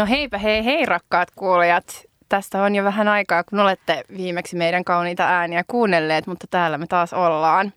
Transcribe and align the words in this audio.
No 0.00 0.06
heipä 0.06 0.38
hei 0.38 0.64
hei 0.64 0.86
rakkaat 0.86 1.28
kuulijat. 1.30 2.04
Tästä 2.28 2.62
on 2.62 2.74
jo 2.74 2.84
vähän 2.84 3.08
aikaa, 3.08 3.44
kun 3.44 3.60
olette 3.60 4.04
viimeksi 4.16 4.56
meidän 4.56 4.84
kauniita 4.84 5.24
ääniä 5.24 5.64
kuunnelleet, 5.66 6.26
mutta 6.26 6.46
täällä 6.50 6.78
me 6.78 6.86
taas 6.86 7.12
ollaan. 7.12 7.72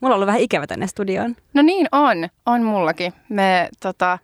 Mulla 0.00 0.14
on 0.14 0.16
ollut 0.16 0.26
vähän 0.26 0.40
ikävä 0.40 0.66
tänne 0.66 0.86
studioon. 0.86 1.36
No 1.54 1.62
niin 1.62 1.86
on, 1.92 2.28
on 2.46 2.62
mullakin. 2.62 3.12
Me 3.28 3.68
tota, 3.80 4.18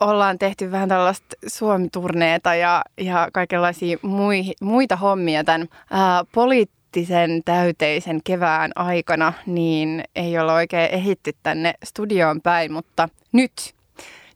ollaan 0.00 0.38
tehty 0.38 0.70
vähän 0.70 0.88
tällaista 0.88 1.36
Suomi-turneeta 1.46 2.54
ja, 2.54 2.82
ja 3.00 3.28
kaikenlaisia 3.32 3.98
mui, 4.02 4.42
muita 4.60 4.96
hommia 4.96 5.44
tämän 5.44 5.68
ää, 5.90 6.24
poliittisen 6.34 7.42
täyteisen 7.44 8.20
kevään 8.24 8.70
aikana, 8.74 9.32
niin 9.46 10.04
ei 10.16 10.38
ole 10.38 10.52
oikein 10.52 10.94
ehitty 10.94 11.32
tänne 11.42 11.74
studioon 11.84 12.40
päin, 12.42 12.72
mutta 12.72 13.08
nyt 13.32 13.77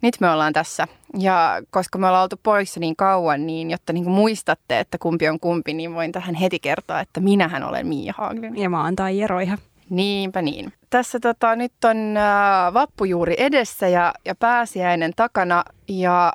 nyt 0.03 0.21
me 0.21 0.31
ollaan 0.31 0.53
tässä. 0.53 0.89
Ja 1.19 1.63
koska 1.71 1.99
me 1.99 2.07
ollaan 2.07 2.23
oltu 2.23 2.41
poissa 2.43 2.81
niin 2.81 2.97
kauan, 2.97 3.47
niin 3.47 3.71
jotta 3.71 3.93
niin 3.93 4.05
kuin 4.05 4.15
muistatte, 4.15 4.81
että 4.81 4.99
kumpi 4.99 5.29
on 5.29 5.41
kumpi, 5.41 5.75
niin 5.75 5.95
voin 5.95 6.13
tähän 6.13 6.35
heti 6.35 6.59
kertoa, 6.59 7.01
että 7.01 7.21
minähän 7.21 7.63
olen 7.63 7.87
Miia 7.87 8.15
Haaglin. 8.17 8.57
Ja 8.59 8.71
mä 8.71 8.85
oon 8.85 8.97
Taija 8.97 9.27
Roiha. 9.27 9.59
Niinpä 9.91 10.43
niin. 10.43 10.73
Tässä 10.91 11.21
tota, 11.21 11.57
nyt 11.57 11.73
on 11.85 12.17
äh, 12.17 12.75
vappu 12.75 13.05
juuri 13.05 13.35
edessä 13.39 13.89
ja, 13.89 14.15
ja 14.25 14.35
pääsiäinen 14.35 15.13
takana 15.17 15.65
ja 15.89 16.33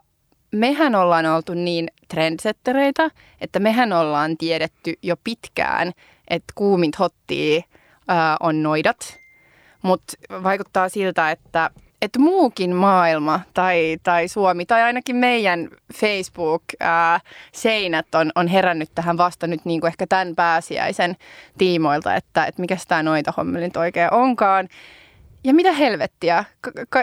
mehän 0.51 0.95
ollaan 0.95 1.25
oltu 1.25 1.53
niin 1.53 1.87
trendsettereitä, 2.07 3.11
että 3.41 3.59
mehän 3.59 3.93
ollaan 3.93 4.37
tiedetty 4.37 4.93
jo 5.01 5.15
pitkään, 5.23 5.91
että 6.27 6.53
kuumint 6.55 6.99
hottia 6.99 7.61
äh, 8.09 8.35
on 8.39 8.63
noidat. 8.63 9.17
Mutta 9.81 10.13
vaikuttaa 10.43 10.89
siltä, 10.89 11.31
että 11.31 11.69
että 12.01 12.19
muukin 12.19 12.75
maailma 12.75 13.39
tai, 13.53 13.97
tai 14.03 14.27
Suomi 14.27 14.65
tai 14.65 14.81
ainakin 14.81 15.15
meidän 15.15 15.69
Facebook-seinät 15.93 18.15
on, 18.15 18.31
on 18.35 18.47
herännyt 18.47 18.89
tähän 18.95 19.17
vasta 19.17 19.47
nyt 19.47 19.65
niin 19.65 19.81
kuin 19.81 19.87
ehkä 19.87 20.07
tämän 20.07 20.35
pääsiäisen 20.35 21.15
tiimoilta, 21.57 22.15
että, 22.15 22.45
että 22.45 22.61
mikä 22.61 22.77
tämä 22.87 23.03
noita 23.03 23.33
hommelin 23.37 23.71
oikein 23.77 24.13
onkaan. 24.13 24.67
Ja 25.43 25.53
mitä 25.53 25.71
helvettiä, 25.71 26.43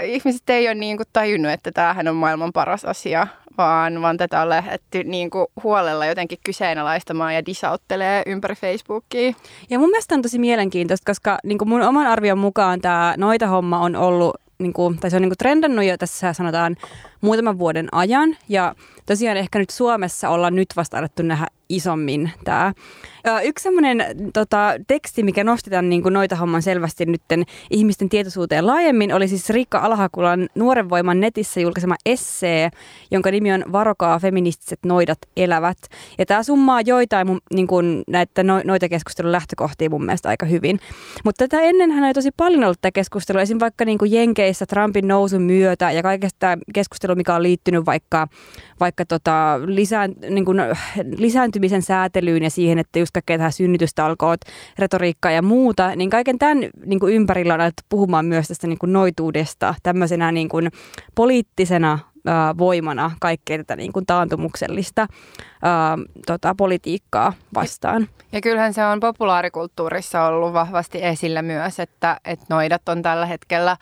ihmiset 0.03 0.51
ei 0.51 0.69
ole 0.69 0.75
niin 0.75 0.97
kuin 0.97 1.06
tajunnut, 1.12 1.53
että 1.53 1.73
tämähän 1.73 2.08
on 2.08 2.17
maailman 2.17 2.53
paras 2.53 2.84
asia, 2.84 3.27
vaan, 3.58 4.03
vaan 4.03 4.17
tätä 4.17 4.42
on 4.42 4.48
lähdetty 4.48 5.05
niin 5.05 5.31
kuin 5.31 5.47
huolella 5.62 6.06
jotenkin 6.06 6.39
kyseenalaistamaan 6.45 7.34
ja 7.34 7.47
disauttelee 7.47 8.23
ympäri 8.27 8.55
Facebookia. 8.55 9.33
Ja 9.70 9.79
mun 9.79 9.91
mielestä 9.91 10.14
on 10.14 10.23
tosi 10.23 10.39
mielenkiintoista, 10.39 11.11
koska 11.11 11.39
niin 11.45 11.58
kuin 11.58 11.69
mun 11.69 11.83
oman 11.83 12.06
arvion 12.06 12.39
mukaan 12.39 12.81
tämä 12.81 13.14
noita 13.17 13.47
homma 13.47 13.79
on 13.79 13.97
ollut 13.97 14.44
niin 14.58 14.72
kuin, 14.72 14.98
tai 14.98 15.10
se 15.10 15.16
on 15.16 15.22
niin 15.22 15.30
kuin 15.30 15.38
trendannut 15.38 15.84
jo 15.84 15.97
tässä 15.97 16.33
sanotaan 16.33 16.77
muutaman 17.25 17.58
vuoden 17.58 17.89
ajan. 17.92 18.36
Ja 18.48 18.75
tosiaan 19.06 19.36
ehkä 19.36 19.58
nyt 19.58 19.70
Suomessa 19.70 20.28
ollaan 20.28 20.55
nyt 20.55 20.69
vasta 20.77 20.98
alettu 20.98 21.22
nähdä 21.22 21.47
isommin 21.69 22.30
tämä. 22.44 22.72
Yksi 23.44 23.62
semmoinen 23.62 24.05
tota, 24.33 24.75
teksti, 24.86 25.22
mikä 25.22 25.45
nosti 25.45 25.70
tämän 25.70 25.89
niin 25.91 26.02
kuin 26.02 26.12
noita 26.12 26.36
homman 26.36 26.62
selvästi 26.62 27.06
nytten 27.06 27.45
ihmisten 27.70 28.08
tietoisuuteen 28.08 28.67
laajemmin, 28.67 29.14
oli 29.14 29.28
siis 29.28 29.50
Riikka 29.50 29.78
Alhakulan 29.78 30.48
Nuoren 30.55 30.91
voiman 30.91 31.20
netissä 31.20 31.61
julkaisema 31.61 31.95
essee, 32.06 32.70
jonka 33.11 33.30
nimi 33.30 33.52
on 33.52 33.64
Varokaa 33.72 34.19
feministiset 34.19 34.78
noidat 34.84 35.19
elävät. 35.36 35.78
Ja 36.19 36.27
tämä 36.27 36.42
summaa 36.42 36.80
joitain 36.80 37.27
mun, 37.27 37.41
niin 37.55 37.67
kuin 37.67 38.02
näitä 38.08 38.42
no, 38.42 38.61
noita 38.64 38.89
keskustelun 38.89 39.33
lähtökohtia 39.33 39.91
mun 39.91 40.05
mielestä 40.05 40.29
aika 40.29 40.46
hyvin. 40.46 40.80
Mutta 41.24 41.48
tätä 41.48 41.62
ennen 41.62 41.91
hän 41.91 42.05
oli 42.05 42.12
tosi 42.12 42.30
paljon 42.36 42.64
ollut 42.64 42.80
tämä 42.80 42.92
keskustelu, 42.92 43.39
esim. 43.39 43.58
vaikka 43.61 43.85
niin 43.85 43.98
kuin 43.98 44.12
Jenkeissä 44.12 44.67
Trumpin 44.67 45.08
nousun 45.08 45.42
myötä 45.42 45.91
ja 45.91 46.02
kaikesta 46.02 46.58
keskustelua, 47.14 47.17
mikä 47.17 47.35
on 47.35 47.42
liittynyt 47.42 47.86
vaikka, 47.86 48.29
vaikka 48.80 49.05
tota, 49.05 49.61
lisään, 49.67 50.14
niin 50.30 50.45
kuin, 50.45 50.58
lisääntymisen 51.17 51.83
säätelyyn 51.83 52.42
ja 52.42 52.51
siihen, 52.51 52.79
että 52.79 52.98
just 52.98 53.13
kaikkea 53.13 53.39
tähän 53.39 53.52
synnytystalkoot, 53.52 54.41
retoriikkaa 54.79 55.33
ja 55.33 55.42
muuta, 55.42 55.97
niin 55.97 56.11
kaiken 56.11 56.39
tämän 56.39 56.58
niin 56.86 57.01
kuin 57.01 57.14
ympärillä 57.14 57.55
on 57.55 57.61
alettu 57.61 57.83
puhumaan 57.89 58.27
myös 58.27 58.48
tästä 58.48 58.67
niin 58.67 58.79
kuin 58.79 58.92
noituudesta 58.92 59.74
tämmöisenä 59.83 60.33
niin 60.33 60.48
kuin 60.48 60.70
poliittisena 61.14 61.98
voimana 62.58 63.11
kaikkea 63.20 63.58
tätä 63.58 63.77
niin 63.77 63.92
kuin 63.92 64.07
taantumuksellista 64.07 65.07
ää, 65.63 65.98
tota, 66.27 66.55
politiikkaa 66.55 67.33
vastaan. 67.55 68.08
Ja 68.33 68.41
kyllähän 68.41 68.74
se 68.74 68.85
on 68.85 69.01
populaarikulttuurissa 69.01 70.23
ollut 70.23 70.53
vahvasti 70.53 71.05
esillä 71.05 71.42
myös, 71.42 71.80
että, 71.80 72.20
että 72.24 72.47
noidat 72.48 72.89
on 72.89 73.03
tällä 73.03 73.27
hetkellä 73.27 73.77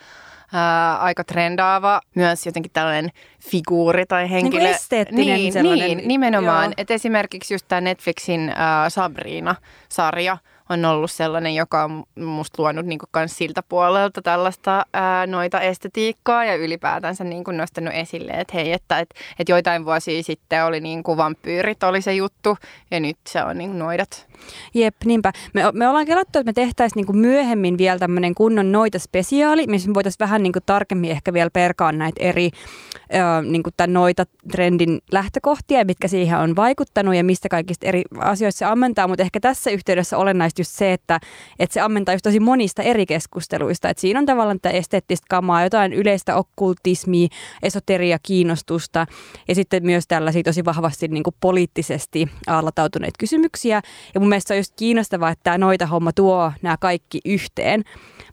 ää, 0.53 0.97
aika 0.97 1.23
trendaava, 1.23 2.01
myös 2.15 2.45
jotenkin 2.45 2.71
tällainen 2.71 3.11
figuuri 3.51 4.05
tai 4.05 4.29
henkilö. 4.29 4.63
Niin 4.63 4.71
esteettinen 4.75 5.25
niin, 5.25 5.53
sellainen. 5.53 5.97
Niin, 5.97 6.07
nimenomaan. 6.07 6.73
että 6.77 6.93
esimerkiksi 6.93 7.53
just 7.53 7.65
tämä 7.67 7.81
Netflixin 7.81 8.53
ää, 8.55 8.89
Sabrina-sarja– 8.89 10.37
on 10.69 10.85
ollut 10.85 11.11
sellainen, 11.11 11.55
joka 11.55 11.83
on 11.83 12.03
musta 12.25 12.61
luonut 12.61 12.85
niin 12.85 12.99
kuin 12.99 13.29
siltä 13.29 13.63
puolelta 13.69 14.21
tällaista 14.21 14.85
ää, 14.93 15.27
noita 15.27 15.61
estetiikkaa 15.61 16.45
ja 16.45 16.55
ylipäätänsä 16.55 17.23
niin 17.23 17.43
kuin 17.43 17.57
nostanut 17.57 17.93
esille, 17.93 18.31
että 18.31 18.53
hei, 18.53 18.71
että 18.73 18.99
et, 18.99 19.09
et 19.39 19.49
joitain 19.49 19.85
vuosia 19.85 20.23
sitten 20.23 20.65
oli 20.65 20.79
niin 20.79 21.03
kuin 21.03 21.17
vampyyrit 21.17 21.83
oli 21.83 22.01
se 22.01 22.13
juttu 22.13 22.57
ja 22.91 22.99
nyt 22.99 23.17
se 23.27 23.43
on 23.43 23.57
niin 23.57 23.69
kuin 23.69 23.79
noidat. 23.79 24.27
Jep, 24.73 24.95
niinpä. 25.05 25.31
Me, 25.53 25.63
me 25.73 25.87
ollaan 25.87 26.05
kelattu, 26.05 26.39
että 26.39 26.49
me 26.49 26.53
tehtäisiin 26.53 26.95
niin 26.95 27.05
kuin 27.05 27.17
myöhemmin 27.17 27.77
vielä 27.77 27.99
tämmöinen 27.99 28.35
kunnon 28.35 28.71
noita 28.71 28.99
spesiaali, 28.99 29.67
missä 29.67 29.89
me 29.89 29.93
voitaisiin 29.93 30.19
vähän 30.19 30.43
niin 30.43 30.53
kuin 30.53 30.63
tarkemmin 30.65 31.11
ehkä 31.11 31.33
vielä 31.33 31.49
perkaa 31.53 31.91
näitä 31.91 32.23
eri 32.23 32.49
ö, 32.95 33.41
niin 33.41 33.63
kuin 33.63 33.73
tämän 33.77 33.93
noita 33.93 34.25
trendin 34.51 35.01
lähtökohtia, 35.11 35.85
mitkä 35.85 36.07
siihen 36.07 36.37
on 36.39 36.55
vaikuttanut 36.55 37.15
ja 37.15 37.23
mistä 37.23 37.49
kaikista 37.49 37.87
eri 37.87 38.03
asioista 38.19 38.59
se 38.59 38.65
ammentaa, 38.65 39.07
mutta 39.07 39.23
ehkä 39.23 39.39
tässä 39.39 39.71
yhteydessä 39.71 40.17
olennaista 40.17 40.52
just 40.61 40.71
se, 40.71 40.93
että, 40.93 41.19
että 41.59 41.73
se 41.73 41.81
ammentaa 41.81 42.15
just 42.15 42.23
tosi 42.23 42.39
monista 42.39 42.83
eri 42.83 43.05
keskusteluista, 43.05 43.89
että 43.89 44.01
siinä 44.01 44.19
on 44.19 44.25
tavallaan 44.25 44.59
tätä 44.59 44.77
esteettistä 44.77 45.25
kamaa, 45.29 45.63
jotain 45.63 45.93
yleistä 45.93 46.35
okkultismia, 46.35 47.27
esoteria, 47.63 48.19
kiinnostusta 48.23 49.05
ja 49.47 49.55
sitten 49.55 49.85
myös 49.85 50.07
tällaisia 50.07 50.43
tosi 50.43 50.65
vahvasti 50.65 51.07
niin 51.07 51.23
kuin 51.23 51.35
poliittisesti 51.39 52.27
allatautuneita 52.47 53.17
kysymyksiä 53.19 53.81
ja 54.13 54.19
mun 54.19 54.29
mielestä 54.29 54.47
se 54.47 54.53
on 54.53 54.57
just 54.59 54.73
kiinnostavaa, 54.75 55.29
että 55.29 55.43
tämä 55.43 55.57
noita 55.57 55.85
homma 55.85 56.11
tuo 56.11 56.51
nämä 56.61 56.77
kaikki 56.77 57.19
yhteen. 57.25 57.83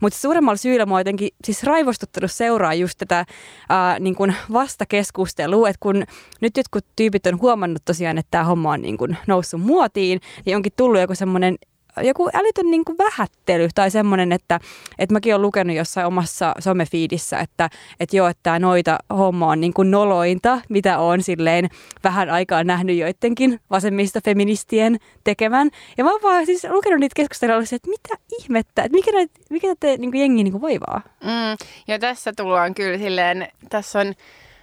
Mutta 0.00 0.19
suuremmalla 0.19 0.56
syyllä 0.56 0.86
mua 0.86 1.00
jotenkin 1.00 1.28
siis 1.44 1.62
raivostuttanut 1.62 2.30
seuraa 2.30 2.75
just 2.75 2.98
tätä 2.98 3.26
ää, 3.69 3.98
niin 3.98 4.14
kuin 4.14 4.34
vastakeskustelua, 4.53 5.69
että 5.69 5.80
kun 5.80 6.04
nyt 6.41 6.56
jotkut 6.56 6.86
tyypit 6.97 7.26
on 7.26 7.41
huomannut 7.41 7.82
tosiaan, 7.84 8.19
että 8.19 8.30
tämä 8.30 8.44
homma 8.44 8.70
on 8.70 8.82
niin 8.82 8.98
kuin 8.98 9.16
noussut 9.26 9.60
muotiin, 9.60 10.20
niin 10.47 10.56
onkin 10.56 10.72
tullut 10.76 11.00
joku 11.00 11.14
semmoinen 11.14 11.56
joku 12.03 12.31
älytön 12.34 12.71
niin 12.71 12.84
kuin 12.84 12.99
vähättely 12.99 13.69
tai 13.75 13.91
semmoinen, 13.91 14.33
että, 14.33 14.61
että 14.99 15.12
mäkin 15.12 15.34
olen 15.34 15.43
lukenut 15.43 15.77
jossain 15.77 16.06
omassa 16.06 16.55
somefiidissä, 16.59 17.39
että, 17.39 17.71
että 18.01 18.17
joo, 18.17 18.28
että 18.28 18.59
noita 18.59 18.99
homma 19.17 19.47
on 19.47 19.61
niin 19.61 19.73
kuin 19.75 19.91
nolointa, 19.91 20.61
mitä 20.69 20.99
on 20.99 21.23
silleen 21.23 21.69
vähän 22.05 22.31
aikaa 22.31 22.65
nähnyt 22.65 22.97
joidenkin 22.97 23.61
vasemmista 23.71 24.21
feministien 24.25 24.99
tekevän. 25.25 25.71
Ja 25.99 26.05
mä 26.05 26.11
oon 26.11 26.23
vaan 26.23 26.47
siis 26.47 26.67
lukenut 26.71 27.01
niitä 27.01 27.15
keskusteluja, 27.17 27.61
että 27.61 27.91
mitä 27.91 28.15
ihmettä, 28.41 28.83
että 28.83 28.97
mikä, 28.97 29.12
näitä, 29.12 29.41
mikä 29.51 29.69
tätä 29.69 29.87
niin 29.87 30.11
kuin 30.11 30.21
jengi 30.21 30.45
niin 30.45 30.53
kuin 30.53 30.62
voivaa. 30.62 31.03
Mm, 31.25 31.67
ja 31.89 31.99
tässä 31.99 32.33
tullaan 32.37 32.75
kyllä 32.75 32.99
silleen, 32.99 33.48
tässä 33.69 34.01
on... 34.01 34.15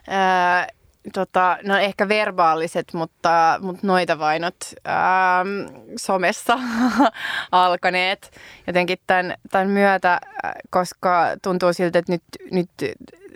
Ää, 0.10 0.68
tota, 1.14 1.58
no 1.64 1.78
ehkä 1.78 2.10
verbaaliset, 2.10 2.94
mutta, 2.94 3.60
mutta 3.62 3.88
noita 3.88 4.20
vainot 4.20 4.56
ähm, 4.88 5.76
somessa 5.98 6.60
alkaneet. 7.52 8.32
Jotenkin 8.68 8.98
tämän, 9.08 9.34
tämän 9.52 9.70
myötä, 9.70 10.14
äh, 10.14 10.52
koska 10.70 11.28
tuntuu 11.44 11.74
siltä, 11.74 12.00
että 12.00 12.12
nyt, 12.12 12.24
nyt 12.52 12.70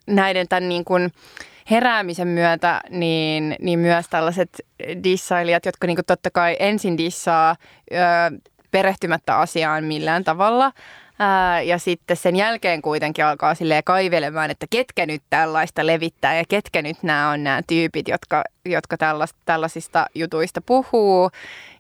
näiden 0.08 0.48
tämän 0.48 0.70
niin 0.70 0.86
kuin 0.86 1.12
heräämisen 1.72 2.28
myötä, 2.28 2.82
niin, 2.90 3.56
niin 3.60 3.80
myös 3.80 4.06
tällaiset 4.10 4.62
dissailijat, 5.04 5.66
jotka 5.66 5.88
niin 5.88 5.98
kuin 5.98 6.06
totta 6.06 6.32
kai 6.32 6.56
ensin 6.60 6.98
dissaa 6.98 7.56
ö, 7.92 7.96
perehtymättä 8.72 9.38
asiaan 9.38 9.84
millään 9.84 10.24
tavalla, 10.24 10.72
Ää, 11.24 11.62
ja 11.62 11.78
sitten 11.78 12.18
sen 12.18 12.36
jälkeen 12.36 12.82
kuitenkin 12.82 13.26
alkaa 13.26 13.56
sille 13.56 13.82
kaivelemaan, 13.86 14.52
että 14.52 14.66
ketkä 14.70 15.06
nyt 15.06 15.24
tällaista 15.30 15.88
levittää 15.88 16.38
ja 16.38 16.44
ketkä 16.50 16.82
nyt 16.82 17.04
nämä 17.04 17.30
on 17.30 17.44
nämä 17.44 17.62
tyypit, 17.68 18.08
jotka, 18.08 18.44
jotka 18.66 18.98
tällaista, 18.98 19.40
tällaisista 19.46 20.06
jutuista 20.16 20.62
puhuu. 20.62 21.30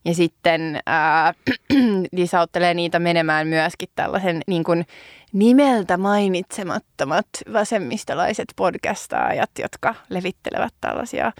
Ja 0.05 0.13
sitten 0.13 0.79
ää, 0.85 1.33
lisäuttelee 2.11 2.73
niitä 2.73 2.99
menemään 2.99 3.47
myöskin 3.47 3.89
tällaisen 3.95 4.41
niin 4.47 4.63
kuin 4.63 4.85
nimeltä 5.33 5.97
mainitsemattomat 5.97 7.27
vasemmistolaiset 7.53 8.47
podcastaajat, 8.55 9.51
jotka 9.59 9.95
levittelevät 10.09 10.73
tällaisia 10.81 11.31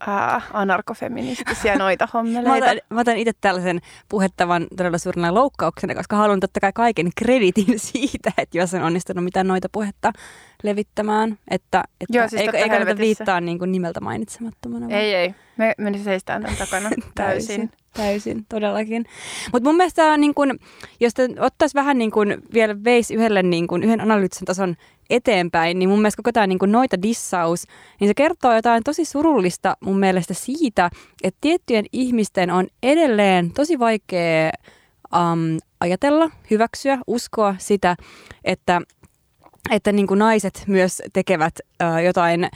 ää, 0.00 0.40
anarkofeministisiä 0.52 1.76
noita 1.84 2.08
hommeleita. 2.14 2.48
Mä 2.50 2.56
otan, 2.56 2.78
mä 2.90 3.00
otan 3.00 3.16
itse 3.16 3.32
tällaisen 3.40 3.80
puhettavan 4.08 4.66
todella 4.76 4.98
suurena 4.98 5.34
loukkauksena, 5.34 5.94
koska 5.94 6.16
haluan 6.16 6.40
totta 6.40 6.60
kai 6.60 6.72
kaiken 6.72 7.10
kreditin 7.16 7.78
siitä, 7.92 8.32
että 8.38 8.58
jos 8.58 8.74
on 8.74 8.82
onnistunut 8.82 9.24
mitään 9.24 9.46
noita 9.46 9.68
puhetta 9.72 10.12
levittämään. 10.62 11.38
Että, 11.50 11.84
että 12.00 12.18
Joo, 12.18 12.28
siis 12.28 12.42
ei, 12.42 12.48
ei 12.52 12.68
kannata 12.68 12.96
viittaa 12.98 13.40
niin 13.40 13.58
kuin 13.58 13.72
nimeltä 13.72 14.00
mainitsemattomana. 14.00 14.88
vaan- 14.88 15.00
Ei, 15.00 15.14
ei. 15.14 15.34
Me, 15.56 15.74
me 15.78 15.98
seistään 15.98 16.42
tämän 16.42 16.56
takana 16.56 16.90
täysin. 17.14 17.70
Täysin, 17.94 18.46
todellakin. 18.48 19.04
Mutta 19.52 19.68
mun 19.68 19.76
mielestä 19.76 20.16
niin 20.16 20.34
kun, 20.34 20.58
jos 21.00 21.12
ottaisi 21.40 21.74
vähän 21.74 21.98
niin 21.98 22.10
kun, 22.10 22.26
vielä 22.54 22.84
veisi 22.84 23.14
yhdelle 23.14 23.42
niin 23.42 23.66
kun, 23.66 23.82
yhden 23.82 24.00
analyyttisen 24.00 24.44
tason 24.44 24.76
eteenpäin, 25.10 25.78
niin 25.78 25.88
mun 25.88 25.98
mielestä 25.98 26.16
koko 26.16 26.32
tämä 26.32 26.46
niin 26.46 26.58
noita 26.66 27.02
dissaus, 27.02 27.64
niin 28.00 28.08
se 28.08 28.14
kertoo 28.14 28.54
jotain 28.54 28.84
tosi 28.84 29.04
surullista 29.04 29.76
mun 29.80 29.98
mielestä 29.98 30.34
siitä, 30.34 30.90
että 31.22 31.38
tiettyjen 31.40 31.84
ihmisten 31.92 32.50
on 32.50 32.66
edelleen 32.82 33.50
tosi 33.50 33.78
vaikea 33.78 34.50
um, 35.14 35.58
ajatella, 35.80 36.30
hyväksyä, 36.50 36.98
uskoa 37.06 37.54
sitä, 37.58 37.96
että 38.44 38.80
että 39.70 39.92
niin 39.92 40.06
kuin 40.06 40.18
naiset 40.18 40.64
myös 40.66 41.02
tekevät 41.12 41.54
äh, 41.82 42.04
jotain 42.04 42.44
äh, 42.44 42.50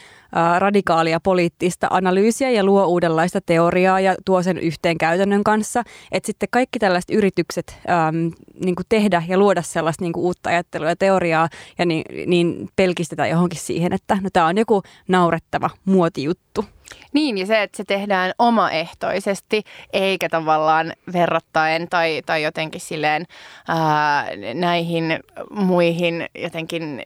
radikaalia 0.59 1.21
poliittista 1.21 1.87
analyysiä 1.91 2.51
ja 2.51 2.65
luo 2.65 2.87
uudenlaista 2.87 3.41
teoriaa 3.41 4.01
ja 4.01 4.15
tuo 4.25 4.43
sen 4.43 4.59
yhteen 4.59 4.99
käytännön 4.99 5.45
kanssa. 5.45 5.83
Että 6.13 6.27
sitten 6.27 6.49
kaikki 6.53 6.79
tällaiset 6.79 7.11
yritykset 7.11 7.79
ähm, 7.91 8.17
niin 8.65 8.75
kuin 8.75 8.87
tehdä 8.89 9.23
ja 9.29 9.39
luoda 9.39 9.63
sellaista 9.63 10.05
niin 10.05 10.13
kuin 10.13 10.25
uutta 10.25 10.51
ajattelua 10.51 10.89
ja 10.89 10.97
teoriaa 10.97 11.49
ja 11.79 11.87
niin, 11.87 12.05
niin 12.27 12.69
pelkistetään 12.77 13.31
johonkin 13.31 13.61
siihen, 13.61 13.93
että 13.93 14.19
no 14.23 14.29
tämä 14.33 14.47
on 14.47 14.59
joku 14.59 14.83
naurettava 15.09 15.71
muotijuttu. 15.85 16.65
Niin, 17.13 17.39
ja 17.39 17.47
se, 17.47 17.63
että 17.63 17.77
se 17.77 17.85
tehdään 17.85 18.33
omaehtoisesti, 18.39 19.63
eikä 19.93 20.29
tavallaan 20.29 20.93
verrattaen 21.13 21.89
tai, 21.89 22.23
tai 22.27 22.43
jotenkin 22.43 22.81
silleen 22.81 23.27
ää, 23.69 24.27
näihin 24.55 25.21
muihin 25.51 26.27
jotenkin 26.35 27.03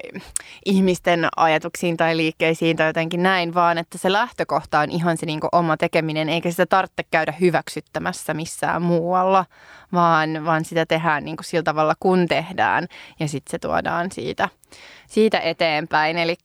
ihmisten 0.65 1.29
ajatuksiin 1.37 1.97
tai 1.97 2.17
liikkeisiin 2.17 2.77
tai 2.77 2.87
jotenkin 2.87 3.23
näin, 3.23 3.55
vaan 3.55 3.79
että 3.79 3.99
se 3.99 4.13
lähtökohta 4.13 4.81
on 4.81 4.91
ihan 4.91 5.17
se 5.17 5.27
niinku 5.27 5.49
oma 5.53 5.77
tekeminen, 5.77 6.29
eikä 6.29 6.51
sitä 6.51 6.67
tarvitse 6.67 7.03
käydä 7.11 7.35
hyväksyttämässä 7.41 8.35
missään 8.35 8.83
muualla, 8.83 9.45
vaan, 9.93 10.45
vaan 10.45 10.65
sitä 10.65 10.87
tehdään 10.87 11.25
niinku 11.25 11.43
sillä 11.43 11.63
tavalla, 11.63 11.95
kun 12.01 12.29
tehdään, 12.29 12.87
ja 13.21 13.29
sitten 13.29 13.51
se 13.51 13.59
tuodaan 13.59 14.13
siitä, 14.13 14.49
siitä 15.07 15.41
eteenpäin. 15.41 16.19
Eli 16.19 16.37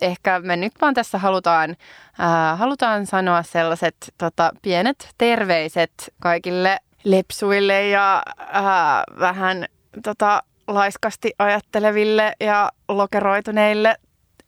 ehkä 0.00 0.40
me 0.40 0.56
nyt 0.56 0.72
vaan 0.80 0.94
tässä 0.94 1.18
halutaan, 1.18 1.76
ää, 2.18 2.56
halutaan 2.56 3.06
sanoa 3.06 3.42
sellaiset 3.42 3.96
tota, 4.18 4.50
pienet 4.62 5.08
terveiset 5.18 6.14
kaikille 6.20 6.78
lepsuille 7.04 7.88
ja 7.88 8.22
ää, 8.38 9.04
vähän 9.18 9.66
tota, 10.02 10.42
laiskasti 10.68 11.32
ajatteleville 11.38 12.32
ja 12.40 12.70
lokeroituneille 12.88 13.96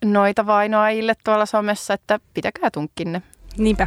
noita 0.04 0.46
vainoajille 0.46 1.14
tuolla 1.24 1.46
somessa, 1.46 1.94
että 1.94 2.20
pitäkää 2.34 2.70
tunkkinne. 2.70 3.22
Niinpä. 3.58 3.86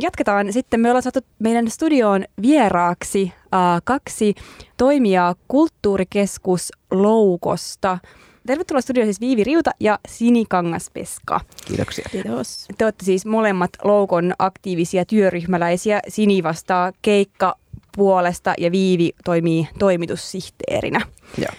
Jatketaan 0.00 0.52
sitten. 0.52 0.80
Me 0.80 0.88
ollaan 0.88 1.02
saatu 1.02 1.20
meidän 1.38 1.70
studioon 1.70 2.24
vieraaksi 2.42 3.32
äh, 3.34 3.60
kaksi 3.84 4.34
toimijaa 4.76 5.34
Kulttuurikeskus 5.48 6.72
Loukosta. 6.90 7.98
Tervetuloa 8.46 8.80
studioon 8.80 9.06
siis 9.06 9.20
Viivi 9.20 9.44
Riuta 9.44 9.70
ja 9.80 9.98
Sini 10.08 10.44
Kangaspeska. 10.48 11.40
Kiitoksia. 11.64 12.04
Kiitos. 12.10 12.68
Te 12.78 12.84
olette 12.84 13.04
siis 13.04 13.26
molemmat 13.26 13.70
Loukon 13.84 14.32
aktiivisia 14.38 15.04
työryhmäläisiä. 15.04 16.00
Sini 16.08 16.42
vastaa 16.42 16.92
keikka 17.02 17.56
puolesta 17.96 18.54
ja 18.58 18.72
Viivi 18.72 19.12
toimii 19.24 19.68
toimitussihteerinä. 19.78 21.00
Joo. 21.38 21.52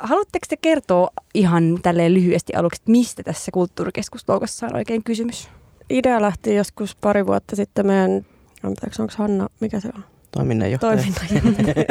Haluatteko 0.00 0.46
te 0.48 0.56
kertoa 0.56 1.08
ihan 1.34 1.78
tälleen 1.82 2.14
lyhyesti 2.14 2.54
aluksi, 2.54 2.80
että 2.80 2.90
mistä 2.90 3.22
tässä 3.22 3.52
kulttuurikeskusloukossa 3.52 4.66
on 4.66 4.76
oikein 4.76 5.04
kysymys? 5.04 5.48
Idea 5.90 6.22
lähti 6.22 6.54
joskus 6.54 6.96
pari 6.96 7.26
vuotta 7.26 7.56
sitten 7.56 7.86
meidän, 7.86 8.26
anteeksi, 8.62 9.02
onko 9.02 9.14
Hanna, 9.16 9.48
mikä 9.60 9.80
se 9.80 9.88
on? 9.94 10.04
Toiminnanjohtaja. 10.30 10.96
Toiminnanjohtaja. 10.96 11.84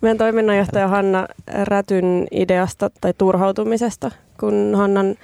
meidän 0.00 0.18
toiminnanjohtaja 0.18 0.88
Hanna 0.88 1.28
Rätyn 1.62 2.26
ideasta 2.30 2.90
tai 3.00 3.14
turhautumisesta, 3.18 4.10
kun 4.40 4.72
Hannan 4.76 5.14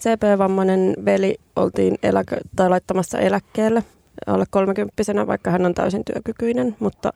CP-vammainen 0.00 0.94
veli 1.04 1.36
oltiin 1.56 1.98
eläkö, 2.02 2.36
tai 2.56 2.68
laittamassa 2.68 3.18
eläkkeelle 3.18 3.84
alle 4.26 4.44
kolmekymppisenä, 4.50 5.26
vaikka 5.26 5.50
hän 5.50 5.66
on 5.66 5.74
täysin 5.74 6.04
työkykyinen, 6.04 6.76
mutta 6.78 7.12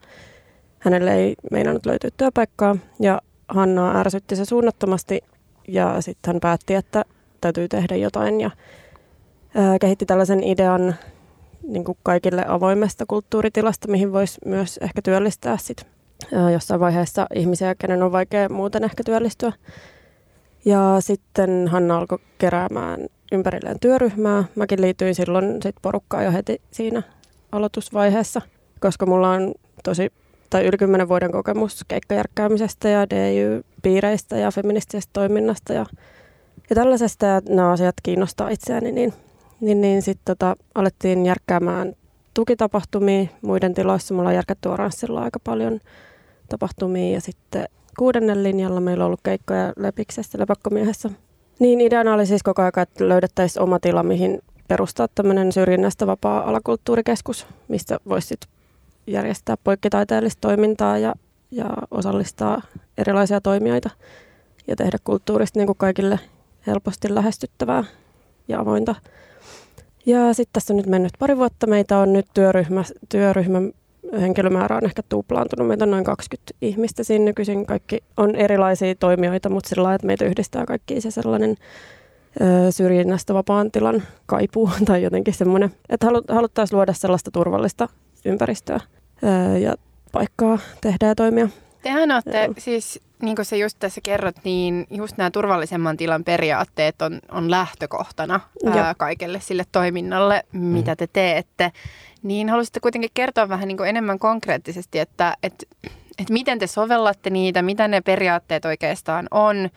hänelle 0.79 1.15
ei 1.15 1.35
meinannut 1.51 1.87
löytyä 1.87 2.11
työpaikkaa 2.17 2.77
ja 3.01 3.21
Hanna 3.49 4.01
ärsytti 4.01 4.37
se 4.37 4.45
suunnattomasti 4.45 5.21
ja 5.69 6.01
sitten 6.01 6.35
hän 6.35 6.41
päätti, 6.41 6.75
että 6.75 7.05
täytyy 7.41 7.69
tehdä 7.69 7.97
jotain 7.97 8.41
ja 8.41 8.51
kehitti 9.81 10.07
tällaisen 10.07 10.43
idean 10.45 10.95
niin 11.63 11.85
kuin 11.85 11.99
kaikille 12.03 12.45
avoimesta 12.49 13.05
kulttuuritilasta, 13.09 13.89
mihin 13.89 14.13
voisi 14.13 14.39
myös 14.45 14.79
ehkä 14.83 15.03
työllistää 15.03 15.57
sit, 15.57 15.87
jossain 16.53 16.81
vaiheessa 16.81 17.27
ihmisiä, 17.35 17.75
kenen 17.75 18.03
on 18.03 18.13
vaikea 18.13 18.49
muuten 18.49 18.85
ehkä 18.85 19.03
työllistyä. 19.05 19.53
Ja 20.65 20.97
sitten 21.01 21.69
Hanna 21.69 21.99
alkoi 21.99 22.19
keräämään 22.39 23.07
ympärilleen 23.33 23.81
työryhmää. 23.81 24.45
Mäkin 24.55 24.81
liityin 24.81 25.15
silloin 25.15 25.63
sit 25.63 25.77
porukkaan 25.83 26.25
jo 26.25 26.33
heti 26.33 26.61
siinä 26.71 27.03
aloitusvaiheessa, 27.53 28.43
koska 28.81 29.07
mulla 29.07 29.31
on 29.31 29.55
tosi 29.85 30.13
tai 30.51 30.67
yli 30.67 30.77
kymmenen 30.77 31.09
vuoden 31.09 31.33
kokemus 31.33 31.85
keikkajärkkäämisestä 31.89 32.89
ja 32.89 33.11
DIY-piireistä 33.11 34.37
ja 34.37 34.51
feministisestä 34.51 35.11
toiminnasta 35.13 35.73
ja, 35.73 35.87
ja 36.71 36.77
tällaisesta. 36.77 37.27
Ja 37.27 37.41
nämä 37.49 37.71
asiat 37.71 37.95
kiinnostaa 38.03 38.49
itseäni, 38.49 38.93
niin 38.93 39.13
niin, 39.61 39.81
niin 39.81 40.03
sitten 40.03 40.25
tota, 40.25 40.57
alettiin 40.75 41.27
järkkäämään 41.27 41.93
tukitapahtumia 42.35 43.27
muiden 43.43 43.75
tiloissa. 43.75 44.15
Mulla 44.15 44.29
on 44.29 44.35
järkätty 44.35 44.69
Oranssilla 44.69 45.23
aika 45.23 45.39
paljon 45.45 45.81
tapahtumia 46.49 47.15
ja 47.15 47.21
sitten 47.21 47.69
kuudennen 47.99 48.43
linjalla 48.43 48.81
meillä 48.81 49.05
on 49.05 49.07
ollut 49.07 49.21
keikkoja 49.23 49.73
Lepiksessä, 49.77 50.39
Lepakkomiehessä. 50.39 51.11
Niin 51.59 51.81
ideana 51.81 52.15
oli 52.15 52.27
siis 52.27 52.43
koko 52.43 52.63
ajan, 52.63 52.73
että 52.77 53.09
löydettäisiin 53.09 53.63
oma 53.63 53.79
tila, 53.79 54.03
mihin 54.03 54.43
perustaa 54.69 55.09
tämmöinen 55.15 55.53
syrjinnästä 55.53 56.07
vapaa 56.07 56.49
alakulttuurikeskus, 56.49 57.47
mistä 57.69 57.99
voisi 58.09 58.35
järjestää 59.07 59.57
poikkitaiteellista 59.65 60.41
toimintaa 60.41 60.99
ja, 60.99 61.15
ja 61.51 61.71
osallistaa 61.91 62.63
erilaisia 62.99 63.41
toimijoita 63.41 63.91
ja 64.67 64.77
tehdä 64.77 64.99
kulttuurista 65.05 65.59
niin 65.59 65.67
kuin 65.67 65.79
kaikille 65.79 66.21
helposti 66.67 67.15
lähestyttävää 67.15 67.85
ja 68.49 68.61
avointa. 68.61 68.95
Ja 70.07 70.35
sitten 70.35 70.53
tässä 70.53 70.73
on 70.73 70.77
nyt 70.77 70.87
mennyt 70.87 71.13
pari 71.19 71.37
vuotta. 71.37 71.67
Meitä 71.67 71.99
on 71.99 72.13
nyt 72.13 72.27
työryhmä, 72.35 72.85
työryhmän 73.09 73.73
henkilömäärä 74.21 74.77
on 74.77 74.85
ehkä 74.85 75.03
tuplaantunut. 75.09 75.69
Meitä 75.69 75.85
on 75.85 75.91
noin 75.91 76.05
20 76.05 76.53
ihmistä 76.63 77.05
siinä 77.05 77.25
nykyisin. 77.25 77.67
Kaikki 77.67 78.03
on 78.17 78.37
erilaisia 78.37 78.95
toimijoita, 78.95 79.49
mutta 79.49 79.69
sillä 79.69 79.83
lailla, 79.83 79.95
että 79.95 80.07
meitä 80.07 80.25
yhdistää 80.25 80.67
kaikki 80.67 81.01
se 81.01 81.11
sellainen 81.11 81.57
ö, 82.41 82.73
syrjinnästä 82.73 83.35
vapaan 83.35 83.71
tilan 83.71 84.03
kaipuu 84.27 84.71
tai 84.87 85.03
jotenkin 85.03 85.35
semmoinen, 85.35 85.71
että 85.89 86.07
halu, 86.07 86.23
haluttaisiin 86.29 86.77
luoda 86.77 86.93
sellaista 86.93 87.31
turvallista 87.31 87.89
ympäristöä 88.25 88.81
ö, 89.23 89.59
ja 89.59 89.75
paikkaa 90.13 90.59
tehdä 90.81 91.07
ja 91.07 91.15
toimia. 91.15 91.49
Tehän 91.87 92.11
olette 92.11 92.45
Joo. 92.45 92.55
siis, 92.59 93.01
niin 93.23 93.37
kuin 93.37 93.47
sä 93.47 93.57
just 93.57 93.77
tässä 93.79 94.01
kerrot, 94.01 94.37
niin 94.45 94.87
just 94.91 95.17
nämä 95.17 95.31
turvallisemman 95.31 95.97
tilan 95.97 96.25
periaatteet 96.25 97.03
on, 97.03 97.21
on 97.31 97.51
lähtökohtana 97.51 98.41
ää, 98.67 98.95
kaikelle 98.95 99.41
sille 99.41 99.65
toiminnalle, 99.73 100.45
mitä 100.53 100.97
te 100.97 101.07
teette. 101.13 101.73
Niin 102.23 102.49
haluaisitte 102.49 102.81
kuitenkin 102.81 103.11
kertoa 103.15 103.49
vähän 103.49 103.69
niin 103.69 103.77
kuin 103.77 103.89
enemmän 103.89 104.19
konkreettisesti, 104.19 104.99
että, 104.99 105.37
että, 105.43 105.67
että 106.19 106.33
miten 106.33 106.59
te 106.59 106.67
sovellatte 106.67 107.31
niitä, 107.31 107.63
mitä 107.63 107.89
ne 107.89 108.01
periaatteet 108.01 108.65
oikeastaan 108.65 109.29
on, 109.31 109.69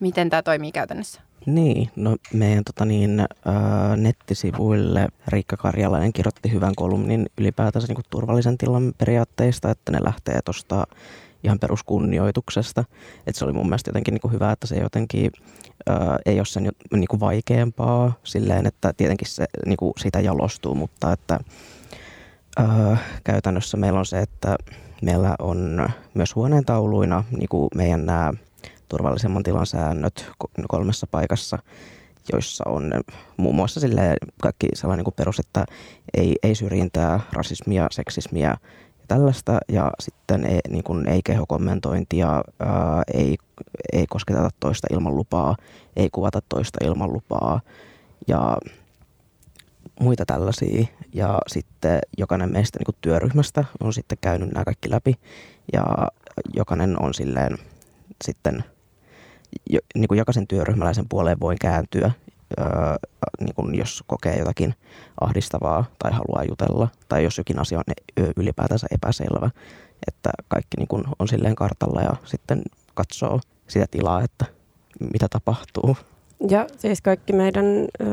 miten 0.00 0.30
tämä 0.30 0.42
toimii 0.42 0.72
käytännössä? 0.72 1.20
Niin, 1.46 1.90
no 1.96 2.16
meidän 2.32 2.64
tota 2.64 2.84
niin, 2.84 3.20
äh, 3.20 3.26
nettisivuille 3.96 5.08
Riikka 5.28 5.56
Karjalainen 5.56 6.12
kirjoitti 6.12 6.52
hyvän 6.52 6.74
kolumnin 6.76 7.26
ylipäätänsä 7.38 7.88
niin 7.88 8.04
turvallisen 8.10 8.58
tilan 8.58 8.92
periaatteista, 8.98 9.70
että 9.70 9.92
ne 9.92 9.98
lähtee 10.04 10.40
tuosta 10.44 10.86
ihan 11.44 11.58
peruskunnioituksesta. 11.58 12.84
Että 13.26 13.38
se 13.38 13.44
oli 13.44 13.52
mun 13.52 13.66
mielestä 13.66 13.88
jotenkin 13.88 14.14
niin 14.14 14.20
kuin 14.20 14.32
hyvä, 14.32 14.52
että 14.52 14.66
se 14.66 14.76
jotenkin 14.76 15.30
äh, 15.90 15.96
ei 16.26 16.38
ole 16.38 16.46
sen 16.46 16.72
niin 16.92 17.08
kuin 17.08 17.20
vaikeampaa 17.20 18.12
silleen, 18.24 18.66
että 18.66 18.92
tietenkin 18.92 19.28
se 19.28 19.44
niin 19.66 19.76
kuin 19.76 19.92
siitä 19.98 20.20
jalostuu, 20.20 20.74
mutta 20.74 21.12
että 21.12 21.40
äh, 22.60 23.00
käytännössä 23.24 23.76
meillä 23.76 23.98
on 23.98 24.06
se, 24.06 24.18
että 24.18 24.56
meillä 25.02 25.34
on 25.38 25.88
myös 26.14 26.34
huoneentauluina 26.34 27.24
niin 27.30 27.48
kuin 27.48 27.68
meidän 27.74 28.06
nämä 28.06 28.32
turvallisemman 28.88 29.42
tilan 29.42 29.66
säännöt 29.66 30.32
kolmessa 30.68 31.06
paikassa, 31.10 31.58
joissa 32.32 32.64
on 32.68 32.92
muun 33.36 33.54
muassa 33.54 33.80
kaikki 34.42 34.68
sellainen 34.74 35.04
niin 35.04 35.14
perus, 35.16 35.38
että 35.38 35.64
ei, 36.16 36.36
ei 36.42 36.54
syrjintää, 36.54 37.20
rasismia, 37.32 37.86
seksismiä 37.90 38.56
tällaista. 39.08 39.58
Ja 39.68 39.90
sitten 40.00 40.44
ei, 40.44 40.60
niin 40.68 40.84
kuin, 40.84 41.08
ei 41.08 41.20
kehokommentointia, 41.24 42.42
ää, 42.60 43.02
ei, 43.14 43.38
ei 43.92 44.06
kosketeta 44.06 44.50
toista 44.60 44.86
ilman 44.92 45.16
lupaa, 45.16 45.56
ei 45.96 46.08
kuvata 46.12 46.42
toista 46.48 46.78
ilman 46.84 47.12
lupaa 47.12 47.60
ja 48.28 48.56
muita 50.00 50.24
tällaisia. 50.26 50.86
Ja 51.12 51.38
sitten 51.46 51.98
jokainen 52.18 52.52
meistä 52.52 52.78
niin 52.78 52.86
kuin 52.86 52.96
työryhmästä 53.00 53.64
on 53.80 53.92
sitten 53.92 54.18
käynyt 54.20 54.52
nämä 54.52 54.64
kaikki 54.64 54.90
läpi 54.90 55.14
ja 55.72 55.84
jokainen 56.54 57.02
on 57.02 57.14
silleen 57.14 57.58
sitten, 58.24 58.64
jo, 59.70 59.80
niin 59.94 60.08
kuin 60.08 60.18
jokaisen 60.18 60.46
työryhmäläisen 60.46 61.08
puoleen 61.08 61.40
voi 61.40 61.56
kääntyä, 61.60 62.10
öö, 62.58 62.66
niin 63.40 63.54
kuin 63.54 63.74
jos 63.74 64.04
kokee 64.06 64.38
jotakin 64.38 64.74
ahdistavaa 65.20 65.84
tai 65.98 66.12
haluaa 66.12 66.44
jutella, 66.48 66.88
tai 67.08 67.24
jos 67.24 67.38
jokin 67.38 67.58
asia 67.58 67.78
on 67.78 67.84
ylipäätänsä 68.36 68.86
epäselvä, 68.90 69.50
että 70.08 70.30
kaikki 70.48 70.76
niin 70.76 70.88
kuin 70.88 71.04
on 71.18 71.28
silleen 71.28 71.54
kartalla 71.54 72.02
ja 72.02 72.16
sitten 72.24 72.62
katsoo 72.94 73.40
sitä 73.68 73.86
tilaa, 73.90 74.22
että 74.22 74.44
mitä 75.12 75.26
tapahtuu. 75.30 75.96
Ja 76.48 76.66
siis 76.78 77.02
kaikki 77.02 77.32
meidän 77.32 77.64
ö, 77.66 78.04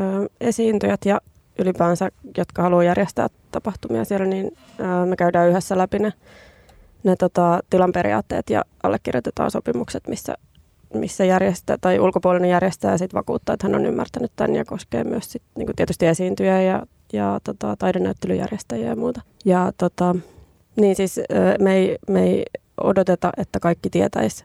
esiintyjät 0.42 1.06
ja 1.06 1.22
ylipäänsä, 1.60 2.10
jotka 2.38 2.62
haluaa 2.62 2.84
järjestää 2.84 3.28
tapahtumia 3.52 4.06
siellä, 4.06 4.26
niin 4.26 4.52
ö, 4.80 5.06
me 5.06 5.16
käydään 5.16 5.50
yhdessä 5.50 5.78
läpi 5.78 6.00
ne 6.00 6.14
ne 7.04 7.16
tota, 7.16 7.60
tilan 7.70 7.92
periaatteet 7.92 8.50
ja 8.50 8.64
allekirjoitetaan 8.84 9.52
sopimukset, 9.52 10.08
missä, 10.08 10.36
missä 10.94 11.26
järjestää 11.26 11.78
tai 11.82 12.00
ulkopuolinen 12.00 12.50
järjestää 12.50 12.98
sitten 12.98 13.18
vakuuttaa, 13.18 13.54
että 13.54 13.68
hän 13.68 13.76
on 13.76 13.86
ymmärtänyt 13.86 14.32
tämän 14.36 14.56
ja 14.56 14.66
koskee 14.66 15.04
myös 15.04 15.32
sit, 15.32 15.42
niin 15.58 15.66
kuin 15.66 15.76
tietysti 15.76 16.06
esiintyjä 16.06 16.62
ja, 16.62 16.84
ja 17.14 17.40
tota, 17.44 17.76
taidenäyttelyjärjestäjiä 17.80 18.90
ja 18.90 18.96
muuta. 18.96 19.22
Ja 19.46 19.72
tota, 19.78 20.16
niin 20.76 20.96
siis 20.96 21.20
me 21.60 21.74
ei, 21.74 21.98
me 22.08 22.24
ei 22.24 22.46
odoteta, 22.84 23.32
että 23.38 23.60
kaikki 23.60 23.90
tietäisi 23.90 24.44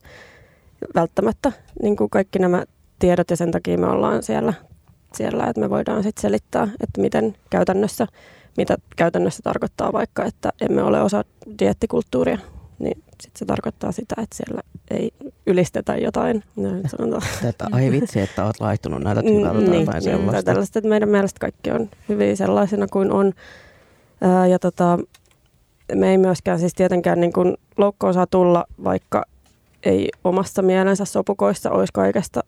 välttämättä 0.95 1.52
niin 1.83 1.97
kuin 1.97 2.11
kaikki 2.11 2.38
nämä 2.38 2.64
tiedot 2.99 3.31
ja 3.31 3.37
sen 3.37 3.50
takia 3.50 3.78
me 3.78 3.87
ollaan 3.87 4.23
siellä, 4.23 4.55
siellä 5.14 5.47
että 5.47 5.61
me 5.61 5.71
voidaan 5.71 6.02
sitten 6.02 6.23
selittää, 6.23 6.69
että 6.81 7.00
miten 7.00 7.35
käytännössä 7.50 8.07
mitä 8.59 8.76
käytännössä 8.97 9.40
tarkoittaa 9.43 9.93
vaikka, 9.93 10.25
että 10.25 10.52
emme 10.61 10.83
ole 10.83 11.02
osa 11.02 11.25
diettikulttuuria, 11.59 12.38
sitten 13.23 13.39
se 13.39 13.45
tarkoittaa 13.45 13.93
sitä, 13.93 14.15
että 14.23 14.37
siellä 14.37 14.61
ei 14.91 15.11
ylistetä 15.47 15.97
jotain. 15.97 16.45
Että 17.49 17.67
ai 17.73 17.91
vitsi, 17.91 18.21
että 18.21 18.45
olet 18.45 18.61
laittunut 18.61 19.03
näitä 19.03 19.23
hyvältä 19.25 19.53
tai 19.53 19.71
niin, 19.71 19.81
jotain 19.81 20.03
sellaista. 20.03 20.33
Niin, 20.33 20.45
tällaista, 20.45 20.79
että 20.79 20.89
meidän 20.89 21.09
mielestä 21.09 21.41
kaikki 21.41 21.71
on 21.71 21.89
hyvin 22.09 22.37
sellaisena 22.37 22.87
kuin 22.87 23.13
on. 23.13 23.33
Ää, 24.21 24.47
ja 24.47 24.59
tota, 24.59 24.99
me 25.95 26.11
ei 26.11 26.19
myöskään 26.19 26.59
siis 26.59 26.75
tietenkään 26.75 27.21
niin 27.21 27.33
kuin 27.33 27.57
loukkoon 27.77 28.15
saa 28.15 28.27
tulla, 28.27 28.65
vaikka 28.85 29.25
ei 29.83 30.09
omassa 30.25 30.63
mielensä 30.63 31.05
sopukoissa 31.05 31.71
olisi 31.71 31.93
kaikesta 31.93 32.41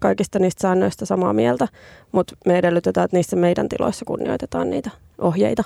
kaikista 0.00 0.38
niistä 0.38 0.62
säännöistä 0.62 1.06
samaa 1.06 1.32
mieltä, 1.32 1.68
mutta 2.12 2.36
me 2.46 2.58
edellytetään, 2.58 3.04
että 3.04 3.16
niissä 3.16 3.36
meidän 3.36 3.68
tiloissa 3.68 4.04
kunnioitetaan 4.04 4.70
niitä 4.70 4.90
ohjeita, 5.18 5.64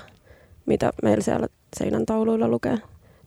mitä 0.65 0.91
meillä 1.03 1.23
siellä 1.23 1.47
seinän 1.77 2.05
tauluilla 2.05 2.47
lukee. 2.47 2.77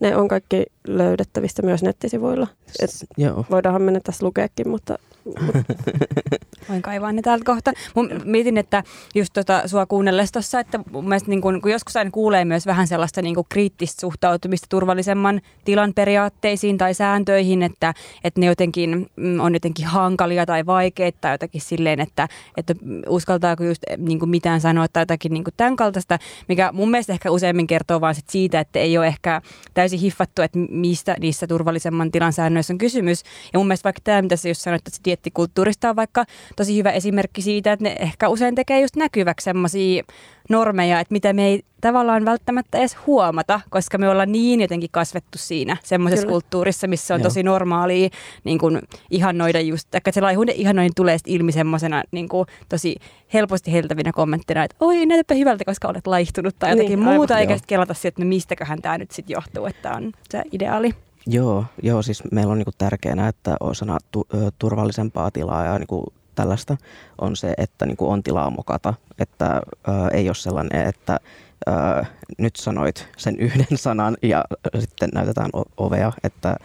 Ne 0.03 0.17
on 0.17 0.29
kaikki 0.29 0.67
löydettävissä 0.87 1.63
myös 1.63 1.83
nettisivuilla. 1.83 2.47
Et 2.81 2.91
Joo. 3.17 3.45
Voidaanhan 3.51 3.83
mennä 3.83 4.01
tässä 4.05 4.27
lukeekin, 4.27 4.69
mutta 4.69 4.99
Voin 6.69 6.83
kaivaa 6.83 7.13
ne 7.13 7.23
täältä 7.23 7.45
kohta. 7.45 7.73
Mun 7.95 8.11
mietin, 8.25 8.59
että 8.59 8.83
just 9.15 9.33
tota, 9.33 9.69
sua 9.69 9.87
kuunnellessa 9.87 10.33
tuossa, 10.33 10.61
että 10.61 10.81
mun 10.91 11.09
mielestä 11.09 11.31
niin 11.31 11.41
kun, 11.41 11.61
kun 11.61 11.71
joskus 11.71 11.97
aina 11.97 12.11
kuulee 12.11 12.45
myös 12.45 12.67
vähän 12.67 12.87
sellaista 12.87 13.23
niin 13.23 13.37
kriittistä 13.49 14.01
suhtautumista 14.01 14.67
turvallisemman 14.71 15.41
tilan 15.65 15.93
periaatteisiin 15.95 16.79
tai 16.79 16.95
sääntöihin, 16.95 17.63
että, 17.63 17.95
että 18.25 18.41
ne 18.41 18.47
jotenkin 18.47 19.07
mm, 19.17 19.41
on 19.41 19.55
jotenkin 19.55 19.87
hankalia 19.87 20.47
tai 20.47 20.67
vaikeita 20.67 21.19
tai 21.21 21.35
jotakin 21.35 21.61
silleen, 21.61 22.01
että, 22.01 22.29
että 22.57 22.75
uskaltaako 23.09 23.65
just 23.65 23.83
niin 23.99 24.19
kuin 24.19 24.29
mitään 24.29 24.61
sanoa 24.61 24.89
tai 24.89 25.03
jotakin 25.03 25.33
niin 25.33 25.45
tämän 25.57 25.77
kaltaista, 25.77 26.19
mikä 26.49 26.71
mun 26.73 26.91
mielestä 26.91 27.13
ehkä 27.13 27.31
useimmin 27.31 27.67
kertoo 27.67 28.01
vaan 28.01 28.15
sit 28.15 28.29
siitä, 28.29 28.61
että 28.61 28.79
ei 28.79 28.99
ole 28.99 29.07
ehkä 29.07 29.43
täysin 29.75 29.99
hiffattu, 30.01 30.43
että 30.43 30.59
mistä 30.59 31.17
niissä 31.21 31.47
turvallisemman 31.47 32.11
tilan 32.11 32.33
säännöissä 32.33 32.73
on 32.73 32.79
kysymys. 32.79 33.23
Ja 33.53 33.59
mun 33.59 33.67
mielestä 33.67 33.85
vaikka 33.85 34.01
tämä, 34.05 34.23
mitä 34.23 34.37
sä 34.37 34.49
just 34.49 34.61
sanoit, 34.61 34.81
että 34.81 35.01
diettikulttuurista 35.13 35.91
on 35.91 35.97
vaikka 35.97 36.25
tosi 36.57 36.77
hyvä 36.77 36.91
esimerkki 36.91 37.43
siitä, 37.43 37.73
että 37.73 37.83
ne 37.83 37.97
ehkä 37.99 38.29
usein 38.29 38.55
tekee 38.55 38.81
just 38.81 38.97
näkyväksi 38.97 39.45
semmoisia 39.45 40.03
normeja, 40.49 41.01
että 41.01 41.13
mitä 41.13 41.33
me 41.33 41.47
ei 41.47 41.63
tavallaan 41.81 42.25
välttämättä 42.25 42.79
edes 42.79 42.97
huomata, 43.07 43.61
koska 43.71 43.99
me 43.99 44.09
ollaan 44.09 44.33
niin 44.33 44.61
jotenkin 44.61 44.89
kasvettu 44.93 45.39
siinä 45.39 45.77
semmoisessa 45.83 46.29
kulttuurissa, 46.29 46.87
missä 46.87 47.15
on 47.15 47.21
Joo. 47.21 47.29
tosi 47.29 47.43
normaalia 47.43 48.09
niin 48.45 48.59
kuin 48.59 48.79
ihannoida 49.11 49.61
just, 49.61 49.95
että 49.95 50.13
se 50.13 50.21
laihuuden 50.21 50.55
ihannoinnin 50.57 50.95
tulee 50.97 51.17
ilmi 51.27 51.53
semmoisena 51.53 52.03
niin 52.11 52.29
kuin 52.29 52.47
tosi 52.69 52.97
helposti 53.35 53.73
heltävinä 53.73 54.13
kommenttina, 54.13 54.65
että 54.65 54.77
oi 54.81 55.07
näytäpä 55.07 55.35
hyvältä, 55.35 55.65
koska 55.65 55.89
olet 55.89 56.07
laihtunut 56.07 56.55
tai 56.59 56.71
jotakin 56.71 56.89
niin, 56.89 56.99
muuta, 56.99 57.35
aivan, 57.35 57.41
eikä 57.41 57.57
sitten 57.57 57.69
kelata 57.69 57.95
siihen, 57.95 58.09
että 58.09 58.23
no 58.23 58.29
mistäköhän 58.29 58.83
tämä 58.83 58.99
nyt 58.99 59.11
sitten 59.11 59.35
johtuu, 59.35 59.67
että 59.67 59.93
on 59.93 60.13
se 60.31 60.43
ideaali. 60.53 60.95
Joo, 61.27 61.65
joo, 61.83 62.03
siis 62.03 62.23
meillä 62.33 62.53
on 62.53 62.59
niinku 62.59 62.73
tärkeänä, 62.79 63.29
että 63.29 63.57
osana 63.61 63.99
tu, 64.11 64.27
turvallisempaa 64.59 65.31
tilaa 65.31 65.65
ja 65.65 65.79
niinku 65.79 66.13
tällaista 66.35 66.77
on 67.21 67.37
se, 67.37 67.55
että 67.57 67.87
niinku 67.87 68.11
on 68.11 68.23
tilaa 68.23 68.51
mokata. 68.51 68.95
Että 69.19 69.63
ö, 69.89 69.91
ei 70.13 70.29
ole 70.29 70.35
sellainen, 70.35 70.89
että 70.89 71.21
ö, 71.69 72.05
nyt 72.39 72.57
sanoit 72.57 73.09
sen 73.17 73.37
yhden 73.47 73.79
sanan 73.79 74.17
ja 74.23 74.45
sitten 74.79 75.11
näytetään 75.15 75.51
ovea. 75.77 76.13
Että 76.25 76.57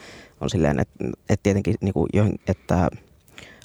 on 0.42 0.50
silleen, 0.50 0.80
että, 0.80 1.06
että 1.30 1.44
tietenkin 1.44 1.76
niinku, 1.82 2.08
että 2.48 2.90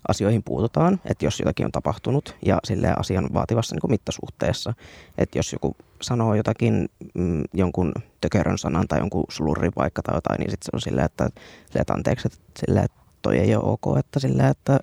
asioihin 0.08 0.42
puututaan, 0.42 1.00
että 1.04 1.24
jos 1.24 1.40
jotakin 1.40 1.66
on 1.66 1.72
tapahtunut 1.72 2.36
ja 2.46 2.58
sille 2.64 2.94
asian 2.98 3.28
vaativassa 3.34 3.74
niin 3.74 3.90
mittasuhteessa, 3.90 4.74
että 5.18 5.38
jos 5.38 5.52
joku 5.52 5.76
sanoo 6.02 6.34
jotakin, 6.34 6.88
mm, 7.14 7.42
jonkun 7.54 7.92
tökerön 8.20 8.58
sanan 8.58 8.88
tai 8.88 8.98
jonkun 8.98 9.24
slurrin 9.30 9.72
vaikka 9.76 10.02
tai 10.02 10.16
jotain, 10.16 10.40
niin 10.40 10.50
sitten 10.50 10.64
se 10.64 10.70
on 10.74 10.80
silleen, 10.80 11.06
että, 11.06 11.30
että 11.74 11.92
anteeksi, 11.92 12.28
että, 12.28 12.38
silleen, 12.66 12.84
että 12.84 13.00
toi 13.22 13.38
ei 13.38 13.54
ole 13.54 13.64
ok, 13.64 13.98
että 13.98 14.20
silleen, 14.20 14.48
että, 14.48 14.78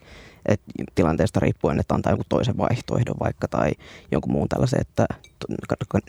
että 0.45 0.71
tilanteesta 0.95 1.39
riippuen, 1.39 1.79
että 1.79 1.95
antaa 1.95 2.11
jonkun 2.11 2.25
toisen 2.29 2.57
vaihtoehdon 2.57 3.15
vaikka 3.19 3.47
tai 3.47 3.71
jonkun 4.11 4.31
muun 4.31 4.49
tällaisen, 4.49 4.81
että 4.81 5.07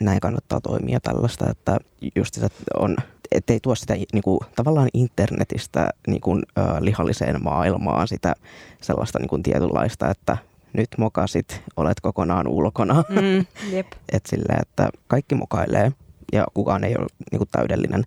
näin 0.01 0.19
kannattaa 0.19 0.61
toimia 0.61 0.99
tällaista, 0.99 1.49
että 1.49 1.77
just 2.15 2.33
se 2.33 2.47
on 2.79 2.97
ettei 3.31 3.59
tuo 3.59 3.75
sitä 3.75 3.93
niin 3.93 4.23
kuin, 4.23 4.39
tavallaan 4.55 4.89
internetistä 4.93 5.89
niin 6.07 6.21
kuin, 6.21 6.43
äh, 6.59 6.65
lihalliseen 6.79 7.43
maailmaan 7.43 8.07
sitä 8.07 8.33
sellaista 8.81 9.19
niin 9.19 9.29
kuin, 9.29 9.43
tietynlaista, 9.43 10.09
että 10.09 10.37
nyt 10.73 10.89
mokasit, 10.97 11.61
olet 11.77 11.99
kokonaan 11.99 12.47
ulkona. 12.47 13.03
Mm, 13.09 13.45
jep. 13.71 13.87
Et 14.13 14.25
sille, 14.25 14.53
että 14.53 14.89
kaikki 15.07 15.35
mokailee 15.35 15.91
ja 16.33 16.45
kukaan 16.53 16.83
ei 16.83 16.95
ole 16.97 17.07
niin 17.31 17.39
kuin, 17.39 17.49
täydellinen 17.51 18.03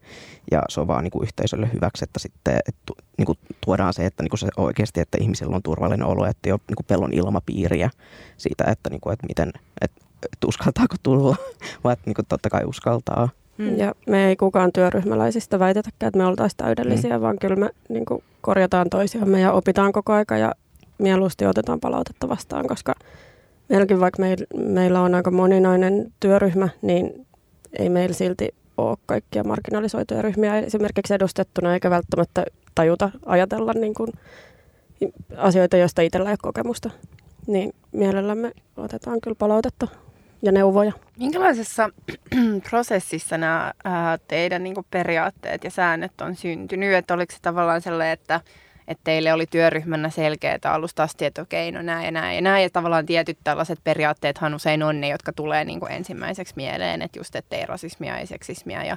ja 0.50 0.62
se 0.68 0.80
on 0.80 0.86
vaan 0.86 1.04
niin 1.04 1.10
kuin, 1.10 1.22
yhteisölle 1.22 1.70
hyväksi, 1.72 2.04
että 2.04 2.18
sitten 2.18 2.58
et, 2.68 2.76
niin 3.18 3.26
kuin, 3.26 3.38
tuodaan 3.64 3.94
se, 3.94 4.06
että 4.06 4.22
niin 4.22 4.30
kuin 4.30 4.38
se 4.38 4.48
oikeasti, 4.56 5.00
että 5.00 5.18
ihmisillä 5.20 5.56
on 5.56 5.62
turvallinen 5.62 6.06
olo, 6.06 6.26
että 6.26 6.48
ei 6.48 6.52
ole 6.52 6.60
niin 6.68 6.76
kuin, 6.76 6.86
pelon 6.86 7.12
ilmapiiriä 7.12 7.90
siitä, 8.36 8.64
että, 8.68 8.90
niin 8.90 9.00
kuin, 9.00 9.12
että 9.12 9.26
miten, 9.26 9.52
että, 9.80 10.00
että 10.32 10.46
uskaltaako 10.46 10.96
tulla, 11.02 11.36
vaan 11.84 11.92
että 11.92 12.06
niin 12.06 12.14
kuin, 12.14 12.26
totta 12.26 12.50
kai 12.50 12.64
uskaltaa. 12.64 13.28
Mm. 13.58 13.78
Ja 13.78 13.94
me 14.06 14.28
ei 14.28 14.36
kukaan 14.36 14.72
työryhmäläisistä 14.72 15.58
väitetäkään, 15.58 16.08
että 16.08 16.18
me 16.18 16.26
oltaisiin 16.26 16.56
täydellisiä, 16.56 17.18
mm. 17.18 17.22
vaan 17.22 17.38
kyllä 17.38 17.56
me 17.56 17.70
niin 17.88 18.04
kuin, 18.04 18.22
korjataan 18.40 18.90
toisiamme 18.90 19.40
ja 19.40 19.52
opitaan 19.52 19.92
koko 19.92 20.12
aika 20.12 20.36
ja 20.36 20.52
mieluusti 20.98 21.46
otetaan 21.46 21.80
palautetta 21.80 22.28
vastaan, 22.28 22.66
koska 22.66 22.94
meilläkin 23.68 24.00
vaikka 24.00 24.22
meil, 24.22 24.36
meillä 24.56 25.00
on 25.00 25.14
aika 25.14 25.30
moninainen 25.30 26.12
työryhmä, 26.20 26.68
niin 26.82 27.26
ei 27.78 27.88
meillä 27.88 28.14
silti 28.14 28.48
ole 28.76 28.96
kaikkia 29.06 29.44
marginalisoituja 29.44 30.22
ryhmiä 30.22 30.58
esimerkiksi 30.58 31.14
edustettuna, 31.14 31.74
eikä 31.74 31.90
välttämättä 31.90 32.44
tajuta 32.74 33.10
ajatella 33.26 33.72
niin 33.72 33.94
kuin, 33.94 34.12
asioita, 35.36 35.76
joista 35.76 36.02
itsellä 36.02 36.28
ei 36.28 36.32
ole 36.32 36.38
kokemusta. 36.42 36.90
Niin 37.46 37.74
mielellämme 37.92 38.52
otetaan 38.76 39.20
kyllä 39.20 39.36
palautetta 39.38 39.88
ja 40.44 40.52
neuvoja. 40.52 40.92
Minkälaisessa 41.18 41.90
prosessissa 42.70 43.38
nämä 43.38 43.72
ää, 43.84 44.18
teidän 44.28 44.62
niin 44.64 44.76
periaatteet 44.90 45.64
ja 45.64 45.70
säännöt 45.70 46.20
on 46.20 46.36
syntynyt? 46.36 46.94
Että 46.94 47.14
oliko 47.14 47.32
se 47.32 47.38
tavallaan 47.42 47.80
sellainen, 47.80 48.12
että, 48.12 48.40
että 48.88 49.04
teille 49.04 49.32
oli 49.32 49.46
työryhmänä 49.46 50.10
selkeää 50.10 50.58
alusta 50.64 51.02
asti, 51.02 51.24
että 51.24 51.42
okei, 51.42 51.72
no 51.72 51.82
näin 51.82 52.04
ja 52.04 52.10
näin 52.10 52.34
ja 52.34 52.42
näin. 52.42 52.62
Ja 52.62 52.70
tavallaan 52.70 53.06
tietyt 53.06 53.38
tällaiset 53.44 53.78
periaatteethan 53.84 54.54
usein 54.54 54.82
on 54.82 55.00
ne, 55.00 55.08
jotka 55.08 55.32
tulee 55.32 55.64
niin 55.64 55.80
kuin 55.80 55.92
ensimmäiseksi 55.92 56.54
mieleen, 56.56 57.02
että 57.02 57.18
just 57.18 57.36
ettei 57.36 57.66
rasismia, 57.66 58.18
ei 58.18 58.26
seksismia 58.26 58.84
ja, 58.84 58.96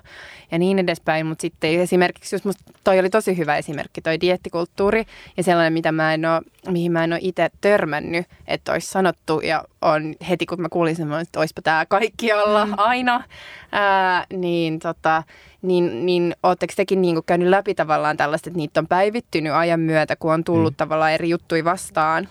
ja 0.51 0.59
niin 0.59 0.79
edespäin. 0.79 1.25
Mutta 1.25 1.41
sitten 1.41 1.79
esimerkiksi, 1.79 2.35
jos 2.35 2.45
musta 2.45 2.63
toi 2.83 2.99
oli 2.99 3.09
tosi 3.09 3.37
hyvä 3.37 3.57
esimerkki, 3.57 4.01
toi 4.01 4.21
diettikulttuuri 4.21 5.05
ja 5.37 5.43
sellainen, 5.43 5.73
mitä 5.73 5.91
mä 5.91 6.13
en 6.13 6.25
ole, 6.25 6.41
mihin 6.69 6.91
mä 6.91 7.03
en 7.03 7.13
ole 7.13 7.19
itse 7.23 7.49
törmännyt, 7.61 8.25
että 8.47 8.71
olisi 8.71 8.87
sanottu 8.87 9.39
ja 9.39 9.63
on 9.81 10.15
heti 10.29 10.45
kun 10.45 10.61
mä 10.61 10.69
kuulin 10.69 10.95
sen, 10.95 11.13
että 11.13 11.39
olisipa 11.39 11.61
tämä 11.61 11.85
kaikkialla 11.85 12.65
mm. 12.65 12.73
aina, 12.77 13.23
ää, 13.71 14.25
niin, 14.33 14.79
tota, 14.79 15.23
niin, 15.67 16.05
niin 16.05 16.35
ootteko 16.43 16.73
tekin 16.75 17.01
niin 17.01 17.23
käynyt 17.25 17.47
läpi 17.49 17.75
tavallaan 17.75 18.17
tällaista, 18.17 18.49
että 18.49 18.57
niitä 18.57 18.79
on 18.79 18.87
päivittynyt 18.87 19.53
ajan 19.53 19.79
myötä, 19.79 20.15
kun 20.15 20.33
on 20.33 20.43
tullut 20.43 20.73
mm. 20.73 20.77
tavallaan 20.77 21.11
eri 21.11 21.29
juttuja 21.29 21.63
vastaan? 21.63 22.27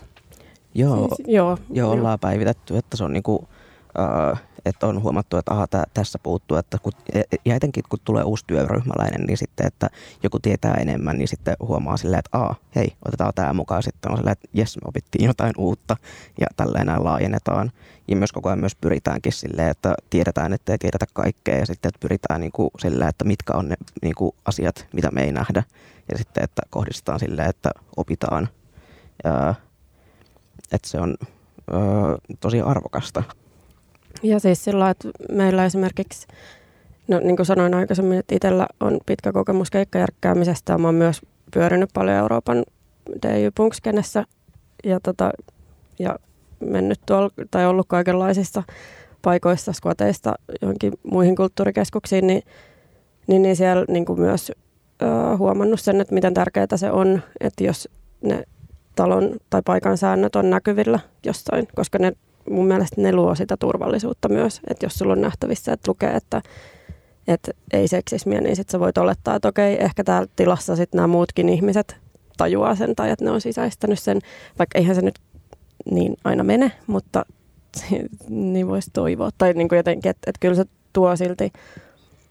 Joo, 0.74 1.08
siis, 1.16 1.28
joo, 1.28 1.58
joo, 1.70 1.90
ollaan 1.90 2.12
joo. 2.12 2.18
päivitetty, 2.18 2.76
että 2.76 2.96
se 2.96 3.04
on 3.04 3.12
niinku, 3.12 3.48
äh, 3.98 4.42
että 4.66 4.86
on 4.86 5.02
huomattu, 5.02 5.36
että 5.36 5.52
aha, 5.52 5.66
tää, 5.66 5.84
tässä 5.94 6.18
puuttuu, 6.22 6.56
että 6.56 6.78
kun, 6.82 6.92
ja 7.44 7.54
etenkin 7.54 7.84
kun 7.88 7.98
tulee 8.04 8.24
uusi 8.24 8.44
työryhmäläinen, 8.46 9.26
niin 9.26 9.36
sitten, 9.36 9.66
että 9.66 9.90
joku 10.22 10.38
tietää 10.38 10.74
enemmän, 10.74 11.18
niin 11.18 11.28
sitten 11.28 11.56
huomaa 11.60 11.96
silleen, 11.96 12.18
että 12.18 12.38
aa, 12.38 12.54
hei, 12.76 12.92
otetaan 13.04 13.32
tämä 13.34 13.52
mukaan. 13.52 13.82
Sitten 13.82 14.10
on 14.10 14.16
silleen, 14.16 14.32
että 14.32 14.48
jes, 14.54 14.76
me 14.76 14.82
opittiin 14.88 15.24
jotain 15.24 15.52
uutta 15.58 15.96
ja 16.40 16.46
tällä 16.56 16.78
enää 16.78 17.04
laajennetaan. 17.04 17.72
Ja 18.08 18.16
myös 18.16 18.32
koko 18.32 18.48
ajan 18.48 18.60
myös 18.60 18.74
pyritäänkin 18.74 19.32
silleen, 19.32 19.70
että 19.70 19.94
tiedetään, 20.10 20.52
että 20.52 20.72
ei 20.72 20.78
tiedetä 20.78 21.06
kaikkea 21.12 21.58
ja 21.58 21.66
sitten, 21.66 21.88
että 21.88 22.00
pyritään 22.00 22.40
niin 22.40 22.52
kuin 22.52 22.70
silleen, 22.78 23.08
että 23.08 23.24
mitkä 23.24 23.52
on 23.52 23.68
ne 23.68 23.76
niin 24.02 24.14
kuin 24.14 24.34
asiat, 24.44 24.86
mitä 24.92 25.10
me 25.10 25.22
ei 25.22 25.32
nähdä. 25.32 25.62
Ja 26.12 26.18
sitten, 26.18 26.44
että 26.44 26.62
kohdistetaan 26.70 27.20
silleen, 27.20 27.50
että 27.50 27.70
opitaan. 27.96 28.48
Ja, 29.24 29.54
että 30.72 30.88
se 30.88 31.00
on 31.00 31.16
ö, 31.20 31.74
tosi 32.40 32.60
arvokasta. 32.60 33.22
Ja 34.22 34.40
siis 34.40 34.64
sillä 34.64 34.90
että 34.90 35.08
meillä 35.32 35.64
esimerkiksi, 35.64 36.26
no 37.08 37.18
niin 37.18 37.36
kuin 37.36 37.46
sanoin 37.46 37.74
aikaisemmin, 37.74 38.18
että 38.18 38.34
itsellä 38.34 38.66
on 38.80 38.98
pitkä 39.06 39.32
kokemus 39.32 39.70
keikkajärkkäämisestä 39.70 40.78
mä 40.78 40.88
oon 40.88 40.94
myös 40.94 41.20
pyörinyt 41.54 41.90
paljon 41.94 42.16
Euroopan 42.16 42.64
DJ 43.22 43.48
Punkskenessä 43.54 44.24
ja, 44.84 45.00
tota, 45.00 45.30
ja 45.98 46.18
mennyt 46.60 47.00
tuolla, 47.06 47.30
tai 47.50 47.66
ollut 47.66 47.86
kaikenlaisissa 47.88 48.62
paikoissa, 49.22 49.72
squateista 49.72 50.34
johonkin 50.62 50.92
muihin 51.02 51.36
kulttuurikeskuksiin, 51.36 52.26
niin, 52.26 52.42
niin, 53.26 53.42
niin 53.42 53.56
siellä 53.56 53.84
niin 53.88 54.04
kuin 54.04 54.20
myös 54.20 54.52
ö, 55.02 55.36
huomannut 55.36 55.80
sen, 55.80 56.00
että 56.00 56.14
miten 56.14 56.34
tärkeää 56.34 56.76
se 56.76 56.90
on, 56.90 57.22
että 57.40 57.64
jos 57.64 57.88
ne 58.22 58.44
talon 58.96 59.36
tai 59.50 59.62
paikan 59.64 59.98
säännöt 59.98 60.36
on 60.36 60.50
näkyvillä 60.50 61.00
jossain, 61.24 61.68
koska 61.74 61.98
ne 61.98 62.12
mun 62.50 62.66
mielestä 62.66 63.00
ne 63.00 63.12
luo 63.12 63.34
sitä 63.34 63.56
turvallisuutta 63.56 64.28
myös, 64.28 64.60
että 64.70 64.86
jos 64.86 64.94
sulla 64.94 65.12
on 65.12 65.20
nähtävissä, 65.20 65.72
että 65.72 65.90
lukee, 65.90 66.10
että, 66.10 66.42
että 67.28 67.52
ei 67.72 67.88
seksismiä, 67.88 68.40
niin 68.40 68.56
sitten 68.56 68.72
sä 68.72 68.80
voit 68.80 68.98
olettaa, 68.98 69.36
että 69.36 69.48
okei, 69.48 69.84
ehkä 69.84 70.04
täällä 70.04 70.28
tilassa 70.36 70.76
sitten 70.76 70.98
nämä 70.98 71.06
muutkin 71.06 71.48
ihmiset 71.48 71.96
tajuaa 72.36 72.74
sen 72.74 72.96
tai 72.96 73.10
että 73.10 73.24
ne 73.24 73.30
on 73.30 73.40
sisäistänyt 73.40 73.98
sen, 73.98 74.18
vaikka 74.58 74.78
eihän 74.78 74.94
se 74.94 75.02
nyt 75.02 75.18
niin 75.90 76.16
aina 76.24 76.44
mene, 76.44 76.72
mutta 76.86 77.26
niin 78.28 78.68
voisi 78.68 78.90
toivoa. 78.92 79.30
Tai 79.38 79.52
niin 79.52 79.68
kuin 79.68 79.76
jotenkin, 79.76 80.10
että, 80.10 80.30
että 80.30 80.40
kyllä 80.40 80.54
se 80.54 80.64
tuo 80.92 81.16
silti, 81.16 81.52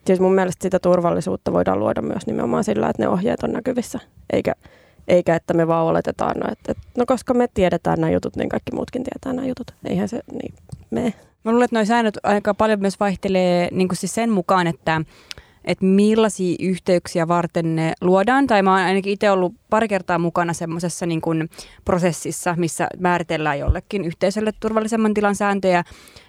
siis 0.05 0.19
mun 0.19 0.36
mielestä 0.36 0.63
sitä 0.63 0.79
turvallisuutta 0.79 1.53
voidaan 1.53 1.79
luoda 1.79 2.01
myös 2.01 2.27
nimenomaan 2.27 2.63
sillä, 2.63 2.89
että 2.89 3.03
ne 3.03 3.10
ohjeet 3.10 3.43
on 3.43 3.51
näkyvissä, 3.51 4.00
eikä 4.34 4.53
eikä 5.07 5.35
että 5.35 5.53
me 5.53 5.67
vaan 5.67 5.85
oletetaan, 5.85 6.35
no, 6.39 6.51
että, 6.51 6.71
että 6.71 6.83
no 6.97 7.05
koska 7.05 7.33
me 7.33 7.47
tiedetään 7.53 8.00
nämä 8.00 8.12
jutut, 8.12 8.35
niin 8.35 8.50
kaikki 8.50 8.71
muutkin 8.75 9.03
tietää 9.03 9.33
nämä 9.33 9.47
jutut. 9.47 9.71
Eihän 9.85 10.09
se 10.09 10.21
niin 10.31 10.53
me. 10.91 11.13
Mä 11.43 11.51
luulen, 11.51 11.65
että 11.65 11.75
nuo 11.75 11.85
säännöt 11.85 12.17
aika 12.24 12.53
paljon 12.53 12.79
myös 12.79 13.00
vaihtelee 13.00 13.69
niin 13.71 13.88
kuin 13.88 13.97
siis 13.97 14.15
sen 14.15 14.29
mukaan, 14.29 14.67
että 14.67 15.01
että 15.65 15.85
millaisia 15.85 16.55
yhteyksiä 16.59 17.27
varten 17.27 17.75
ne 17.75 17.93
luodaan. 18.01 18.47
Tai 18.47 18.62
mä 18.62 18.71
oon 18.71 18.81
ainakin 18.81 19.13
itse 19.13 19.31
ollut 19.31 19.53
pari 19.69 19.88
kertaa 19.88 20.19
mukana 20.19 20.53
semmoisessa 20.53 21.05
niin 21.05 21.21
prosessissa, 21.85 22.55
missä 22.57 22.88
määritellään 22.99 23.60
jollekin 23.60 24.06
yhteisölle 24.06 24.51
turvallisemman 24.60 25.13
tilan 25.13 25.36
sääntöjä. 25.36 25.84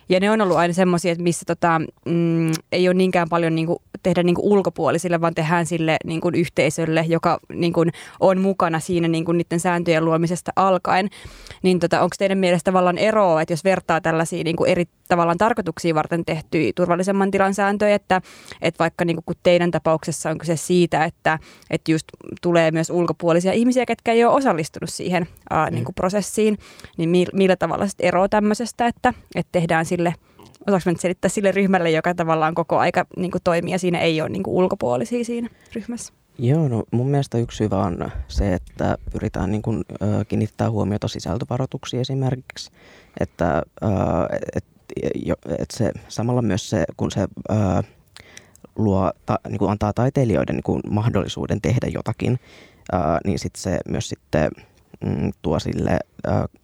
Ja 0.09 0.21
ne 0.21 0.31
on 0.31 0.41
ollut 0.41 0.57
aina 0.57 0.75
semmoisia, 0.75 1.13
että 1.13 1.23
missä 1.23 1.45
tota, 1.47 1.81
mm, 2.05 2.51
ei 2.73 2.89
ole 2.89 2.95
niinkään 2.95 3.29
paljon 3.29 3.55
niin 3.55 3.67
kuin, 3.67 3.79
tehdä 4.03 4.23
niin 4.23 4.35
kuin 4.35 4.45
ulkopuolisille, 4.53 5.21
vaan 5.21 5.35
tehdään 5.35 5.67
sille 5.67 5.97
niin 6.05 6.21
kuin 6.21 6.35
yhteisölle, 6.35 7.05
joka 7.09 7.41
niin 7.53 7.73
kuin, 7.73 7.91
on 8.21 8.41
mukana 8.41 8.81
siinä 8.81 9.09
niin 9.09 9.25
kuin, 9.25 9.39
niiden 9.39 9.61
sääntöjen 9.61 10.05
luomisesta 10.05 10.53
alkaen. 10.57 11.11
Niin 11.63 11.81
tota, 11.81 12.01
onko 12.01 12.15
teidän 12.19 12.39
mielestä 12.39 12.71
tavallaan 12.71 12.99
eroa, 12.99 13.43
että 13.43 13.53
jos 13.53 13.65
vertaa 13.65 14.01
tällaisia 14.01 14.45
niin 14.45 14.57
kuin 14.57 14.71
eri 14.71 14.85
tavallaan 15.09 15.39
tarkoituksia 15.39 15.95
varten 15.95 16.25
tehtyjä 16.25 16.73
turvallisemman 16.75 17.31
tilan 17.31 17.55
sääntöjä, 17.55 17.95
että, 17.95 18.21
että 18.63 18.79
vaikka 18.79 19.05
niin 19.05 19.17
kuin, 19.17 19.25
kun 19.25 19.35
teidän 19.43 19.71
tapauksessa 19.71 20.31
on 20.31 20.39
kyse 20.39 20.57
siitä, 20.57 21.05
että, 21.05 21.39
että 21.71 21.93
just 21.93 22.07
tulee 22.43 22.71
myös 22.71 22.91
ulkopuolisia 22.91 23.53
ihmisiä, 23.53 23.87
ketkä 23.87 24.13
ei 24.13 24.25
ole 24.25 24.35
osallistunut 24.35 24.91
siihen 24.91 25.27
ää, 25.51 25.71
niin 25.71 25.85
kuin 25.85 25.95
prosessiin, 25.95 26.59
niin 26.97 27.29
millä 27.33 27.57
tavalla 27.57 27.87
sitten 27.87 28.07
eroa 28.07 28.29
tämmöisestä, 28.29 28.87
että, 28.87 29.15
että 29.35 29.53
tehdään 29.53 29.85
sille, 29.85 29.96
osaanko 30.67 30.91
nyt 30.91 31.01
selittää 31.01 31.29
sille 31.29 31.53
ryhmälle, 31.53 31.91
joka 31.91 32.15
tavallaan 32.15 32.55
koko 32.55 32.79
aika 32.79 33.05
niin 33.17 33.31
kuin 33.31 33.43
toimii 33.45 33.73
ja 33.73 33.79
siinä 33.79 33.99
ei 34.01 34.21
ole 34.21 34.29
niin 34.29 34.43
kuin 34.43 34.55
ulkopuolisia 34.55 35.25
siinä 35.25 35.49
ryhmässä? 35.75 36.13
Joo, 36.39 36.69
no 36.69 36.85
mun 36.91 37.09
mielestä 37.09 37.39
yksi 37.39 37.65
hyvä 37.65 37.79
on 37.79 38.11
se, 38.29 38.55
että 38.55 38.99
pyritään 39.13 39.51
niin 39.51 39.63
kuin, 39.63 39.85
äh, 40.03 40.27
kiinnittää 40.29 40.71
huomiota 40.71 41.09
sisältövaroituksiin 41.09 42.01
esimerkiksi, 42.01 42.71
että 43.21 43.63
äh, 43.85 43.91
et, 44.57 44.65
jo, 45.15 45.35
et 45.59 45.71
se, 45.71 45.93
samalla 46.09 46.43
myös 46.43 46.71
se, 46.71 46.85
kun 46.97 47.11
se 47.11 47.21
äh, 47.51 47.85
luo, 48.77 49.13
ta, 49.27 49.39
niin 49.49 49.59
kuin 49.59 49.71
antaa 49.71 49.93
taiteilijoiden 49.93 50.57
niin 50.57 50.63
kuin 50.63 50.83
mahdollisuuden 50.91 51.61
tehdä 51.61 51.87
jotakin, 51.95 52.41
äh, 52.95 53.01
niin 53.25 53.39
sit 53.39 53.57
se 53.57 53.79
myös 53.89 54.09
sitten 54.09 54.51
mm, 55.05 55.33
tuo 55.43 55.59
sille 55.59 55.99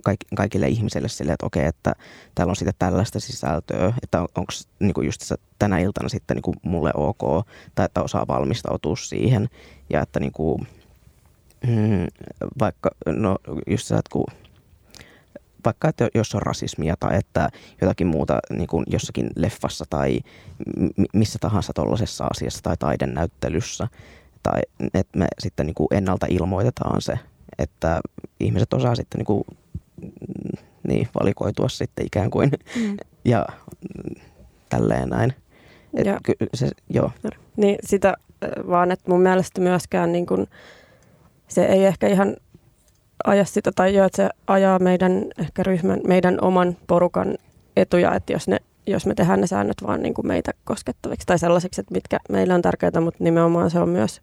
kaik, 0.05 0.21
kaikille 0.35 0.69
ihmisille 0.69 1.09
sille, 1.09 1.33
että 1.33 1.47
okei, 1.47 1.67
että 1.67 1.93
täällä 2.35 2.51
on 2.51 2.57
sitten 2.57 2.75
tällaista 2.79 3.21
sisältöä, 3.21 3.93
että 4.03 4.21
on, 4.21 4.29
onko 4.35 4.53
niin 4.81 5.05
just 5.05 5.21
se, 5.21 5.37
tänä 5.59 5.79
iltana 5.79 6.09
sitten 6.09 6.35
niin 6.35 6.43
kuin 6.43 6.57
mulle 6.63 6.91
ok, 6.95 7.47
tai 7.75 7.87
että 7.87 8.03
osaa 8.03 8.27
valmistautua 8.29 8.97
siihen, 8.97 9.49
ja 9.91 10.01
että 10.01 10.21
niin 10.21 10.33
kuin, 10.33 10.67
mm, 11.67 12.07
vaikka, 12.59 12.91
no 13.07 13.39
just 13.67 13.87
se, 13.87 13.95
että 13.95 14.13
kun 14.13 14.27
vaikka 15.65 15.89
että 15.89 16.09
jos 16.15 16.35
on 16.35 16.43
rasismia 16.43 16.95
tai 17.01 17.17
että 17.17 17.49
jotakin 17.81 18.07
muuta 18.07 18.39
niin 18.51 18.67
kuin 18.67 18.85
jossakin 18.87 19.31
leffassa 19.37 19.85
tai 19.91 20.21
missä 21.13 21.39
tahansa 21.41 21.73
tuollaisessa 21.73 22.27
asiassa 22.31 22.63
tai 22.63 22.77
taidenäyttelyssä, 22.77 23.89
tai 24.43 24.61
että 24.95 25.19
me 25.19 25.27
sitten 25.39 25.67
niin 25.67 25.75
kuin 25.75 25.89
ennalta 25.91 26.27
ilmoitetaan 26.31 27.03
se, 27.03 27.19
että 27.59 28.01
ihmiset 28.41 28.73
osaa 28.73 28.95
sitten 28.95 29.19
niin 29.19 29.27
kuin, 29.27 29.45
niin, 30.89 31.09
valikoitua 31.21 31.69
sitten 31.69 32.07
ikään 32.07 32.31
kuin 32.31 32.51
mm. 32.77 32.97
ja 33.25 33.47
tälleen 34.69 35.09
näin. 35.09 35.35
Et 35.95 36.07
ja, 36.07 36.19
ky- 36.23 36.49
se, 36.55 36.71
joo. 36.91 37.11
Niin 37.57 37.79
sitä 37.85 38.15
vaan, 38.69 38.91
että 38.91 39.11
mun 39.11 39.21
mielestä 39.21 39.61
myöskään 39.61 40.13
niin 40.13 40.27
kuin, 40.27 40.47
se 41.49 41.65
ei 41.65 41.85
ehkä 41.85 42.07
ihan 42.07 42.37
aja 43.25 43.45
sitä, 43.45 43.73
tai 43.75 43.95
jo, 43.95 44.05
että 44.05 44.17
se 44.17 44.29
ajaa 44.47 44.79
meidän 44.79 45.25
ehkä 45.39 45.63
ryhmän, 45.63 46.01
meidän 46.07 46.39
oman 46.41 46.77
porukan 46.87 47.35
etuja, 47.77 48.15
että 48.15 48.33
jos, 48.33 48.49
ne, 48.49 48.59
jos 48.87 49.07
me 49.07 49.15
tehdään 49.15 49.41
ne 49.41 49.47
säännöt 49.47 49.77
vaan 49.87 50.03
niin 50.03 50.15
kuin 50.15 50.27
meitä 50.27 50.53
koskettaviksi 50.65 51.27
tai 51.27 51.39
sellaisiksi, 51.39 51.81
että 51.81 51.95
mitkä 51.95 52.19
meillä 52.29 52.55
on 52.55 52.63
tärkeitä, 52.63 53.01
mutta 53.01 53.25
nimenomaan 53.25 53.71
se 53.71 53.79
on 53.79 53.89
myös 53.89 54.21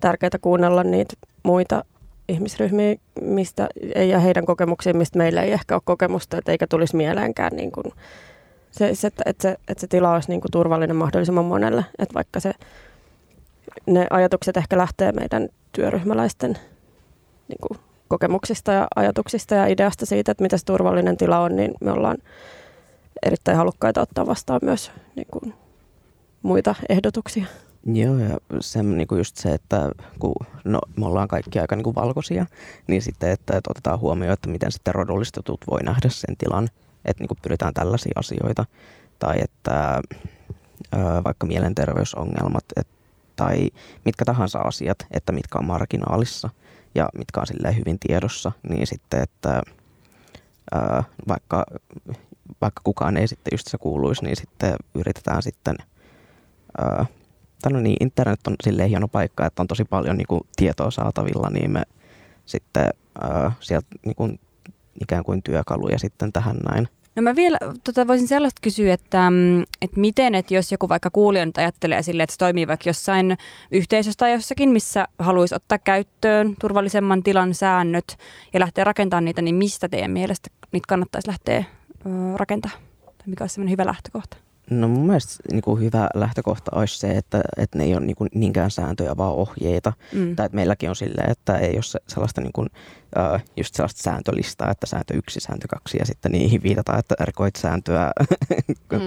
tärkeää 0.00 0.30
kuunnella 0.40 0.84
niitä 0.84 1.14
muita 1.42 1.84
ihmisryhmiä, 2.28 2.96
mistä 3.20 3.68
ja 4.08 4.20
heidän 4.20 4.46
kokemuksiin, 4.46 4.96
mistä 4.96 5.18
meillä 5.18 5.42
ei 5.42 5.52
ehkä 5.52 5.74
ole 5.74 5.82
kokemusta, 5.84 6.38
että 6.38 6.52
eikä 6.52 6.66
tulisi 6.66 6.96
mieleenkään 6.96 7.52
niin 7.56 7.72
kuin, 7.72 7.84
se, 8.70 8.94
se, 8.94 9.06
että, 9.06 9.22
että, 9.26 9.42
se, 9.42 9.56
että 9.68 9.80
se 9.80 9.86
tila 9.86 10.14
olisi 10.14 10.28
niin 10.28 10.40
kuin 10.40 10.50
turvallinen 10.52 10.96
mahdollisimman 10.96 11.44
monelle, 11.44 11.84
että 11.98 12.14
vaikka 12.14 12.40
se, 12.40 12.52
ne 13.86 14.06
ajatukset 14.10 14.56
ehkä 14.56 14.78
lähtee 14.78 15.12
meidän 15.12 15.48
työryhmäläisten 15.72 16.58
niin 17.48 17.58
kuin 17.60 17.78
kokemuksista 18.08 18.72
ja 18.72 18.86
ajatuksista 18.96 19.54
ja 19.54 19.66
ideasta 19.66 20.06
siitä, 20.06 20.32
että 20.32 20.42
mitä 20.42 20.56
se 20.56 20.64
turvallinen 20.64 21.16
tila 21.16 21.38
on, 21.38 21.56
niin 21.56 21.74
me 21.80 21.92
ollaan 21.92 22.16
erittäin 23.26 23.56
halukkaita 23.56 24.00
ottaa 24.00 24.26
vastaan 24.26 24.60
myös 24.62 24.90
niin 25.16 25.26
kuin, 25.30 25.54
muita 26.42 26.74
ehdotuksia. 26.88 27.46
Joo, 27.94 28.18
ja 28.18 28.38
se 28.60 28.82
niin 28.82 29.08
kuin 29.08 29.18
just 29.18 29.36
se, 29.36 29.54
että 29.54 29.90
kun 30.18 30.34
no, 30.64 30.78
me 30.96 31.06
ollaan 31.06 31.28
kaikki 31.28 31.58
aika 31.58 31.76
niin 31.76 31.84
kuin 31.84 31.94
valkoisia, 31.94 32.46
niin 32.86 33.02
sitten, 33.02 33.30
että, 33.30 33.56
että 33.56 33.70
otetaan 33.70 34.00
huomioon, 34.00 34.32
että 34.32 34.48
miten 34.48 34.72
sitten 34.72 34.94
rodullistetut 34.94 35.60
voi 35.70 35.82
nähdä 35.82 36.08
sen 36.08 36.36
tilan, 36.36 36.68
että 37.04 37.22
niin 37.22 37.28
kuin 37.28 37.38
pyritään 37.42 37.74
tällaisia 37.74 38.12
asioita, 38.16 38.64
tai 39.18 39.36
että 39.40 40.02
vaikka 41.24 41.46
mielenterveysongelmat, 41.46 42.64
että 42.76 42.96
tai 43.36 43.70
mitkä 44.04 44.24
tahansa 44.24 44.58
asiat, 44.58 44.98
että 45.10 45.32
mitkä 45.32 45.58
on 45.58 45.64
marginaalissa 45.64 46.50
ja 46.94 47.08
mitkä 47.18 47.40
on 47.40 47.46
silleen 47.46 47.76
hyvin 47.76 47.98
tiedossa, 47.98 48.52
niin 48.68 48.86
sitten, 48.86 49.22
että 49.22 49.62
vaikka, 51.28 51.66
vaikka 52.60 52.80
kukaan 52.84 53.16
ei 53.16 53.28
sitten 53.28 53.50
just 53.52 53.66
se 53.66 53.78
kuuluisi, 53.78 54.24
niin 54.24 54.36
sitten 54.36 54.74
yritetään 54.94 55.42
sitten 55.42 55.76
ää, 57.64 57.72
no 57.72 57.80
niin, 57.80 57.96
internet 58.00 58.46
on 58.46 58.56
silleen 58.64 58.88
hieno 58.88 59.08
paikka, 59.08 59.46
että 59.46 59.62
on 59.62 59.66
tosi 59.66 59.84
paljon 59.84 60.16
niin 60.16 60.26
kuin, 60.26 60.40
tietoa 60.56 60.90
saatavilla, 60.90 61.50
niin 61.50 61.70
me 61.70 61.82
sitten 62.46 62.90
ää, 63.20 63.52
sieltä 63.60 63.86
niin 64.04 64.16
kuin, 64.16 64.40
ikään 65.02 65.24
kuin 65.24 65.42
työkaluja 65.42 65.98
sitten 65.98 66.32
tähän 66.32 66.56
näin. 66.56 66.88
No 67.16 67.22
mä 67.22 67.36
vielä 67.36 67.58
tota, 67.84 68.06
voisin 68.06 68.28
sellaista 68.28 68.60
kysyä, 68.62 68.94
että, 68.94 69.30
mm, 69.30 69.62
että 69.62 70.00
miten, 70.00 70.34
että 70.34 70.54
jos 70.54 70.72
joku 70.72 70.88
vaikka 70.88 71.10
kuulija 71.10 71.46
nyt 71.46 71.58
ajattelee 71.58 72.02
sille, 72.02 72.22
että 72.22 72.32
se 72.32 72.38
toimii 72.38 72.66
vaikka 72.66 72.88
jossain 72.88 73.36
yhteisössä 73.70 74.18
tai 74.18 74.32
jossakin, 74.32 74.68
missä 74.68 75.08
haluaisi 75.18 75.54
ottaa 75.54 75.78
käyttöön 75.78 76.54
turvallisemman 76.60 77.22
tilan 77.22 77.54
säännöt 77.54 78.18
ja 78.52 78.60
lähteä 78.60 78.84
rakentamaan 78.84 79.24
niitä, 79.24 79.42
niin 79.42 79.54
mistä 79.54 79.88
teidän 79.88 80.10
mielestä 80.10 80.50
niitä 80.72 80.86
kannattaisi 80.88 81.28
lähteä 81.28 81.64
ö, 82.06 82.08
rakentamaan? 82.36 82.80
Tai 83.04 83.26
mikä 83.26 83.44
olisi 83.44 83.54
sellainen 83.54 83.72
hyvä 83.72 83.86
lähtökohta? 83.86 84.36
No 84.70 84.88
mun 84.88 85.06
mielestä 85.06 85.34
niin 85.52 85.62
kuin 85.62 85.82
hyvä 85.82 86.08
lähtökohta 86.14 86.70
olisi 86.74 86.98
se, 86.98 87.10
että, 87.10 87.40
että 87.56 87.78
ne 87.78 87.84
ei 87.84 87.94
ole 87.94 88.06
niin 88.06 88.16
kuin 88.16 88.30
niinkään 88.34 88.70
sääntöjä, 88.70 89.16
vaan 89.16 89.32
ohjeita. 89.32 89.92
Mm. 90.12 90.36
Tai 90.36 90.46
että 90.46 90.56
meilläkin 90.56 90.88
on 90.88 90.96
silleen, 90.96 91.30
että 91.30 91.58
ei 91.58 91.74
ole 91.74 92.00
sellaista 92.08 92.40
niin 92.40 92.52
kuin, 92.52 92.68
just 93.56 93.74
sellaista 93.74 94.02
sääntölistaa, 94.02 94.70
että 94.70 94.86
sääntö 94.86 95.14
yksi, 95.14 95.40
sääntö 95.40 95.66
kaksi 95.68 95.98
ja 95.98 96.06
sitten 96.06 96.32
niihin 96.32 96.62
viitataan, 96.62 96.98
että 96.98 97.14
rikoit 97.20 97.56
sääntöä 97.56 98.10
mm. 98.92 98.98
3.5 98.98 99.06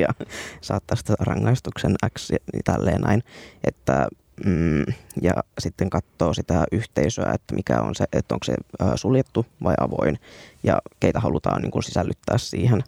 ja 0.00 0.26
saattaa 0.60 0.96
sitä 0.96 1.14
rangaistuksen 1.20 1.94
X 2.18 2.30
ja 2.30 2.38
tälleen 2.64 3.00
näin. 3.00 3.22
Että 3.64 4.08
Mm, 4.44 4.84
ja 5.22 5.32
sitten 5.58 5.90
katsoo 5.90 6.34
sitä 6.34 6.64
yhteisöä, 6.72 7.32
että 7.34 7.54
mikä 7.54 7.80
on 7.80 7.94
se, 7.94 8.04
että 8.12 8.34
onko 8.34 8.44
se 8.44 8.54
suljettu 8.94 9.46
vai 9.62 9.74
avoin 9.80 10.18
ja 10.62 10.78
keitä 11.00 11.20
halutaan 11.20 11.62
niin 11.62 11.70
kuin 11.70 11.82
sisällyttää 11.82 12.38
siihen 12.38 12.84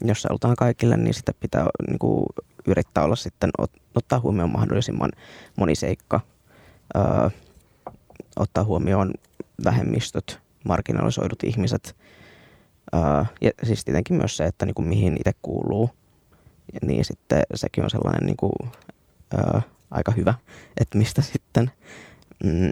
jos 0.00 0.22
se 0.22 0.28
halutaan 0.28 0.56
kaikille, 0.56 0.96
niin 0.96 1.14
sitä 1.14 1.32
pitää 1.40 1.66
niin 1.86 1.98
kuin, 1.98 2.26
yrittää 2.66 3.04
olla 3.04 3.16
sitten, 3.16 3.50
ottaa 3.94 4.20
huomioon 4.20 4.52
mahdollisimman 4.52 5.10
moni 5.56 5.74
seikka, 5.74 6.20
öö, 6.96 7.30
ottaa 8.36 8.64
huomioon 8.64 9.14
vähemmistöt, 9.64 10.38
marginalisoidut 10.64 11.42
ihmiset, 11.44 11.96
öö, 12.94 13.24
ja 13.40 13.50
siis 13.62 13.84
tietenkin 13.84 14.16
myös 14.16 14.36
se, 14.36 14.44
että 14.44 14.66
niin 14.66 14.74
kuin, 14.74 14.88
mihin 14.88 15.16
itse 15.16 15.32
kuuluu, 15.42 15.90
ja 16.72 16.80
niin 16.82 17.04
sitten 17.04 17.42
sekin 17.54 17.84
on 17.84 17.90
sellainen 17.90 18.26
niin 18.26 18.36
kuin, 18.36 18.52
öö, 19.34 19.60
aika 19.90 20.12
hyvä, 20.12 20.34
että 20.80 20.98
mistä 20.98 21.22
sitten 21.22 21.70
mm, 22.44 22.70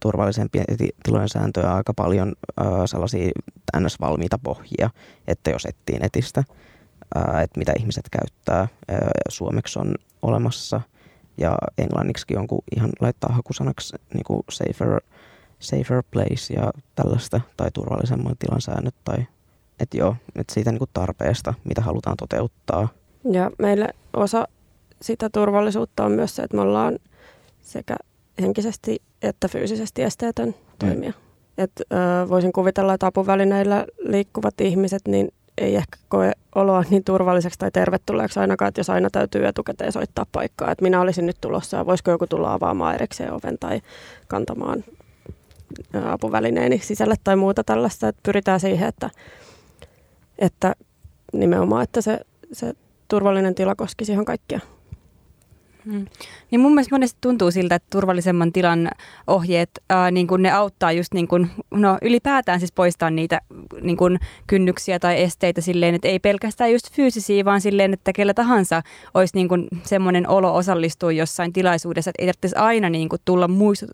turvallisempien 0.00 0.64
tilojen 1.02 1.28
sääntöjä 1.28 1.74
aika 1.74 1.94
paljon 1.94 2.32
äh, 2.60 2.66
sellaisia 2.84 3.30
ns-valmiita 3.80 4.38
pohjia, 4.42 4.90
että 5.26 5.50
jos 5.50 5.64
etsii 5.64 5.98
netistä, 5.98 6.44
äh, 7.16 7.42
että 7.42 7.58
mitä 7.58 7.72
ihmiset 7.78 8.04
käyttää. 8.10 8.60
Äh, 8.60 8.98
suomeksi 9.28 9.78
on 9.78 9.94
olemassa 10.22 10.80
ja 11.38 11.58
englanniksi 11.78 12.24
jonkun 12.30 12.62
ihan 12.76 12.90
laittaa 13.00 13.32
hakusanaksi 13.32 13.96
niin 14.14 14.24
kuin 14.24 14.42
safer, 14.50 15.00
safer 15.58 16.02
place 16.10 16.54
ja 16.54 16.72
tällaista 16.94 17.40
tai 17.56 17.70
turvallisemman 17.70 18.36
tilan 18.38 18.60
säännöt 18.60 18.94
tai 19.04 19.26
että 19.80 19.96
joo, 19.96 20.16
että 20.36 20.54
siitä 20.54 20.70
niin 20.70 20.78
kuin 20.78 20.90
tarpeesta, 20.92 21.54
mitä 21.64 21.80
halutaan 21.80 22.16
toteuttaa. 22.16 22.88
Ja 23.30 23.50
meille 23.58 23.88
osa 24.12 24.48
sitä 25.02 25.30
turvallisuutta 25.30 26.04
on 26.04 26.12
myös 26.12 26.36
se, 26.36 26.42
että 26.42 26.56
me 26.56 26.62
ollaan 26.62 26.98
sekä 27.62 27.96
henkisesti 28.40 29.02
että 29.22 29.48
fyysisesti 29.48 30.02
esteetön 30.02 30.48
mm. 30.48 30.54
toimija. 30.78 31.10
Mm. 31.10 31.64
Et, 31.64 31.72
ö, 31.80 32.28
voisin 32.28 32.52
kuvitella, 32.52 32.94
että 32.94 33.06
apuvälineillä 33.06 33.86
liikkuvat 33.98 34.60
ihmiset 34.60 35.02
niin 35.08 35.32
ei 35.58 35.76
ehkä 35.76 35.96
koe 36.08 36.32
oloa 36.54 36.84
niin 36.90 37.04
turvalliseksi 37.04 37.58
tai 37.58 37.70
tervetulleeksi 37.70 38.40
ainakaan, 38.40 38.68
että 38.68 38.80
jos 38.80 38.90
aina 38.90 39.10
täytyy 39.10 39.46
etukäteen 39.46 39.92
soittaa 39.92 40.26
paikkaa, 40.32 40.70
että 40.70 40.82
minä 40.82 41.00
olisin 41.00 41.26
nyt 41.26 41.36
tulossa 41.40 41.76
ja 41.76 41.86
voisiko 41.86 42.10
joku 42.10 42.26
tulla 42.26 42.54
avaamaan 42.54 42.94
erikseen 42.94 43.32
oven 43.32 43.58
tai 43.60 43.80
kantamaan 44.28 44.84
apuvälineeni 46.04 46.78
sisälle 46.78 47.14
tai 47.24 47.36
muuta 47.36 47.64
tällaista, 47.64 48.08
että 48.08 48.20
pyritään 48.22 48.60
siihen, 48.60 48.88
että, 48.88 49.10
että 50.38 50.74
nimenomaan, 51.32 51.82
että 51.82 52.00
se, 52.00 52.20
se 52.52 52.72
turvallinen 53.08 53.54
tila 53.54 53.74
koskisi 53.74 54.12
ihan 54.12 54.24
kaikkia. 54.24 54.60
Mm. 55.84 56.06
Niin 56.50 56.60
mun 56.60 56.74
mielestä 56.74 56.94
monesti 56.94 57.18
tuntuu 57.20 57.50
siltä, 57.50 57.74
että 57.74 57.88
turvallisemman 57.90 58.52
tilan 58.52 58.90
ohjeet, 59.26 59.70
ää, 59.90 60.10
niin 60.10 60.26
kun 60.26 60.42
ne 60.42 60.50
auttaa 60.52 60.92
just 60.92 61.14
niin 61.14 61.28
kun, 61.28 61.48
no 61.70 61.98
ylipäätään 62.02 62.60
siis 62.60 62.72
poistaa 62.72 63.10
niitä 63.10 63.40
niin 63.80 63.96
kun 63.96 64.18
kynnyksiä 64.46 64.98
tai 64.98 65.22
esteitä 65.22 65.60
silleen, 65.60 65.94
että 65.94 66.08
ei 66.08 66.18
pelkästään 66.18 66.72
just 66.72 66.92
fyysisiä, 66.92 67.44
vaan 67.44 67.60
silleen, 67.60 67.92
että 67.92 68.12
kellä 68.12 68.34
tahansa 68.34 68.82
olisi 69.14 69.36
niin 69.36 69.48
kun 69.48 69.68
semmoinen 69.82 70.28
olo 70.28 70.54
osallistua 70.54 71.12
jossain 71.12 71.52
tilaisuudessa, 71.52 72.10
että 72.10 72.22
ei 72.22 72.26
tarvitsisi 72.26 72.56
aina 72.56 72.90
niin 72.90 73.08
kun 73.08 73.18
tulla 73.24 73.48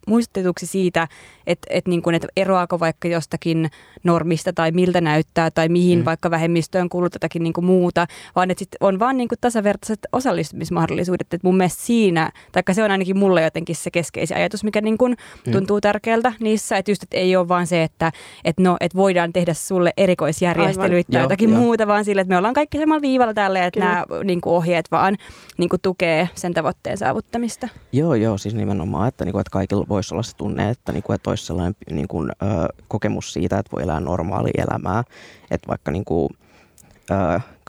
muistutetuksi 0.06 0.66
siitä, 0.66 1.08
että, 1.46 1.66
että, 1.70 1.90
niin 1.90 2.02
kun, 2.02 2.14
että 2.14 2.28
eroaako 2.36 2.80
vaikka 2.80 3.08
jostakin 3.08 3.70
normista 4.04 4.52
tai 4.52 4.72
miltä 4.72 5.00
näyttää 5.00 5.50
tai 5.50 5.68
mihin 5.68 5.98
mm. 5.98 6.04
vaikka 6.04 6.30
vähemmistöön 6.30 6.88
kuuluu 6.88 7.10
tätäkin 7.10 7.42
niin 7.42 7.54
muuta, 7.62 8.06
vaan 8.36 8.50
että 8.50 8.58
sit 8.58 8.76
on 8.80 8.98
vaan 8.98 9.16
niin 9.16 9.28
tasavertaiset 9.40 9.98
osallistumismahdollisuudet, 10.12 11.34
että 11.34 11.46
mun 11.46 11.56
mielestä 11.56 11.79
siinä, 11.86 12.32
tai 12.52 12.74
se 12.74 12.84
on 12.84 12.90
ainakin 12.90 13.18
mulle 13.18 13.42
jotenkin 13.42 13.76
se 13.76 13.90
keskeisin 13.90 14.36
ajatus, 14.36 14.64
mikä 14.64 14.80
niin 14.80 14.98
kuin 14.98 15.16
mm. 15.46 15.52
tuntuu 15.52 15.76
mm. 15.76 15.80
tärkeältä 15.80 16.32
niissä, 16.40 16.76
että 16.76 16.90
just, 16.90 17.02
että 17.02 17.16
ei 17.16 17.36
ole 17.36 17.48
vaan 17.48 17.66
se, 17.66 17.82
että, 17.82 18.12
että, 18.44 18.62
no, 18.62 18.76
että 18.80 18.96
voidaan 18.96 19.32
tehdä 19.32 19.54
sulle 19.54 19.92
erikoisjärjestelyitä 19.96 21.12
tai 21.12 21.22
jotakin 21.22 21.50
joo. 21.50 21.58
muuta, 21.58 21.86
vaan 21.86 22.04
sille, 22.04 22.20
että 22.20 22.32
me 22.34 22.38
ollaan 22.38 22.54
kaikki 22.54 22.78
samalla 22.78 23.02
viivalla 23.02 23.34
täällä, 23.34 23.66
että 23.66 23.80
Kyllä. 23.80 23.92
nämä 23.92 24.24
niin 24.24 24.40
kuin 24.40 24.54
ohjeet 24.54 24.90
vaan 24.90 25.16
niin 25.58 25.68
kuin 25.68 25.80
tukee 25.82 26.28
sen 26.34 26.54
tavoitteen 26.54 26.98
saavuttamista. 26.98 27.68
Joo, 27.92 28.14
joo, 28.14 28.38
siis 28.38 28.54
nimenomaan, 28.54 29.08
että, 29.08 29.24
niin 29.24 29.32
kuin, 29.32 29.40
että 29.40 29.50
kaikilla 29.50 29.86
voisi 29.88 30.14
olla 30.14 30.22
se 30.22 30.36
tunne, 30.36 30.70
että, 30.70 30.92
niin 30.92 31.02
kuin, 31.02 31.14
että 31.14 31.30
olisi 31.30 31.46
sellainen 31.46 31.74
niin 31.90 32.08
kuin, 32.08 32.30
ö, 32.30 32.44
kokemus 32.88 33.32
siitä, 33.32 33.58
että 33.58 33.72
voi 33.72 33.82
elää 33.82 34.00
normaalia 34.00 34.64
elämää, 34.68 35.04
että 35.50 35.68
vaikka 35.68 35.90
niin 35.90 36.04
kuin, 36.04 36.28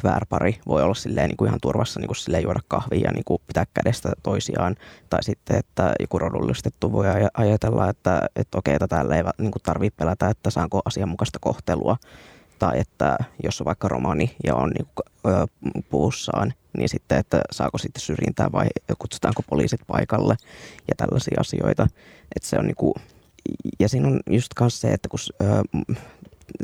kväärpari 0.01 0.59
voi 0.67 0.83
olla 0.83 0.93
silleen, 0.93 1.29
niin 1.29 1.37
kuin 1.37 1.47
ihan 1.47 1.59
turvassa 1.61 1.99
niin 1.99 2.07
kuin 2.07 2.17
silleen 2.17 2.43
juoda 2.43 2.59
kahvia 2.67 2.99
ja 2.99 3.11
niin 3.11 3.23
kuin 3.25 3.41
pitää 3.47 3.65
kädestä 3.73 4.11
toisiaan. 4.23 4.75
Tai 5.09 5.23
sitten, 5.23 5.57
että 5.57 5.93
joku 5.99 6.19
rodullistettu 6.19 6.91
voi 6.91 7.05
ajatella, 7.33 7.89
että, 7.89 8.21
että 8.35 8.57
okei, 8.57 8.73
että 8.73 8.87
täällä 8.87 9.15
ei 9.15 9.23
niin 9.37 9.51
kuin 9.51 9.63
tarvitse 9.63 9.97
pelätä, 9.97 10.29
että 10.29 10.49
saanko 10.49 10.81
asianmukaista 10.85 11.39
kohtelua. 11.41 11.97
Tai 12.59 12.79
että 12.79 13.17
jos 13.43 13.61
on 13.61 13.65
vaikka 13.65 13.87
romani 13.87 14.35
ja 14.43 14.55
on 14.55 14.69
niin 14.69 14.87
kuin, 14.95 15.33
ö, 15.33 15.47
puussaan, 15.89 16.53
niin 16.77 16.89
sitten, 16.89 17.17
että 17.17 17.41
saako 17.51 17.77
sitten 17.77 18.01
syrjintää 18.01 18.51
vai 18.51 18.67
kutsutaanko 18.99 19.41
poliisit 19.49 19.81
paikalle 19.87 20.35
ja 20.87 20.93
tällaisia 20.97 21.37
asioita. 21.39 21.87
Että 22.35 22.49
se 22.49 22.59
on 22.59 22.65
niin 22.65 22.75
kuin, 22.75 22.93
ja 23.79 23.89
siinä 23.89 24.07
on 24.07 24.19
just 24.29 24.51
myös 24.59 24.81
se, 24.81 24.93
että 24.93 25.09
kun 25.09 25.19
ö, 25.41 25.63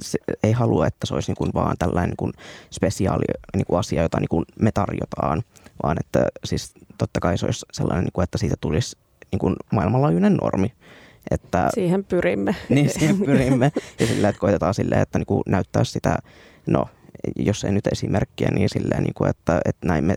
se 0.01 0.19
ei 0.43 0.51
halua, 0.51 0.87
että 0.87 1.07
se 1.07 1.13
olisi 1.13 1.31
niin 1.31 1.37
kuin 1.37 1.51
vaan 1.53 1.75
tällainen 1.79 2.09
niin 2.09 2.17
kuin 2.17 2.33
spesiaali 2.71 3.25
niin 3.55 3.65
kuin 3.65 3.79
asia, 3.79 4.01
jota 4.01 4.19
niin 4.19 4.29
kuin 4.29 4.45
me 4.61 4.71
tarjotaan, 4.71 5.43
vaan 5.83 5.97
että 5.99 6.27
siis 6.45 6.73
totta 6.97 7.19
kai 7.19 7.37
se 7.37 7.45
olisi 7.45 7.65
sellainen, 7.73 8.03
niin 8.03 8.13
kuin, 8.13 8.23
että 8.23 8.37
siitä 8.37 8.55
tulisi 8.61 8.97
niin 9.31 9.39
kuin 9.39 9.55
maailmanlaajuinen 9.71 10.33
normi. 10.33 10.73
Että, 11.31 11.69
siihen 11.73 12.03
pyrimme. 12.03 12.55
Niin, 12.69 12.89
siihen 12.89 13.17
pyrimme. 13.17 13.71
Ja 13.99 14.07
sillä, 14.07 14.29
että 14.29 14.39
koitetaan 14.39 14.73
silleen, 14.73 15.01
että 15.01 15.19
niin 15.19 15.25
kuin 15.25 15.43
näyttää 15.47 15.83
sitä, 15.83 16.17
no 16.65 16.85
jos 17.35 17.63
ei 17.63 17.71
nyt 17.71 17.87
esimerkkiä, 17.87 18.49
niin 18.51 18.69
silleen, 18.69 19.03
niin 19.03 19.13
kuin, 19.13 19.29
että, 19.29 19.61
että 19.65 19.87
näin 19.87 20.03
me 20.03 20.15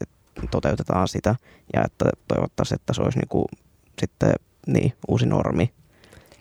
toteutetaan 0.51 1.09
sitä 1.09 1.35
ja 1.75 1.85
että 1.85 2.05
toivottaisiin, 2.29 2.77
että 2.77 2.93
se 2.93 3.03
olisi 3.03 3.19
niin 3.19 3.29
kuin, 3.29 3.45
sitten 4.01 4.33
niin, 4.67 4.93
uusi 5.09 5.27
normi 5.27 5.73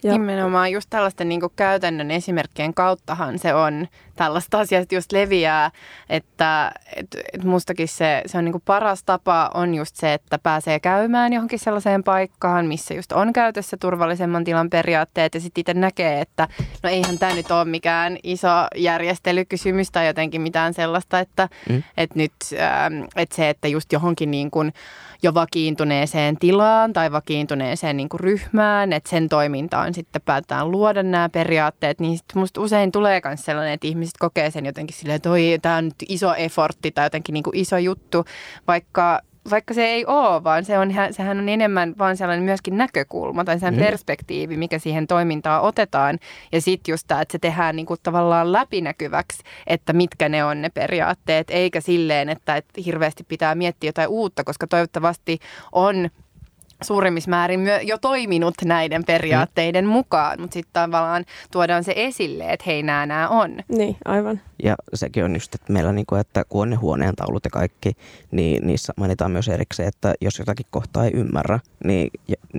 ja. 0.03 0.11
Nimenomaan 0.11 0.71
just 0.71 0.89
tällaisten 0.89 1.29
niin 1.29 1.41
käytännön 1.55 2.11
esimerkkien 2.11 2.73
kauttahan 2.73 3.39
se 3.39 3.53
on 3.53 3.87
tällaista 4.15 4.59
asiat 4.59 4.91
just 4.91 5.11
leviää, 5.11 5.71
että 6.09 6.71
et, 6.95 7.07
et 7.33 7.43
mustakin 7.43 7.87
se, 7.87 8.21
se 8.25 8.37
on 8.37 8.45
niin 8.45 8.61
paras 8.65 9.03
tapa 9.03 9.51
on 9.53 9.75
just 9.75 9.95
se, 9.95 10.13
että 10.13 10.39
pääsee 10.43 10.79
käymään 10.79 11.33
johonkin 11.33 11.59
sellaiseen 11.59 12.03
paikkaan, 12.03 12.65
missä 12.65 12.93
just 12.93 13.11
on 13.11 13.33
käytössä 13.33 13.77
turvallisemman 13.77 14.43
tilan 14.43 14.69
periaatteet 14.69 15.33
ja 15.33 15.39
sitten 15.39 15.61
itse 15.61 15.73
näkee, 15.73 16.21
että 16.21 16.47
no 16.83 16.89
eihän 16.89 17.17
tämä 17.17 17.35
nyt 17.35 17.51
ole 17.51 17.65
mikään 17.65 18.17
iso 18.23 18.47
järjestelykysymys 18.75 19.91
tai 19.91 20.07
jotenkin 20.07 20.41
mitään 20.41 20.73
sellaista, 20.73 21.19
että 21.19 21.49
mm. 21.69 21.83
et 21.97 22.15
nyt 22.15 22.31
ähm, 22.53 23.03
et 23.15 23.31
se, 23.31 23.49
että 23.49 23.67
just 23.67 23.93
johonkin 23.93 24.31
niin 24.31 24.51
kuin 24.51 24.73
jo 25.23 25.33
vakiintuneeseen 25.33 26.37
tilaan 26.37 26.93
tai 26.93 27.11
vakiintuneeseen 27.11 27.97
niin 27.97 28.09
kuin 28.09 28.19
ryhmään, 28.19 28.93
että 28.93 29.09
sen 29.09 29.29
toimintaan 29.29 29.93
sitten 29.93 30.21
päätetään 30.21 30.71
luoda 30.71 31.03
nämä 31.03 31.29
periaatteet, 31.29 31.99
niin 31.99 32.17
sitten 32.17 32.39
musta 32.39 32.61
usein 32.61 32.91
tulee 32.91 33.21
myös 33.25 33.45
sellainen, 33.45 33.73
että 33.73 33.87
ihmiset 33.87 34.17
kokee 34.19 34.51
sen 34.51 34.65
jotenkin 34.65 34.95
silleen, 34.95 35.15
että 35.15 35.29
tämä 35.61 35.77
on 35.77 35.85
nyt 35.85 35.95
iso 36.09 36.35
effortti 36.35 36.91
tai 36.91 37.05
jotenkin 37.05 37.33
niin 37.33 37.43
kuin 37.43 37.57
iso 37.57 37.77
juttu, 37.77 38.25
vaikka 38.67 39.21
vaikka 39.49 39.73
se 39.73 39.85
ei 39.85 40.05
ole, 40.05 40.43
vaan 40.43 40.65
se 40.65 40.79
on, 40.79 40.93
sehän 41.11 41.39
on 41.39 41.49
enemmän 41.49 41.95
vaan 41.97 42.17
sellainen 42.17 42.45
myöskin 42.45 42.77
näkökulma 42.77 43.43
tai 43.43 43.59
sen 43.59 43.73
mm. 43.73 43.79
perspektiivi, 43.79 44.57
mikä 44.57 44.79
siihen 44.79 45.07
toimintaan 45.07 45.61
otetaan. 45.61 46.19
Ja 46.51 46.61
sitten 46.61 46.93
just 46.93 47.07
tämä, 47.07 47.21
että 47.21 47.31
se 47.31 47.39
tehdään 47.39 47.75
niin 47.75 47.85
kuin 47.85 47.99
tavallaan 48.03 48.51
läpinäkyväksi, 48.51 49.43
että 49.67 49.93
mitkä 49.93 50.29
ne 50.29 50.43
on 50.43 50.61
ne 50.61 50.69
periaatteet, 50.69 51.47
eikä 51.49 51.81
silleen, 51.81 52.29
että, 52.29 52.55
että 52.55 52.81
hirveästi 52.85 53.23
pitää 53.23 53.55
miettiä 53.55 53.87
jotain 53.87 54.09
uutta, 54.09 54.43
koska 54.43 54.67
toivottavasti 54.67 55.39
on 55.71 56.09
suurimmissa 56.81 57.29
määrin 57.29 57.61
jo 57.81 57.97
toiminut 57.97 58.53
näiden 58.63 59.03
periaatteiden 59.05 59.85
mm. 59.85 59.91
mukaan, 59.91 60.41
mutta 60.41 60.53
sitten 60.53 60.73
tavallaan 60.73 61.25
tuodaan 61.51 61.83
se 61.83 61.93
esille, 61.95 62.51
että 62.51 62.63
hei, 62.67 62.83
nämä 62.83 63.05
nämä 63.05 63.29
on. 63.29 63.57
Niin, 63.67 63.97
aivan. 64.05 64.41
Ja 64.63 64.75
sekin 64.93 65.23
on 65.23 65.33
just, 65.33 65.55
että 65.55 65.73
meillä 65.73 65.91
niinku, 65.91 66.15
että 66.15 66.43
kun 66.49 66.61
on 66.61 66.69
ne 66.69 66.75
huoneen 66.75 67.15
taulut 67.15 67.45
ja 67.45 67.49
kaikki, 67.49 67.91
niin 68.31 68.67
niissä 68.67 68.93
mainitaan 68.97 69.31
myös 69.31 69.47
erikseen, 69.47 69.87
että 69.87 70.13
jos 70.21 70.39
jotakin 70.39 70.65
kohtaa 70.71 71.05
ei 71.05 71.11
ymmärrä, 71.13 71.59
niin 71.83 72.11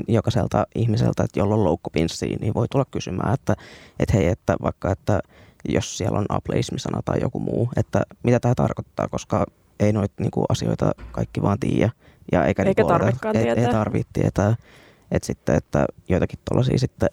jokaiselta 0.09 0.67
ihmiseltä, 0.75 1.23
että 1.25 1.41
jolla 1.41 1.55
on 1.55 1.65
loukkupinssi, 1.65 2.37
niin 2.41 2.55
voi 2.55 2.69
tulla 2.69 2.85
kysymään, 2.91 3.35
että, 3.35 3.57
että 4.01 4.17
hei, 4.17 4.27
että 4.27 4.57
vaikka, 4.63 4.93
että 4.93 5.21
jos 5.69 5.99
siellä 5.99 6.19
on 6.19 6.27
ableismisana 6.29 7.01
tai 7.05 7.21
joku 7.21 7.41
muu, 7.41 7.71
että 7.77 8.03
mitä 8.23 8.41
tämä 8.41 8.55
tarkoittaa, 8.55 9.09
koska 9.09 9.47
ei 9.81 9.93
noita 9.93 10.15
niinku, 10.19 10.45
asioita 10.49 10.93
kaikki 11.13 11.43
vaan 11.43 11.59
tiedä. 11.59 11.91
Ja 12.33 12.45
eikä, 12.45 12.63
eikä 12.63 12.83
niinku 12.83 12.93
tarvikaan 12.93 13.37
ei, 13.37 13.43
tietää. 13.43 13.65
Ei 13.65 13.73
tarvitse 13.73 14.11
tietää. 14.13 14.57
Että 15.11 15.27
sitten, 15.27 15.55
että 15.55 15.87
joitakin 16.09 16.39
tuollaisia 16.49 16.79
sitten... 16.79 17.09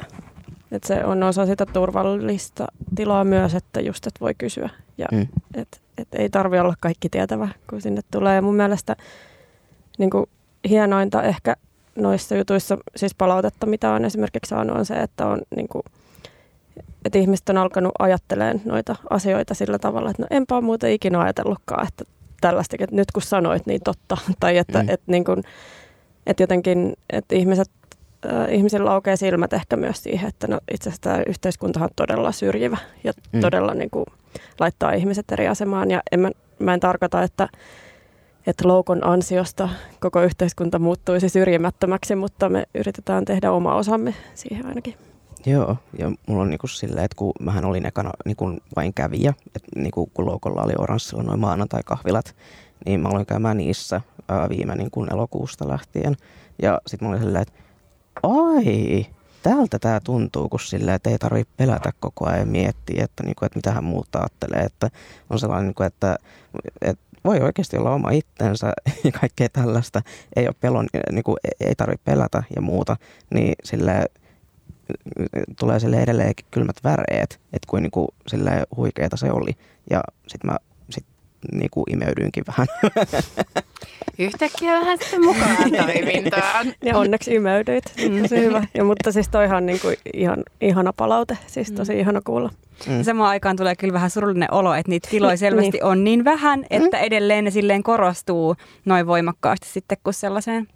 Et 0.72 0.84
se 0.84 1.06
on 1.06 1.24
osa 1.24 1.46
sitä 1.46 1.66
turvallista 1.66 2.68
tilaa 2.96 3.24
myös, 3.24 3.56
että 3.56 3.82
just, 3.82 4.08
että 4.08 4.20
voi 4.20 4.34
kysyä. 4.38 4.70
Ja 4.98 5.08
mm. 5.12 5.28
et, 5.54 5.82
et 5.98 6.08
ei 6.14 6.30
tarvi 6.30 6.60
olla 6.60 6.74
kaikki 6.80 7.10
tietävä, 7.10 7.48
kun 7.70 7.82
sinne 7.82 8.02
tulee. 8.12 8.36
Ja 8.36 8.42
mun 8.42 8.56
mielestä 8.56 8.96
niin 9.98 10.10
kuin 10.10 10.26
hienointa 10.70 11.24
ehkä 11.24 11.56
noissa 11.96 12.36
jutuissa, 12.36 12.78
siis 12.96 13.16
palautetta, 13.16 13.66
mitä 13.66 13.92
on 13.92 14.06
esimerkiksi 14.06 14.50
saanut, 14.50 14.78
on 14.78 14.86
se, 14.86 14.94
että 14.94 15.26
on 15.26 15.42
niin 15.56 15.68
kuin, 15.68 15.84
että 17.06 17.20
ihmiset 17.20 17.50
on 17.50 17.58
alkanut 17.58 17.92
ajattelemaan 18.00 18.62
noita 18.66 18.96
asioita 19.10 19.54
sillä 19.54 19.80
tavalla, 19.80 20.10
että 20.10 20.24
no 20.24 20.28
enpä 20.30 20.56
ole 20.56 20.64
muuten 20.64 20.92
ikinä 20.92 21.20
ajatellutkaan, 21.20 21.88
että 21.88 22.04
tällaista, 22.42 22.76
että 22.80 22.96
nyt 22.96 23.12
kun 23.12 23.22
sanoit, 23.22 23.66
niin 23.66 23.82
totta. 23.84 24.18
Tai 24.40 24.58
että, 24.58 24.84
mm. 24.84 24.90
että, 24.90 25.12
niin 25.12 25.24
kuin, 25.24 25.44
että 26.28 26.44
jotenkin 26.44 26.94
että 27.10 27.36
ihmiset, 27.36 27.70
äh, 28.26 28.54
ihmisillä 28.54 28.92
aukeaa 28.92 29.18
silmät 29.18 29.54
ehkä 29.54 29.76
myös 29.76 30.04
siihen, 30.04 30.30
että 30.30 30.48
no 30.48 30.60
itse 30.72 30.90
asiassa 30.90 31.02
tämä 31.02 31.24
yhteiskunta 31.28 31.80
on 31.84 31.90
todella 31.96 32.32
syrjivä 32.32 32.78
ja 33.04 33.14
mm. 33.32 33.40
todella 33.40 33.74
niin 33.74 33.90
kuin, 33.90 34.06
laittaa 34.60 34.94
ihmiset 34.94 35.32
eri 35.32 35.48
asemaan. 35.48 35.92
Ja 35.92 36.02
en 36.12 36.20
mä, 36.20 36.32
mä 36.60 36.74
en 36.74 36.80
tarkoita, 36.80 37.24
että, 37.24 37.50
että 38.48 38.68
loukon 38.68 39.08
ansiosta 39.08 39.70
koko 40.00 40.22
yhteiskunta 40.22 40.80
muuttuisi 40.80 41.30
syrjimättömäksi, 41.30 42.16
mutta 42.16 42.50
me 42.50 42.68
yritetään 42.76 43.26
tehdä 43.26 43.52
oma 43.52 43.76
osamme 43.76 44.14
siihen 44.36 44.66
ainakin. 44.66 45.07
Joo, 45.48 45.78
ja 46.00 46.12
mulla 46.28 46.42
on 46.42 46.50
niinku 46.50 46.68
silleen, 46.68 47.06
että 47.06 47.16
kun 47.16 47.34
mähän 47.40 47.66
olin 47.66 47.86
ekana 47.86 48.12
niinku 48.26 48.54
vain 48.76 48.94
kävijä, 48.94 49.34
että 49.56 49.70
niinku 49.76 50.10
kun 50.14 50.26
Loukolla 50.26 50.62
oli 50.62 50.74
oranssilla 50.78 51.24
noin 51.24 51.40
maanantai-kahvilat, 51.40 52.36
niin 52.86 53.00
mä 53.00 53.10
aloin 53.10 53.26
käymään 53.26 53.58
niissä 53.58 54.02
ää, 54.28 54.50
viime 54.50 54.76
niinku 54.76 55.06
elokuusta 55.12 55.68
lähtien. 55.68 56.18
Ja 56.62 56.82
sitten 56.88 57.08
mä 57.08 57.12
olin 57.12 57.24
silleen, 57.24 57.42
että 57.42 57.54
ai, 58.24 59.06
tältä 59.44 59.80
tämä 59.80 60.00
tuntuu, 60.00 60.50
kun 60.50 60.60
silleen, 60.60 60.96
että 60.96 61.10
ei 61.10 61.18
tarvitse 61.18 61.54
pelätä 61.58 61.92
koko 62.00 62.26
ajan 62.26 62.40
ja 62.40 62.46
miettiä, 62.46 63.04
että, 63.04 63.24
niinku, 63.24 63.46
että 63.46 63.60
mitä 63.60 63.72
hän 63.72 63.84
muut 63.84 64.16
ajattelee. 64.16 64.62
Että 64.62 64.90
on 65.30 65.40
sellainen, 65.40 65.66
niinku, 65.66 65.84
että, 65.84 66.18
että 66.82 67.04
voi 67.26 67.40
oikeasti 67.40 67.78
olla 67.78 67.94
oma 67.94 68.12
itsensä 68.12 68.74
ja 69.04 69.12
kaikkea 69.12 69.50
tällaista. 69.50 70.02
Ei 70.36 70.48
ole 70.48 70.56
pelon, 70.62 70.88
niinku, 71.12 71.38
ei 71.60 71.76
tarvitse 71.76 72.04
pelätä 72.06 72.44
ja 72.56 72.62
muuta. 72.62 72.98
Niin 73.34 73.56
silleen, 73.64 74.06
tulee 75.60 75.80
sille 75.80 76.02
edelleenkin 76.02 76.46
kylmät 76.52 76.76
väreet, 76.84 77.40
että 77.54 77.68
kuin 77.68 77.84
niinku 77.84 78.14
sille 78.28 78.52
huikeeta 78.76 79.18
se 79.18 79.32
oli. 79.32 79.52
Ja 79.90 80.04
sitten 80.28 80.52
mä 80.52 80.58
sit 80.90 81.06
niinku 81.52 81.84
imeydyinkin 81.90 82.44
vähän. 82.48 82.68
Yhtäkkiä 84.20 84.74
vähän 84.74 84.98
sitten 84.98 85.26
mukaan 85.26 85.72
toimintaan. 85.86 86.74
Ja 86.84 86.98
onneksi 86.98 87.36
imeydyit. 87.36 87.84
Tosi 88.22 88.38
hyvä. 88.38 88.64
Ja, 88.74 88.84
mutta 88.84 89.12
siis 89.12 89.30
toihan 89.30 89.66
niinku 89.66 89.88
ihan 90.14 90.44
ihana 90.62 90.94
palaute. 90.94 91.38
Siis 91.48 91.72
tosi 91.72 91.94
mm. 91.94 92.00
ihana 92.00 92.22
kuulla. 92.22 92.50
Mm. 92.88 93.04
Samaan 93.04 93.30
aikaan 93.30 93.56
tulee 93.56 93.76
kyllä 93.76 93.94
vähän 93.94 94.10
surullinen 94.10 94.54
olo, 94.54 94.74
että 94.74 94.90
niitä 94.90 95.10
tiloja 95.12 95.32
niin. 95.32 95.38
selvästi 95.38 95.72
niin. 95.72 95.84
on 95.84 96.04
niin 96.04 96.26
vähän, 96.26 96.66
että 96.70 96.98
mm. 96.98 97.04
edelleen 97.04 97.44
ne 97.44 97.52
silleen 97.52 97.84
korostuu 97.84 98.56
noin 98.86 99.08
voimakkaasti 99.08 99.68
sitten, 99.68 99.98
kun 100.04 100.14
sellaiseen 100.14 100.68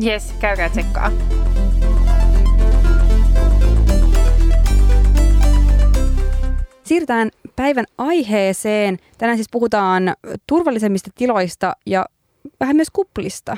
Yes, 0.03 0.33
käykää 0.39 0.69
tsekkaa. 0.69 1.11
Siirrytään 6.91 7.31
päivän 7.55 7.85
aiheeseen. 7.97 8.97
Tänään 9.17 9.37
siis 9.37 9.47
puhutaan 9.51 10.15
turvallisemmista 10.47 11.09
tiloista 11.15 11.73
ja 11.85 12.05
vähän 12.59 12.75
myös 12.75 12.89
kuplista. 12.93 13.57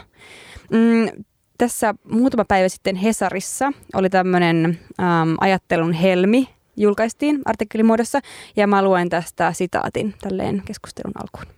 Mm, 0.71 1.23
tässä 1.57 1.95
muutama 2.11 2.45
päivä 2.45 2.69
sitten 2.69 2.95
Hesarissa 2.95 3.71
oli 3.93 4.09
tämmöinen 4.09 4.65
äm, 4.99 5.37
ajattelun 5.39 5.93
helmi, 5.93 6.49
julkaistiin 6.77 7.41
artikkelimuodossa, 7.45 8.19
ja 8.55 8.67
mä 8.67 8.83
luen 8.83 9.09
tästä 9.09 9.53
sitaatin 9.53 10.13
tälleen 10.21 10.61
keskustelun 10.65 11.13
alkuun. 11.21 11.55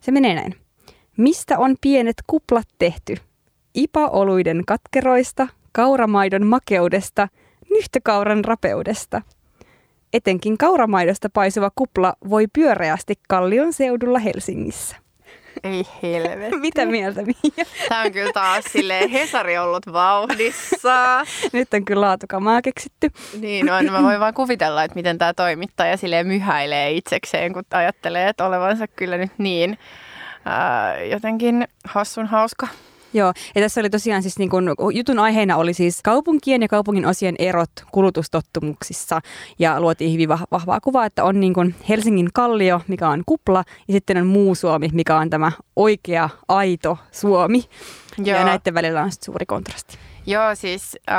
Se 0.00 0.12
menee 0.12 0.34
näin. 0.34 0.54
Mistä 1.16 1.58
on 1.58 1.76
pienet 1.80 2.16
kuplat 2.26 2.68
tehty? 2.78 3.16
Ipa-oluiden 3.74 4.62
katkeroista, 4.66 5.48
kauramaidon 5.72 6.46
makeudesta, 6.46 7.28
nyhtökauran 7.70 8.44
rapeudesta– 8.44 9.22
Etenkin 10.14 10.58
kauramaidosta 10.58 11.28
paisuva 11.32 11.70
kupla 11.74 12.14
voi 12.30 12.46
pyöreästi 12.52 13.14
Kallion 13.28 13.72
seudulla 13.72 14.18
Helsingissä. 14.18 14.96
Ei 15.64 15.84
helvetti. 16.02 16.56
Mitä 16.56 16.86
mieltä, 16.86 17.22
Mia? 17.22 17.64
Tämä 17.88 18.02
on 18.02 18.12
kyllä 18.12 18.32
taas 18.32 18.64
silleen 18.64 19.10
Hesari 19.10 19.58
ollut 19.58 19.92
vauhdissa. 19.92 21.24
Nyt 21.52 21.74
on 21.74 21.84
kyllä 21.84 22.00
laatukamaa 22.00 22.62
keksitty. 22.62 23.10
Niin 23.40 23.70
on. 23.70 23.92
Mä 23.92 24.02
voin 24.02 24.20
vaan 24.20 24.34
kuvitella, 24.34 24.84
että 24.84 24.94
miten 24.94 25.18
tämä 25.18 25.34
toimittaja 25.34 25.96
silleen 25.96 26.26
myhäilee 26.26 26.90
itsekseen, 26.90 27.52
kun 27.52 27.62
ajattelee, 27.70 28.28
että 28.28 28.46
olevansa 28.46 28.86
kyllä 28.88 29.16
nyt 29.16 29.32
niin 29.38 29.78
ää, 30.44 31.00
jotenkin 31.02 31.68
hassun 31.84 32.26
hauska. 32.26 32.68
Joo, 33.14 33.32
ja 33.54 33.60
tässä 33.60 33.80
oli 33.80 33.90
tosiaan 33.90 34.22
siis 34.22 34.38
niin 34.38 34.50
kun, 34.50 34.74
jutun 34.92 35.18
aiheena 35.18 35.56
oli 35.56 35.74
siis 35.74 36.00
kaupunkien 36.02 36.62
ja 36.62 36.68
kaupungin 36.68 37.06
osien 37.06 37.34
erot 37.38 37.70
kulutustottumuksissa 37.92 39.20
ja 39.58 39.80
luotiin 39.80 40.12
hyvin 40.12 40.28
vahvaa 40.28 40.80
kuvaa, 40.80 41.06
että 41.06 41.24
on 41.24 41.40
niin 41.40 41.54
kun 41.54 41.74
Helsingin 41.88 42.28
kallio, 42.34 42.80
mikä 42.88 43.08
on 43.08 43.22
kupla, 43.26 43.64
ja 43.88 43.94
sitten 43.94 44.16
on 44.16 44.26
muu 44.26 44.54
Suomi, 44.54 44.88
mikä 44.92 45.16
on 45.16 45.30
tämä 45.30 45.52
oikea, 45.76 46.28
aito 46.48 46.98
Suomi. 47.12 47.64
Joo. 48.18 48.38
Ja 48.38 48.44
näiden 48.44 48.74
välillä 48.74 49.02
on 49.02 49.10
suuri 49.24 49.46
kontrasti. 49.46 49.98
Joo, 50.26 50.54
siis 50.54 50.98
äh, 51.10 51.16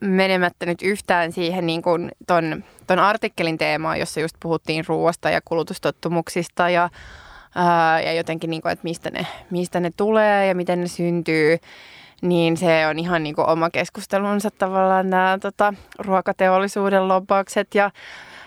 menemättä 0.00 0.66
nyt 0.66 0.82
yhtään 0.82 1.32
siihen 1.32 1.66
niin 1.66 1.82
kuin 1.82 2.10
ton, 2.26 2.64
ton 2.86 2.98
artikkelin 2.98 3.58
teemaan, 3.58 4.00
jossa 4.00 4.20
just 4.20 4.36
puhuttiin 4.40 4.84
ruoasta 4.88 5.30
ja 5.30 5.40
kulutustottumuksista 5.44 6.70
ja 6.70 6.90
ää, 7.54 8.00
ja 8.00 8.12
jotenkin, 8.12 8.50
niin 8.50 8.62
kuin, 8.62 8.72
että 8.72 8.84
mistä 8.84 9.10
ne, 9.10 9.26
mistä 9.50 9.80
ne 9.80 9.90
tulee 9.96 10.46
ja 10.46 10.54
miten 10.54 10.80
ne 10.80 10.88
syntyy, 10.88 11.58
niin 12.22 12.56
se 12.56 12.86
on 12.86 12.98
ihan 12.98 13.22
niin 13.22 13.34
kuin 13.34 13.48
oma 13.48 13.70
keskustelunsa 13.70 14.50
tavallaan 14.50 15.10
nämä 15.10 15.38
tota, 15.42 15.74
ruokateollisuuden 15.98 17.08
lobbaukset 17.08 17.74
ja 17.74 17.90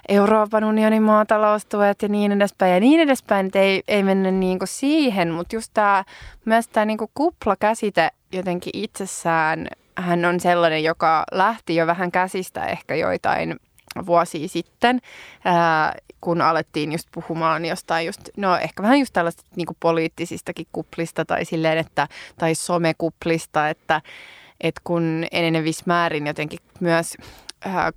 Euroopan 0.10 0.64
unionin 0.64 1.04
maataloustuet 1.04 2.02
ja 2.02 2.10
niin 2.10 2.32
edespäin. 2.32 2.74
Ja 2.74 2.80
niin 2.80 3.00
edespäin, 3.00 3.46
että 3.46 3.60
ei, 3.60 3.84
ei 3.88 4.04
mennä 4.04 4.32
niin 4.32 4.60
kuin 4.60 4.68
siihen, 4.68 5.32
mutta 5.32 5.56
just 5.56 5.72
tämä, 5.74 6.04
myös 6.46 6.68
tämä 6.68 6.86
niin 6.86 6.98
kupla-käsite 7.14 8.10
jotenkin 8.32 8.72
itsessään, 8.74 9.68
hän 9.98 10.26
on 10.26 10.40
sellainen, 10.40 10.84
joka 10.84 11.24
lähti 11.32 11.76
jo 11.76 11.88
vähän 11.88 12.12
käsistä 12.12 12.66
ehkä 12.66 12.96
joitain 12.96 13.60
vuosia 14.06 14.48
sitten, 14.48 15.00
ää, 15.46 15.96
kun 16.22 16.42
alettiin 16.42 16.92
just 16.92 17.08
puhumaan 17.12 17.66
jostain 17.66 18.06
just, 18.06 18.22
no 18.38 18.58
ehkä 18.58 18.84
vähän 18.84 19.00
just 19.00 19.14
tällaista 19.14 19.44
niin 19.56 19.68
poliittisistakin 19.80 20.68
kuplista 20.72 21.26
tai 21.26 21.46
silleen, 21.46 21.78
että, 21.78 22.08
tai 22.40 22.56
somekuplista, 22.56 23.70
että, 23.70 24.02
että 24.62 24.82
kun 24.84 25.26
enenevissä 25.32 25.84
määrin 25.86 26.28
jotenkin 26.28 26.60
myös 26.80 27.18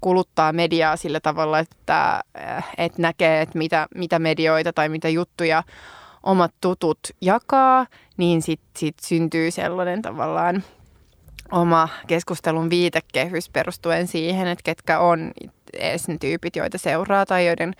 kuluttaa 0.00 0.52
mediaa 0.52 0.96
sillä 0.96 1.20
tavalla, 1.20 1.58
että, 1.58 2.20
että 2.78 3.02
näkee, 3.02 3.40
että 3.40 3.58
mitä, 3.58 3.86
mitä 3.94 4.18
medioita 4.18 4.72
tai 4.72 4.88
mitä 4.88 5.08
juttuja 5.08 5.62
omat 6.22 6.54
tutut 6.60 6.98
jakaa, 7.20 7.86
niin 8.16 8.42
sitten 8.42 8.68
sit 8.76 8.98
syntyy 9.02 9.50
sellainen 9.50 10.02
tavallaan 10.02 10.62
oma 11.52 11.88
keskustelun 12.06 12.70
viitekehys 12.70 13.50
perustuen 13.50 14.06
siihen, 14.06 14.48
että 14.48 14.62
ketkä 14.64 14.98
on 14.98 15.32
edes 15.72 16.08
ne 16.08 16.16
tyypit, 16.20 16.56
joita 16.56 16.78
seuraa 16.78 17.26
tai 17.26 17.46
joiden, 17.46 17.74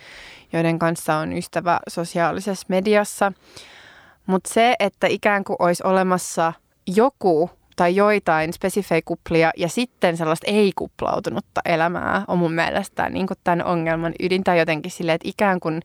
joiden 0.53 0.79
kanssa 0.79 1.15
on 1.15 1.33
ystävä 1.33 1.79
sosiaalisessa 1.87 2.65
mediassa. 2.69 3.31
Mutta 4.25 4.53
se, 4.53 4.75
että 4.79 5.07
ikään 5.07 5.43
kuin 5.43 5.57
olisi 5.59 5.83
olemassa 5.85 6.53
joku 6.95 7.49
tai 7.75 7.95
joitain 7.95 8.53
spesifejä 8.53 9.01
kuplia 9.05 9.51
ja 9.57 9.67
sitten 9.69 10.17
sellaista 10.17 10.51
ei-kuplautunutta 10.51 11.61
elämää 11.65 12.25
on 12.27 12.37
mun 12.37 12.53
mielestä 12.53 13.09
niin 13.09 13.27
tämän 13.43 13.65
ongelman 13.65 14.13
ydintä 14.19 14.55
jotenkin 14.55 14.91
silleen, 14.91 15.15
että 15.15 15.29
ikään 15.29 15.59
kuin 15.59 15.81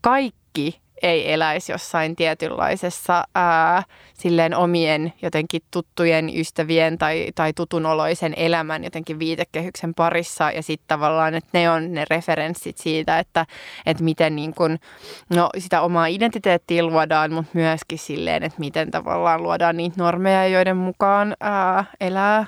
kaikki 0.00 0.83
ei 1.02 1.32
eläisi 1.32 1.72
jossain 1.72 2.16
tietynlaisessa 2.16 3.24
ää, 3.34 3.82
silleen 4.14 4.56
omien 4.56 5.12
jotenkin 5.22 5.62
tuttujen 5.70 6.30
ystävien 6.38 6.98
tai, 6.98 7.26
tai 7.34 7.52
tutunoloisen 7.52 8.34
elämän 8.36 8.84
jotenkin 8.84 9.18
viitekehyksen 9.18 9.94
parissa. 9.94 10.50
Ja 10.50 10.62
sitten 10.62 10.88
tavallaan, 10.88 11.34
että 11.34 11.58
ne 11.58 11.70
on 11.70 11.92
ne 11.92 12.04
referenssit 12.10 12.78
siitä, 12.78 13.18
että, 13.18 13.46
että 13.86 14.04
miten 14.04 14.36
niin 14.36 14.54
kun, 14.54 14.78
no, 15.34 15.50
sitä 15.58 15.80
omaa 15.80 16.06
identiteettiä 16.06 16.82
luodaan, 16.82 17.32
mutta 17.32 17.50
myöskin 17.54 17.98
silleen, 17.98 18.42
että 18.42 18.60
miten 18.60 18.90
tavallaan 18.90 19.42
luodaan 19.42 19.76
niitä 19.76 19.96
normeja, 19.98 20.48
joiden 20.48 20.76
mukaan 20.76 21.36
ää, 21.40 21.84
elää 22.00 22.46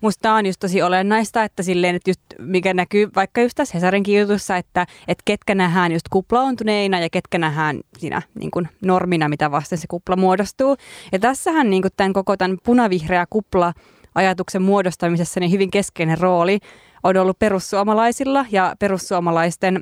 Musta 0.00 0.22
tämä 0.22 0.34
on 0.34 0.46
just 0.46 0.60
tosi 0.60 0.82
olennaista, 0.82 1.44
että 1.44 1.62
silleen, 1.62 1.96
että 1.96 2.10
just, 2.10 2.20
mikä 2.38 2.74
näkyy 2.74 3.08
vaikka 3.16 3.40
just 3.40 3.54
tässä 3.54 3.78
Hesarin 3.78 4.04
jutussa, 4.20 4.56
että, 4.56 4.86
että 5.08 5.22
ketkä 5.24 5.54
nähdään 5.54 5.92
just 5.92 6.08
kuplauntuneina 6.10 7.00
ja 7.00 7.10
ketkä 7.10 7.38
nähdään 7.38 7.80
siinä 7.98 8.22
niin 8.34 8.50
kuin 8.50 8.68
normina, 8.82 9.28
mitä 9.28 9.50
vasten 9.50 9.78
se 9.78 9.86
kupla 9.88 10.16
muodostuu. 10.16 10.76
Ja 11.12 11.18
tässähän 11.18 11.70
niin 11.70 11.82
kuin 11.82 11.92
tämän 11.96 12.12
koko 12.12 12.36
tämän 12.36 12.58
punavihreä 12.64 13.26
kupla 13.30 13.72
ajatuksen 14.14 14.62
muodostamisessa 14.62 15.40
niin 15.40 15.52
hyvin 15.52 15.70
keskeinen 15.70 16.18
rooli 16.18 16.58
on 17.02 17.16
ollut 17.16 17.38
perussuomalaisilla 17.38 18.46
ja 18.50 18.74
perussuomalaisten 18.78 19.80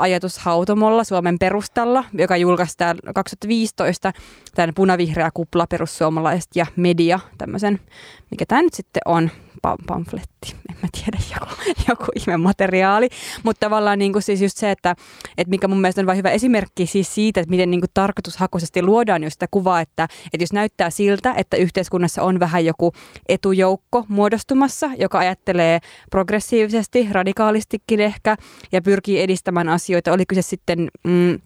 ajatushautomolla 0.00 1.04
Suomen 1.04 1.38
perustalla, 1.38 2.04
joka 2.12 2.36
julkaistaan 2.36 2.96
2015 3.14 4.12
tämän 4.54 4.74
punavihreä 4.74 5.30
kupla 5.34 5.66
perussuomalaiset 5.66 6.50
ja 6.54 6.66
media, 6.76 7.20
tämmöisen, 7.38 7.80
mikä 8.30 8.46
tämä 8.46 8.62
nyt 8.62 8.74
sitten 8.74 9.02
on, 9.04 9.30
pamfletti, 9.86 10.54
en 10.70 10.76
mä 10.82 10.88
tiedä, 10.92 11.18
joku, 11.34 11.54
joku 11.88 12.04
ihme 12.16 12.36
materiaali. 12.36 13.08
Mutta 13.42 13.66
tavallaan 13.66 13.98
niin 13.98 14.12
kuin 14.12 14.22
siis 14.22 14.42
just 14.42 14.56
se, 14.56 14.70
että, 14.70 14.94
että 15.38 15.50
mikä 15.50 15.68
mun 15.68 15.80
mielestä 15.80 16.00
on 16.00 16.06
vain 16.06 16.18
hyvä 16.18 16.30
esimerkki 16.30 16.86
siis 16.86 17.14
siitä, 17.14 17.40
että 17.40 17.50
miten 17.50 17.70
niin 17.70 17.80
kuin 17.80 17.90
tarkoitushakuisesti 17.94 18.82
luodaan 18.82 19.22
just 19.22 19.34
sitä 19.34 19.46
kuvaa, 19.50 19.80
että, 19.80 20.04
että 20.04 20.42
jos 20.42 20.52
näyttää 20.52 20.90
siltä, 20.90 21.34
että 21.36 21.56
yhteiskunnassa 21.56 22.22
on 22.22 22.40
vähän 22.40 22.64
joku 22.64 22.92
etujoukko 23.28 24.04
muodostumassa, 24.08 24.90
joka 24.98 25.18
ajattelee 25.18 25.78
progressiivisesti, 26.10 27.08
radikaalistikin 27.12 28.00
ehkä 28.00 28.36
ja 28.72 28.82
pyrkii 28.82 29.20
edistämään 29.20 29.68
asioita, 29.68 30.12
oli 30.12 30.26
kyse 30.26 30.42
sitten... 30.42 30.88
Mm, 31.04 31.38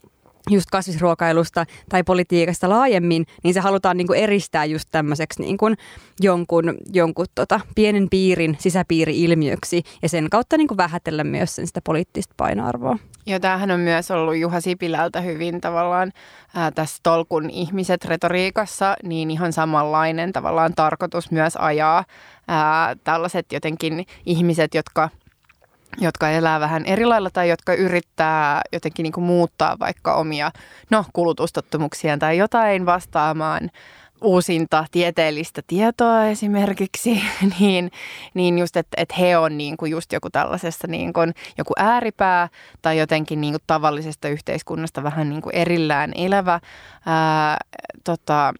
just 0.51 0.71
kasvisruokailusta 0.71 1.67
tai 1.89 2.05
politiikasta 2.05 2.69
laajemmin, 2.69 3.27
niin 3.45 3.55
se 3.55 3.61
halutaan 3.61 3.97
niin 3.97 4.07
kuin 4.07 4.21
eristää 4.21 4.65
just 4.65 4.89
tämmöiseksi 4.91 5.43
niin 5.43 5.59
kuin 5.59 5.77
jonkun, 6.21 6.75
jonkun 6.93 7.27
tota, 7.35 7.61
pienen 7.75 8.07
piirin 8.11 8.57
sisäpiiri-ilmiöksi 8.61 9.83
ja 10.03 10.09
sen 10.09 10.31
kautta 10.31 10.57
niin 10.57 10.69
kuin 10.69 10.79
vähätellä 10.79 11.25
myös 11.25 11.57
sen 11.57 11.67
sitä 11.67 11.81
poliittista 11.85 12.35
painoarvoa. 12.37 12.99
Joo, 13.27 13.39
tämähän 13.39 13.71
on 13.71 13.81
myös 13.81 14.11
ollut 14.11 14.37
Juha 14.37 14.61
Sipilältä 14.61 15.21
hyvin 15.21 15.61
tavallaan 15.61 16.13
ää, 16.55 16.71
tässä 16.71 17.01
tolkun 17.03 17.51
ihmiset 17.51 18.05
retoriikassa, 18.05 18.97
niin 19.03 19.31
ihan 19.31 19.53
samanlainen 19.53 20.33
tavallaan 20.33 20.73
tarkoitus 20.77 21.31
myös 21.31 21.57
ajaa 21.57 22.05
ää, 22.49 22.97
tällaiset 23.05 23.53
jotenkin 23.53 24.07
ihmiset, 24.27 24.75
jotka– 24.75 25.09
jotka 26.01 26.31
elää 26.31 26.61
vähän 26.61 26.85
eri 26.87 27.05
lailla 27.05 27.31
tai 27.31 27.49
jotka 27.49 27.75
yrittää 27.75 28.61
jotenkin 28.73 29.03
niin 29.03 29.13
kuin 29.13 29.25
muuttaa 29.25 29.77
vaikka 29.81 30.15
omia 30.15 30.51
no, 30.91 31.05
kulutustottumuksiaan 31.13 32.19
tai 32.19 32.39
jotain 32.39 32.87
vastaamaan 32.87 33.71
uusinta 34.23 34.85
tieteellistä 34.91 35.63
tietoa 35.67 36.27
esimerkiksi, 36.27 37.23
niin, 37.61 37.91
niin 38.35 38.59
just, 38.59 38.77
että, 38.77 38.95
että 38.97 39.15
he 39.19 39.39
on 39.39 39.59
niin 39.59 39.77
kuin 39.77 39.91
just 39.91 40.13
joku 40.13 40.31
tällaisessa 40.31 40.87
niin 40.87 41.13
kuin 41.13 41.35
joku 41.59 41.73
ääripää 41.77 42.49
tai 42.83 42.99
jotenkin 42.99 43.41
niin 43.41 43.53
kuin 43.53 43.63
tavallisesta 43.67 44.29
yhteiskunnasta 44.29 45.03
vähän 45.03 45.29
niin 45.29 45.43
kuin 45.43 45.55
erillään 45.55 46.13
elävä 46.15 46.61
ää, 47.07 47.57
tota, 48.05 48.55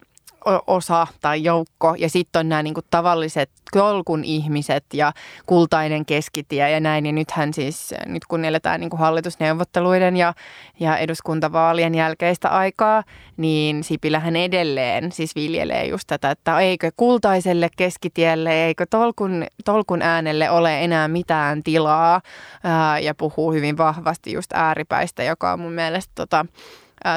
osa 0.67 1.07
tai 1.21 1.43
joukko 1.43 1.95
ja 1.97 2.09
sitten 2.09 2.39
on 2.39 2.49
nämä 2.49 2.63
niin 2.63 2.73
kuin 2.73 2.85
tavalliset 2.89 3.49
kolkun 3.71 4.23
ihmiset 4.23 4.85
ja 4.93 5.13
kultainen 5.45 6.05
keskitie 6.05 6.69
ja 6.69 6.79
näin. 6.79 7.05
Ja 7.05 7.11
nythän 7.11 7.53
siis, 7.53 7.93
nyt 8.05 8.25
kun 8.25 8.45
eletään 8.45 8.79
niin 8.79 8.89
kuin 8.89 8.99
hallitusneuvotteluiden 8.99 10.17
ja, 10.17 10.33
ja 10.79 10.97
eduskuntavaalien 10.97 11.95
jälkeistä 11.95 12.49
aikaa, 12.49 13.03
niin 13.37 13.83
Sipilähän 13.83 14.35
edelleen 14.35 15.11
siis 15.11 15.35
viljelee 15.35 15.85
just 15.85 16.07
tätä, 16.07 16.31
että 16.31 16.59
eikö 16.59 16.91
kultaiselle 16.97 17.69
keskitielle, 17.77 18.65
eikö 18.65 18.85
tolkun, 18.89 19.45
tolkun 19.65 20.01
äänelle 20.01 20.49
ole 20.49 20.83
enää 20.83 21.07
mitään 21.07 21.63
tilaa 21.63 22.21
ää, 22.63 22.99
ja 22.99 23.15
puhuu 23.15 23.53
hyvin 23.53 23.77
vahvasti 23.77 24.33
just 24.33 24.53
ääripäistä, 24.53 25.23
joka 25.23 25.53
on 25.53 25.59
mun 25.59 25.73
mielestä 25.73 26.11
tota, 26.15 26.45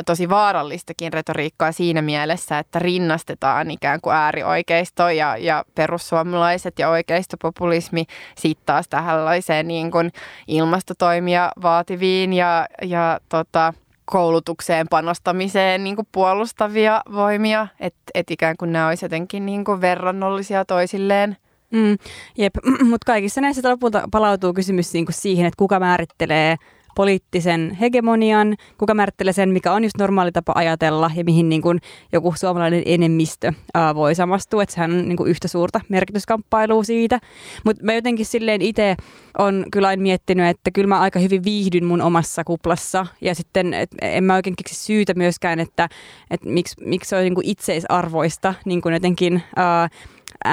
tosi 0.07 0.29
vaarallistakin 0.29 1.13
retoriikkaa 1.13 1.73
siinä 1.73 2.03
mielessä, 2.03 2.59
että 2.59 2.79
rinnastetaan 2.79 3.71
ikään 3.71 4.01
kuin 4.01 4.15
äärioikeisto 4.15 5.09
ja, 5.09 5.37
ja 5.37 5.65
perussuomalaiset 5.75 6.79
ja 6.79 6.89
oikeistopopulismi 6.89 8.05
sitten 8.39 8.67
taas 8.67 8.89
tällaiseen 8.89 9.69
niin 9.69 9.91
kuin 9.91 10.13
ilmastotoimia 10.49 11.51
vaativiin 11.63 12.33
ja, 12.33 12.67
ja 12.83 13.21
tota, 13.29 13.73
koulutukseen 14.05 14.87
panostamiseen 14.89 15.85
niin 15.85 15.97
kuin 15.97 16.09
puolustavia 16.13 17.03
voimia, 17.13 17.67
että 17.81 18.03
et 18.15 18.31
ikään 18.31 18.57
kuin 18.57 18.73
nämä 18.73 18.89
olisivat 18.89 19.13
jotenkin 19.13 19.47
niin 19.47 19.65
kuin 19.65 19.81
verrannollisia 19.81 20.65
toisilleen. 20.65 21.37
Mm, 21.71 21.97
jep, 22.39 22.55
mutta 22.91 23.07
kaikissa 23.07 23.41
näissä 23.41 23.71
lopulta 23.71 24.09
palautuu 24.11 24.53
kysymys 24.53 24.93
niin 24.93 25.07
kuin 25.07 25.15
siihen, 25.15 25.47
että 25.47 25.59
kuka 25.59 25.81
määrittelee 25.81 26.57
poliittisen 26.95 27.77
hegemonian, 27.81 28.57
kuka 28.79 28.95
määrittelee 28.95 29.33
sen, 29.33 29.49
mikä 29.49 29.73
on 29.73 29.85
just 29.85 29.99
normaali 29.99 30.33
tapa 30.33 30.53
ajatella 30.55 31.11
ja 31.15 31.25
mihin 31.25 31.49
niin 31.49 31.63
kuin 31.63 31.79
joku 32.13 32.35
suomalainen 32.37 32.83
enemmistö 32.87 33.53
ää, 33.75 33.95
voi 33.95 34.15
samastua, 34.15 34.63
että 34.63 34.75
sehän 34.75 34.93
on 34.93 35.09
niin 35.09 35.17
kuin 35.17 35.31
yhtä 35.31 35.49
suurta 35.49 35.81
merkityskamppailua 35.89 36.85
siitä. 36.85 37.19
Mutta 37.65 37.85
mä 37.85 37.95
jotenkin 37.95 38.27
silleen 38.27 38.63
itse 38.63 38.97
on 39.39 39.65
kyllä 39.73 39.89
aina 39.89 40.03
miettinyt, 40.03 40.47
että 40.47 40.71
kyllä 40.71 40.89
mä 40.89 41.01
aika 41.01 41.19
hyvin 41.19 41.45
viihdyn 41.45 41.85
mun 41.85 42.03
omassa 42.03 42.45
kuplassa 42.45 43.07
ja 43.21 43.35
sitten 43.35 43.75
et 43.75 43.91
en 44.03 44.25
mä 44.25 44.35
oikein 44.35 44.57
keksi 44.57 44.75
syytä 44.75 45.15
myöskään, 45.15 45.61
että, 45.61 45.89
että 46.31 46.49
miksi, 46.49 46.75
miksi 46.85 47.09
se 47.09 47.17
on 47.17 47.23
niin 47.23 47.35
kuin 47.35 47.47
itseisarvoista 47.47 48.55
niin 48.65 48.81
kuin 48.81 48.93
jotenkin 48.93 49.43
ää, 49.57 49.89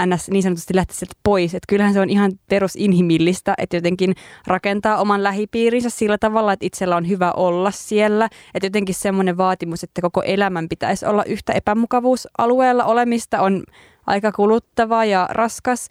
ns. 0.05 0.29
niin 0.29 0.43
sanotusti 0.43 0.75
lähti 0.75 0.95
sieltä 0.95 1.15
pois. 1.23 1.55
Että 1.55 1.65
kyllähän 1.69 1.93
se 1.93 1.99
on 1.99 2.09
ihan 2.09 2.31
perusinhimillistä, 2.49 3.53
että 3.57 3.77
jotenkin 3.77 4.15
rakentaa 4.47 4.97
oman 4.97 5.23
lähipiirinsä 5.23 5.89
sillä 5.89 6.17
tavalla, 6.17 6.53
että 6.53 6.65
itsellä 6.65 6.95
on 6.95 7.09
hyvä 7.09 7.31
olla 7.31 7.71
siellä. 7.71 8.29
Että 8.53 8.65
jotenkin 8.65 8.95
semmoinen 8.95 9.37
vaatimus, 9.37 9.83
että 9.83 10.01
koko 10.01 10.21
elämän 10.21 10.69
pitäisi 10.69 11.05
olla 11.05 11.23
yhtä 11.23 11.53
epämukavuusalueella 11.53 12.85
olemista 12.85 13.41
on 13.41 13.63
aika 14.07 14.31
kuluttava 14.31 15.05
ja 15.05 15.27
raskas. 15.31 15.87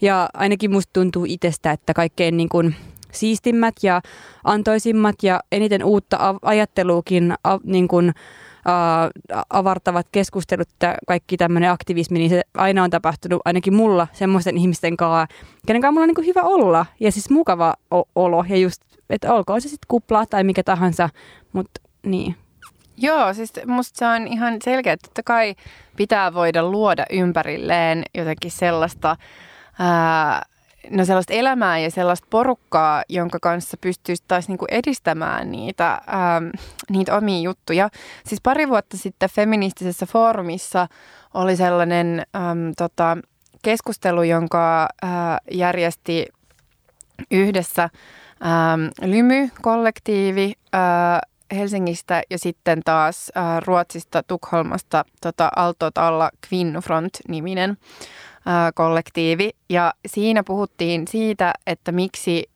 Ja 0.00 0.28
ainakin 0.34 0.72
musta 0.72 0.90
tuntuu 0.92 1.24
itsestä, 1.28 1.72
että 1.72 1.94
kaikkein 1.94 2.36
niin 2.36 2.48
kuin 2.48 2.74
siistimmät 3.12 3.74
ja 3.82 4.00
antoisimmat 4.44 5.14
ja 5.22 5.40
eniten 5.52 5.84
uutta 5.84 6.34
ajatteluukin 6.42 7.34
niin 7.64 7.88
kuin, 7.88 8.12
avartavat 9.50 10.06
keskustelut 10.12 10.68
ja 10.82 10.94
kaikki 11.06 11.36
tämmöinen 11.36 11.70
aktivismi, 11.70 12.18
niin 12.18 12.30
se 12.30 12.42
aina 12.54 12.84
on 12.84 12.90
tapahtunut 12.90 13.42
ainakin 13.44 13.74
mulla 13.74 14.06
semmoisten 14.12 14.58
ihmisten 14.58 14.96
kanssa, 14.96 15.36
kenen 15.66 15.82
kanssa 15.82 15.92
mulla 15.92 16.04
on 16.04 16.14
niin 16.16 16.26
hyvä 16.26 16.42
olla 16.42 16.86
ja 17.00 17.12
siis 17.12 17.30
mukava 17.30 17.74
olo 18.14 18.44
ja 18.48 18.56
just, 18.56 18.82
että 19.10 19.34
olkoon 19.34 19.60
se 19.60 19.68
sitten 19.68 19.88
kuplaa 19.88 20.26
tai 20.26 20.44
mikä 20.44 20.62
tahansa, 20.62 21.08
mutta 21.52 21.80
niin. 22.06 22.36
Joo, 22.96 23.34
siis 23.34 23.52
musta 23.66 23.98
se 23.98 24.06
on 24.06 24.26
ihan 24.26 24.58
selkeä, 24.64 24.92
että 24.92 25.08
totta 25.08 25.22
kai 25.22 25.54
pitää 25.96 26.34
voida 26.34 26.62
luoda 26.62 27.04
ympärilleen 27.10 28.02
jotenkin 28.14 28.50
sellaista 28.50 29.16
ää, 29.78 30.42
no 30.90 31.04
sellaista 31.04 31.32
elämää 31.32 31.78
ja 31.78 31.90
sellaista 31.90 32.26
porukkaa, 32.30 33.02
jonka 33.08 33.38
kanssa 33.42 33.76
pystyisi 33.80 34.24
taas 34.28 34.48
niinku 34.48 34.66
edistämään 34.70 35.50
niitä, 35.50 35.92
ähm, 35.92 36.48
niitä 36.90 37.16
omia 37.16 37.40
juttuja. 37.40 37.88
Siis 38.26 38.40
pari 38.40 38.68
vuotta 38.68 38.96
sitten 38.96 39.30
feministisessä 39.30 40.06
foorumissa 40.06 40.88
oli 41.34 41.56
sellainen 41.56 42.26
ähm, 42.36 42.70
tota, 42.76 43.16
keskustelu, 43.62 44.22
jonka 44.22 44.88
äh, 45.04 45.10
järjesti 45.50 46.26
yhdessä 47.30 47.82
ähm, 47.82 49.08
Lymy-kollektiivi 49.10 50.52
äh, 50.74 50.80
Helsingistä 51.54 52.22
ja 52.30 52.38
sitten 52.38 52.82
taas 52.84 53.32
äh, 53.36 53.62
Ruotsista, 53.66 54.22
Tukholmasta 54.22 55.04
tota 55.20 55.50
Altot 55.56 55.98
alla 55.98 56.30
Kvinnofront-niminen 56.48 57.70
äh, 57.70 57.76
kollektiivi. 58.74 59.50
Ja 59.68 59.94
siinä 60.06 60.42
puhuttiin 60.44 61.08
siitä, 61.08 61.54
että 61.66 61.92
miksi 61.92 62.50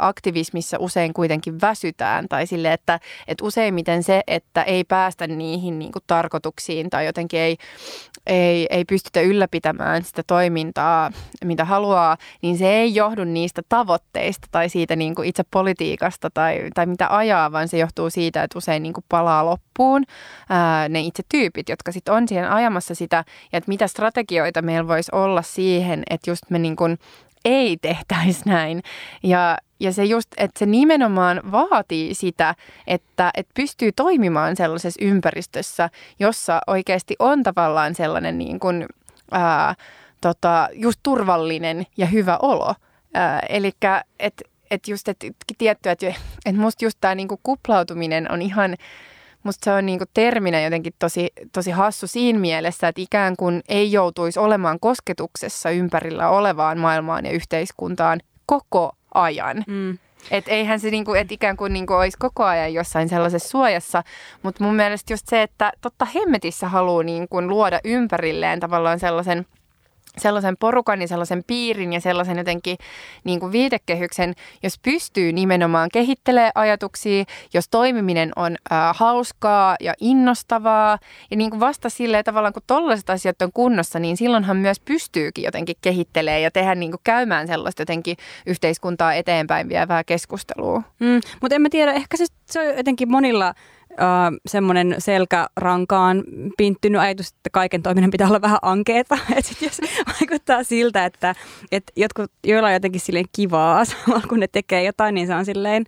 aktivismissa 0.00 0.76
usein 0.80 1.12
kuitenkin 1.12 1.60
väsytään 1.60 2.28
tai 2.28 2.46
sille, 2.46 2.72
että, 2.72 3.00
että 3.28 3.44
useimmiten 3.44 4.02
se, 4.02 4.20
että 4.26 4.62
ei 4.62 4.84
päästä 4.84 5.26
niihin 5.26 5.78
niin 5.78 5.92
kuin 5.92 6.02
tarkoituksiin 6.06 6.90
tai 6.90 7.06
jotenkin 7.06 7.40
ei, 7.40 7.56
ei, 8.26 8.66
ei 8.70 8.84
pystytä 8.84 9.20
ylläpitämään 9.20 10.04
sitä 10.04 10.22
toimintaa, 10.26 11.10
mitä 11.44 11.64
haluaa, 11.64 12.16
niin 12.42 12.58
se 12.58 12.68
ei 12.68 12.94
johdu 12.94 13.24
niistä 13.24 13.62
tavoitteista 13.68 14.48
tai 14.50 14.68
siitä 14.68 14.96
niin 14.96 15.14
kuin 15.14 15.28
itse 15.28 15.42
politiikasta 15.50 16.30
tai, 16.34 16.70
tai 16.74 16.86
mitä 16.86 17.16
ajaa, 17.16 17.52
vaan 17.52 17.68
se 17.68 17.78
johtuu 17.78 18.10
siitä, 18.10 18.42
että 18.42 18.58
usein 18.58 18.82
niin 18.82 18.92
kuin 18.92 19.04
palaa 19.08 19.46
loppuun 19.46 20.04
ää, 20.48 20.88
ne 20.88 21.00
itse 21.00 21.22
tyypit, 21.28 21.68
jotka 21.68 21.92
sitten 21.92 22.14
on 22.14 22.28
siihen 22.28 22.50
ajamassa 22.50 22.94
sitä. 22.94 23.24
Ja 23.52 23.58
että 23.58 23.68
mitä 23.68 23.86
strategioita 23.86 24.62
meillä 24.62 24.88
voisi 24.88 25.10
olla 25.14 25.42
siihen, 25.42 26.02
että 26.10 26.30
just 26.30 26.42
me 26.50 26.58
niin 26.58 26.76
kuin 26.76 26.98
ei 27.44 27.76
tehtäisi 27.76 28.42
näin. 28.46 28.82
Ja, 29.22 29.58
ja 29.80 29.92
se 29.92 30.04
just, 30.04 30.28
että 30.36 30.58
se 30.58 30.66
nimenomaan 30.66 31.40
vaatii 31.52 32.14
sitä, 32.14 32.54
että, 32.86 33.30
että 33.36 33.52
pystyy 33.54 33.92
toimimaan 33.92 34.56
sellaisessa 34.56 35.04
ympäristössä, 35.04 35.90
jossa 36.18 36.60
oikeasti 36.66 37.16
on 37.18 37.42
tavallaan 37.42 37.94
sellainen 37.94 38.38
niin 38.38 38.60
kuin, 38.60 38.86
ää, 39.30 39.74
tota, 40.20 40.68
just 40.72 41.00
turvallinen 41.02 41.86
ja 41.96 42.06
hyvä 42.06 42.38
olo. 42.42 42.74
Eli 43.48 43.72
että 44.18 44.44
et 44.70 44.88
just, 44.88 45.08
että 45.08 45.26
tietty, 45.58 45.90
että 45.90 46.14
et 46.46 46.56
musta 46.56 46.84
just 46.84 46.98
tämä 47.00 47.14
niinku 47.14 47.40
kuplautuminen 47.42 48.32
on 48.32 48.42
ihan 48.42 48.76
Musta 49.42 49.64
se 49.64 49.72
on 49.72 49.86
niinku 49.86 50.04
terminä 50.14 50.60
jotenkin 50.60 50.92
tosi, 50.98 51.30
tosi 51.52 51.70
hassu 51.70 52.06
siinä 52.06 52.38
mielessä, 52.38 52.88
että 52.88 53.00
ikään 53.00 53.36
kuin 53.36 53.62
ei 53.68 53.92
joutuisi 53.92 54.40
olemaan 54.40 54.80
kosketuksessa 54.80 55.70
ympärillä 55.70 56.28
olevaan 56.28 56.78
maailmaan 56.78 57.24
ja 57.24 57.32
yhteiskuntaan 57.32 58.20
koko 58.46 58.92
ajan. 59.14 59.64
Mm. 59.66 59.98
Että 60.30 60.50
eihän 60.50 60.80
se 60.80 60.90
niinku, 60.90 61.14
et 61.14 61.32
ikään 61.32 61.56
kuin 61.56 61.72
niinku 61.72 61.92
olisi 61.92 62.18
koko 62.18 62.44
ajan 62.44 62.74
jossain 62.74 63.08
sellaisessa 63.08 63.48
suojassa, 63.48 64.02
mutta 64.42 64.64
mun 64.64 64.74
mielestä 64.74 65.12
just 65.12 65.28
se, 65.28 65.42
että 65.42 65.72
totta 65.80 66.04
hemmetissä 66.04 66.68
haluaa 66.68 67.02
niinku 67.02 67.42
luoda 67.42 67.80
ympärilleen 67.84 68.60
tavallaan 68.60 69.00
sellaisen– 69.00 69.46
sellaisen 70.18 70.56
porukan 70.56 71.00
ja 71.00 71.08
sellaisen 71.08 71.44
piirin 71.46 71.92
ja 71.92 72.00
sellaisen 72.00 72.38
jotenkin 72.38 72.76
niin 73.24 73.40
kuin 73.40 73.52
viitekehyksen, 73.52 74.34
jos 74.62 74.78
pystyy 74.78 75.32
nimenomaan 75.32 75.88
kehittelemään 75.92 76.52
ajatuksia, 76.54 77.24
jos 77.54 77.68
toimiminen 77.68 78.32
on 78.36 78.56
ää, 78.70 78.92
hauskaa 78.96 79.76
ja 79.80 79.94
innostavaa 80.00 80.98
ja 81.30 81.36
niin 81.36 81.50
kuin 81.50 81.60
vasta 81.60 81.88
silleen 81.88 82.24
tavallaan 82.24 82.52
kun 82.52 82.62
tollaiset 82.66 83.10
asiat 83.10 83.42
on 83.42 83.52
kunnossa, 83.52 83.98
niin 83.98 84.16
silloinhan 84.16 84.56
myös 84.56 84.80
pystyykin 84.80 85.44
jotenkin 85.44 85.76
kehittelemään 85.80 86.42
ja 86.42 86.50
tehdä 86.50 86.74
niin 86.74 86.90
kuin 86.90 87.00
käymään 87.04 87.46
sellaista 87.46 87.82
jotenkin 87.82 88.16
yhteiskuntaa 88.46 89.14
eteenpäin 89.14 89.68
vievää 89.68 90.04
keskustelua. 90.04 90.82
Mm, 91.00 91.20
mutta 91.40 91.54
en 91.54 91.62
mä 91.62 91.68
tiedä, 91.70 91.92
ehkä 91.92 92.16
se, 92.16 92.24
se 92.46 92.60
on 92.60 92.76
jotenkin 92.76 93.10
monilla 93.10 93.54
uh, 93.92 94.38
semmoinen 94.46 94.94
selkärankaan 94.98 96.24
pinttynyt 96.56 97.00
ajatus, 97.00 97.28
että 97.28 97.50
kaiken 97.52 97.82
toiminnan 97.82 98.10
pitää 98.10 98.28
olla 98.28 98.40
vähän 98.40 98.58
ankeeta. 98.62 99.18
Et 99.36 99.44
sit 99.44 99.62
jos 99.62 99.80
vaikuttaa 100.20 100.64
siltä, 100.64 101.04
että 101.04 101.34
et 101.72 101.84
jotkut, 101.96 102.32
joilla 102.44 102.68
on 102.68 102.74
jotenkin 102.74 103.00
silleen 103.00 103.24
kivaa 103.36 103.84
samalla 103.84 104.26
kun 104.28 104.40
ne 104.40 104.46
tekee 104.46 104.82
jotain, 104.82 105.14
niin 105.14 105.26
se 105.26 105.34
on 105.34 105.44
silleen 105.44 105.84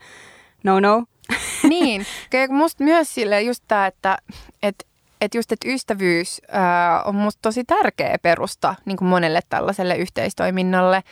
no 0.64 0.80
no. 0.80 1.04
Niin, 1.68 2.06
musta 2.50 2.84
myös 2.84 3.14
sille 3.14 3.42
just 3.42 3.64
tämä, 3.68 3.86
että, 3.86 4.18
että 4.62 4.84
että 5.20 5.38
just, 5.38 5.52
että 5.52 5.68
ystävyys 5.68 6.40
ää, 6.48 7.02
on 7.02 7.14
musta 7.14 7.38
tosi 7.42 7.64
tärkeä 7.64 8.16
perusta 8.22 8.74
niin 8.84 8.96
kuin 8.96 9.08
monelle 9.08 9.40
tällaiselle 9.48 9.96
yhteistoiminnalle. 9.96 11.02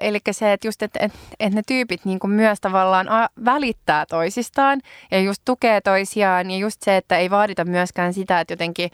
Eli 0.00 0.18
se, 0.30 0.52
että 0.52 0.68
just, 0.68 0.82
että, 0.82 0.98
että, 1.02 1.56
ne 1.56 1.62
tyypit 1.66 2.04
niin 2.04 2.18
kuin 2.18 2.30
myös 2.30 2.60
tavallaan 2.60 3.06
välittää 3.44 4.06
toisistaan 4.06 4.80
ja 5.10 5.20
just 5.20 5.42
tukee 5.44 5.80
toisiaan 5.80 6.50
ja 6.50 6.58
just 6.58 6.82
se, 6.82 6.96
että 6.96 7.18
ei 7.18 7.30
vaadita 7.30 7.64
myöskään 7.64 8.12
sitä, 8.14 8.40
että 8.40 8.52
jotenkin, 8.52 8.90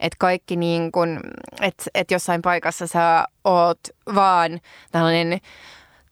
että 0.00 0.16
kaikki 0.18 0.56
niin 0.56 0.92
kuin, 0.92 1.20
että, 1.60 1.84
että 1.94 2.14
jossain 2.14 2.42
paikassa 2.42 2.86
sä 2.86 3.24
oot 3.44 3.80
vaan 4.14 4.60
tällainen 4.92 5.40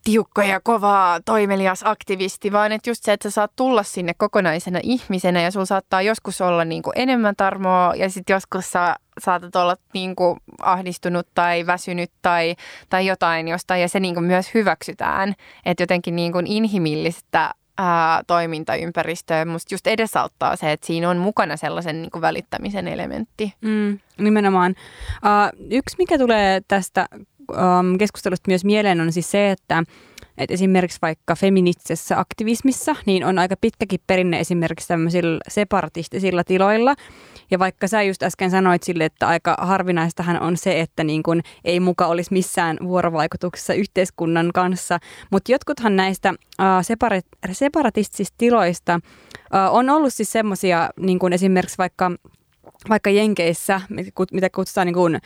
tiukka 0.04 0.44
ja 0.44 0.60
kova 0.60 1.20
toimelias 1.24 1.80
aktivisti, 1.84 2.52
vaan 2.52 2.72
että 2.72 2.90
just 2.90 3.04
se, 3.04 3.12
että 3.12 3.30
sä 3.30 3.34
saat 3.34 3.52
tulla 3.56 3.82
sinne 3.82 4.14
kokonaisena 4.14 4.80
ihmisenä 4.82 5.42
ja 5.42 5.50
sulla 5.50 5.66
saattaa 5.66 6.02
joskus 6.02 6.40
olla 6.40 6.64
niin 6.64 6.82
kuin 6.82 6.92
enemmän 6.96 7.34
tarmoa 7.36 7.94
ja 7.96 8.10
sitten 8.10 8.34
joskus 8.34 8.70
sä 8.70 8.96
saatat 9.18 9.56
olla 9.56 9.76
niin 9.94 10.16
kuin 10.16 10.40
ahdistunut 10.62 11.26
tai 11.34 11.66
väsynyt 11.66 12.10
tai, 12.22 12.56
tai 12.88 13.06
jotain 13.06 13.48
jostain 13.48 13.80
ja 13.80 13.88
se 13.88 14.00
niin 14.00 14.14
kuin 14.14 14.24
myös 14.24 14.54
hyväksytään, 14.54 15.34
että 15.66 15.82
jotenkin 15.82 16.16
niin 16.16 16.32
kuin 16.32 16.46
inhimillistä 16.46 17.50
ää, 17.78 18.22
toimintaympäristöä 18.26 19.44
musta 19.44 19.74
just 19.74 19.86
edesauttaa 19.86 20.56
se, 20.56 20.72
että 20.72 20.86
siinä 20.86 21.10
on 21.10 21.16
mukana 21.16 21.56
sellaisen 21.56 22.02
niin 22.02 22.10
kuin 22.10 22.22
välittämisen 22.22 22.88
elementti. 22.88 23.54
Mm, 23.60 23.98
nimenomaan. 24.18 24.74
Uh, 25.24 25.66
yksi, 25.70 25.96
mikä 25.98 26.18
tulee 26.18 26.60
tästä 26.68 27.08
um, 27.50 27.98
keskustelusta 27.98 28.50
myös 28.50 28.64
mieleen 28.64 29.00
on 29.00 29.12
siis 29.12 29.30
se, 29.30 29.50
että 29.50 29.82
et 30.38 30.50
esimerkiksi 30.50 30.98
vaikka 31.02 31.34
feministisessä 31.36 32.18
aktivismissa 32.18 32.96
niin 33.06 33.24
on 33.24 33.38
aika 33.38 33.54
pitkäkin 33.60 34.00
perinne 34.06 34.40
esimerkiksi 34.40 34.88
tämmöisillä 34.88 35.40
separatistisilla 35.48 36.44
tiloilla. 36.44 36.94
Ja 37.50 37.58
vaikka 37.58 37.88
sä 37.88 38.02
just 38.02 38.22
äsken 38.22 38.50
sanoit 38.50 38.82
sille, 38.82 39.04
että 39.04 39.28
aika 39.28 39.56
harvinaistahan 39.60 40.40
on 40.40 40.56
se, 40.56 40.80
että 40.80 41.04
niin 41.04 41.22
kun 41.22 41.40
ei 41.64 41.80
muka 41.80 42.06
olisi 42.06 42.32
missään 42.32 42.76
vuorovaikutuksessa 42.84 43.74
yhteiskunnan 43.74 44.50
kanssa, 44.54 44.98
mutta 45.30 45.52
jotkuthan 45.52 45.96
näistä 45.96 46.34
separa- 46.82 47.52
separatistisista 47.52 48.34
tiloista 48.38 49.00
on 49.70 49.90
ollut 49.90 50.14
siis 50.14 50.32
semmoisia, 50.32 50.90
niin 51.00 51.18
kuin 51.18 51.32
esimerkiksi 51.32 51.78
vaikka 51.78 52.10
vaikka 52.88 53.10
Jenkeissä, 53.10 53.80
mitä 54.32 54.50
kutsutaan 54.54 54.86
niin 54.86 54.94
kuin, 54.94 55.18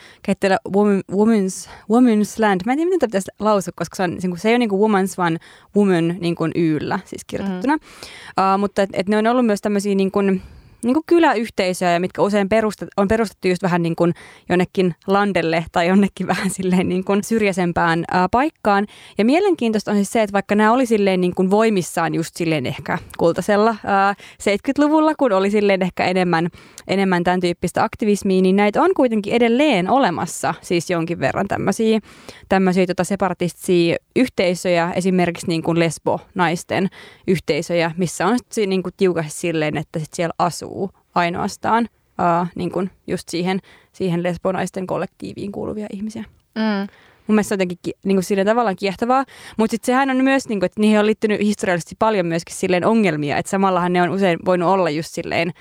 woman, 0.75 1.03
woman's, 1.13 1.69
woman's 1.93 2.41
land. 2.41 2.61
Mä 2.67 2.73
en 2.73 2.79
tiedä, 2.79 2.89
miten 2.89 2.99
tämä 2.99 3.09
pitäisi 3.09 3.31
lausua, 3.39 3.73
koska 3.77 3.97
se, 3.97 4.03
on, 4.03 4.11
niin 4.11 4.39
se 4.39 4.49
ei 4.49 4.53
ole 4.53 4.59
niin 4.59 4.69
kuin 4.69 4.91
woman's, 4.91 5.15
vaan 5.19 5.39
woman 5.77 6.17
niin 6.21 6.35
kuin 6.35 6.53
yllä 6.55 6.99
siis 7.05 7.25
kirjoitettuna. 7.25 7.77
Mm. 7.77 7.83
Uh, 7.83 8.61
mutta 8.61 8.83
et, 8.83 8.91
et 8.93 9.09
ne 9.09 9.19
on 9.19 9.27
ollut 9.27 9.47
myös 9.47 9.61
tämmöisiä 9.61 9.95
niin 9.95 10.11
kuin, 10.11 10.43
niin 10.83 10.95
kuin 10.95 11.05
kyläyhteisöjä, 11.07 11.99
mitkä 11.99 12.23
usein 12.23 12.49
perustet, 12.49 12.89
on 12.97 13.09
perustettu 13.09 13.49
just 13.49 13.63
vähän 13.63 13.83
niin 13.83 13.97
kuin 13.97 14.15
jonnekin 14.49 14.95
landelle 15.07 15.65
tai 15.73 15.89
jonnekin 15.89 16.27
vähän 16.33 16.51
silleen 16.51 16.89
niin 16.89 17.05
kuin 17.05 17.25
syrjäisempään 17.25 18.05
ää, 18.11 18.29
paikkaan. 18.31 18.87
Ja 19.19 19.25
mielenkiintoista 19.25 19.91
on 19.91 19.97
siis 19.97 20.13
se, 20.13 20.23
että 20.23 20.33
vaikka 20.33 20.55
nämä 20.55 20.73
oli 20.73 20.87
silleen 20.87 21.21
niin 21.21 21.35
kuin 21.35 21.51
voimissaan 21.51 22.15
just 22.15 22.37
silleen 22.37 22.67
ehkä 22.67 22.99
kultaisella 23.19 23.77
ää, 23.85 24.15
70-luvulla, 24.43 25.15
kun 25.15 25.33
oli 25.33 25.51
silleen 25.51 25.83
ehkä 25.83 26.05
enemmän, 26.05 26.49
enemmän 26.89 27.25
tämän 27.25 27.41
tyyppistä 27.41 27.85
aktivismia, 27.85 28.43
niin 28.43 28.57
näitä 28.57 28.83
on 28.83 28.91
kuitenkin 28.97 29.33
edelleen 29.33 29.91
olemassa 29.91 30.55
siis 30.61 30.91
jonkin 30.91 31.21
verran 31.21 31.49
tämmöisiä, 31.49 32.01
tämmöisiä 32.49 32.87
tota 32.87 33.05
separatistisia 33.05 33.97
yhteisöjä, 34.17 34.93
esimerkiksi 34.97 35.47
niin 35.49 35.63
kuin 35.63 35.79
lesbo-naisten 35.79 36.89
yhteisöjä, 37.27 37.93
missä 37.97 38.27
on 38.27 38.39
niin 38.67 38.83
kuin 38.83 38.95
tiukasti 38.97 39.31
silleen, 39.31 39.77
että 39.77 39.99
sit 39.99 40.15
siellä 40.15 40.35
asuu 40.39 40.70
kuuluu 40.71 40.91
ainoastaan 41.15 41.89
uh, 42.19 42.49
niin 42.55 42.73
kuin 42.73 42.91
just 43.07 43.29
siihen, 43.29 43.61
siihen 43.93 44.23
lesbonaisten 44.23 44.87
kollektiiviin 44.87 45.53
kuuluvia 45.53 45.87
ihmisiä. 45.93 46.25
Mm. 46.55 46.89
Mun 47.27 47.35
mielestä 47.35 47.49
se 47.49 47.55
on 47.55 47.61
jotenkin 47.61 47.95
niin 48.05 48.17
kuin 48.17 48.25
sille 48.25 48.45
tavallaan 48.45 48.77
kiehtovaa, 48.77 49.25
mutta 49.57 49.71
sitten 49.71 49.87
sehän 49.87 50.11
on 50.11 50.25
myös, 50.25 50.49
niin 50.49 50.61
kuin, 50.61 50.67
että 50.67 50.81
niihin 50.81 50.99
on 50.99 51.07
liittynyt 51.07 51.41
historiallisesti 51.41 51.97
paljon 51.99 52.27
myöskin 52.27 52.57
silleen 52.57 52.85
ongelmia, 52.85 53.37
että 53.37 53.51
samallahan 53.51 53.93
ne 53.93 54.03
on 54.03 54.11
usein 54.11 54.39
voinut 54.45 54.69
olla 54.69 54.91
just 54.91 55.15
silleen, 55.15 55.53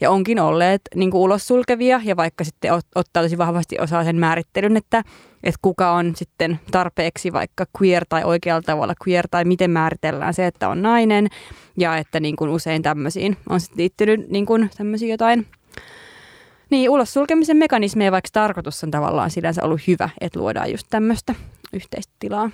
ja 0.00 0.10
onkin 0.10 0.40
olleet 0.40 0.82
niin 0.94 1.10
kuin 1.10 1.20
ulos 1.20 1.46
sulkevia 1.46 2.00
ja 2.04 2.16
vaikka 2.16 2.44
sitten 2.44 2.72
ot, 2.72 2.86
ottaa 2.94 3.22
tosi 3.22 3.38
vahvasti 3.38 3.76
osaa 3.80 4.04
sen 4.04 4.16
määrittelyn, 4.16 4.76
että, 4.76 5.02
että 5.42 5.58
kuka 5.62 5.92
on 5.92 6.16
sitten 6.16 6.60
tarpeeksi 6.70 7.32
vaikka 7.32 7.64
queer 7.80 8.04
tai 8.08 8.24
oikealla 8.24 8.62
tavalla 8.62 8.94
queer 9.08 9.28
tai 9.30 9.44
miten 9.44 9.70
määritellään 9.70 10.34
se, 10.34 10.46
että 10.46 10.68
on 10.68 10.82
nainen 10.82 11.28
ja 11.76 11.96
että 11.96 12.20
niin 12.20 12.36
kuin 12.36 12.50
usein 12.50 12.82
tämmöisiin 12.82 13.36
on 13.48 13.60
sitten 13.60 13.78
liittynyt 13.78 14.28
niin 14.28 14.46
kuin 14.46 14.70
tämmöisiä 14.76 15.08
jotain 15.08 15.46
niin, 16.70 16.90
ulos 16.90 17.12
sulkemisen 17.12 17.56
mekanismeja, 17.56 18.12
vaikka 18.12 18.28
tarkoitus 18.32 18.84
on 18.84 18.90
tavallaan 18.90 19.30
sinänsä 19.30 19.64
ollut 19.64 19.80
hyvä, 19.86 20.08
että 20.20 20.38
luodaan 20.38 20.70
just 20.70 20.86
tämmöistä 20.90 21.34
yhteistä 21.72 22.12
tilaa. 22.18 22.50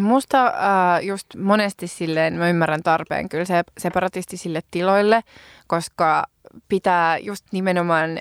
Musta 0.00 0.46
äh, 0.46 1.04
just 1.04 1.26
monesti 1.36 1.86
silleen, 1.86 2.34
mä 2.34 2.48
ymmärrän 2.48 2.82
tarpeen 2.82 3.28
kyllä 3.28 3.44
se 3.44 3.62
separatistisille 3.78 4.60
tiloille, 4.70 5.20
koska 5.66 6.24
pitää 6.68 7.18
just 7.18 7.44
nimenomaan, 7.52 8.18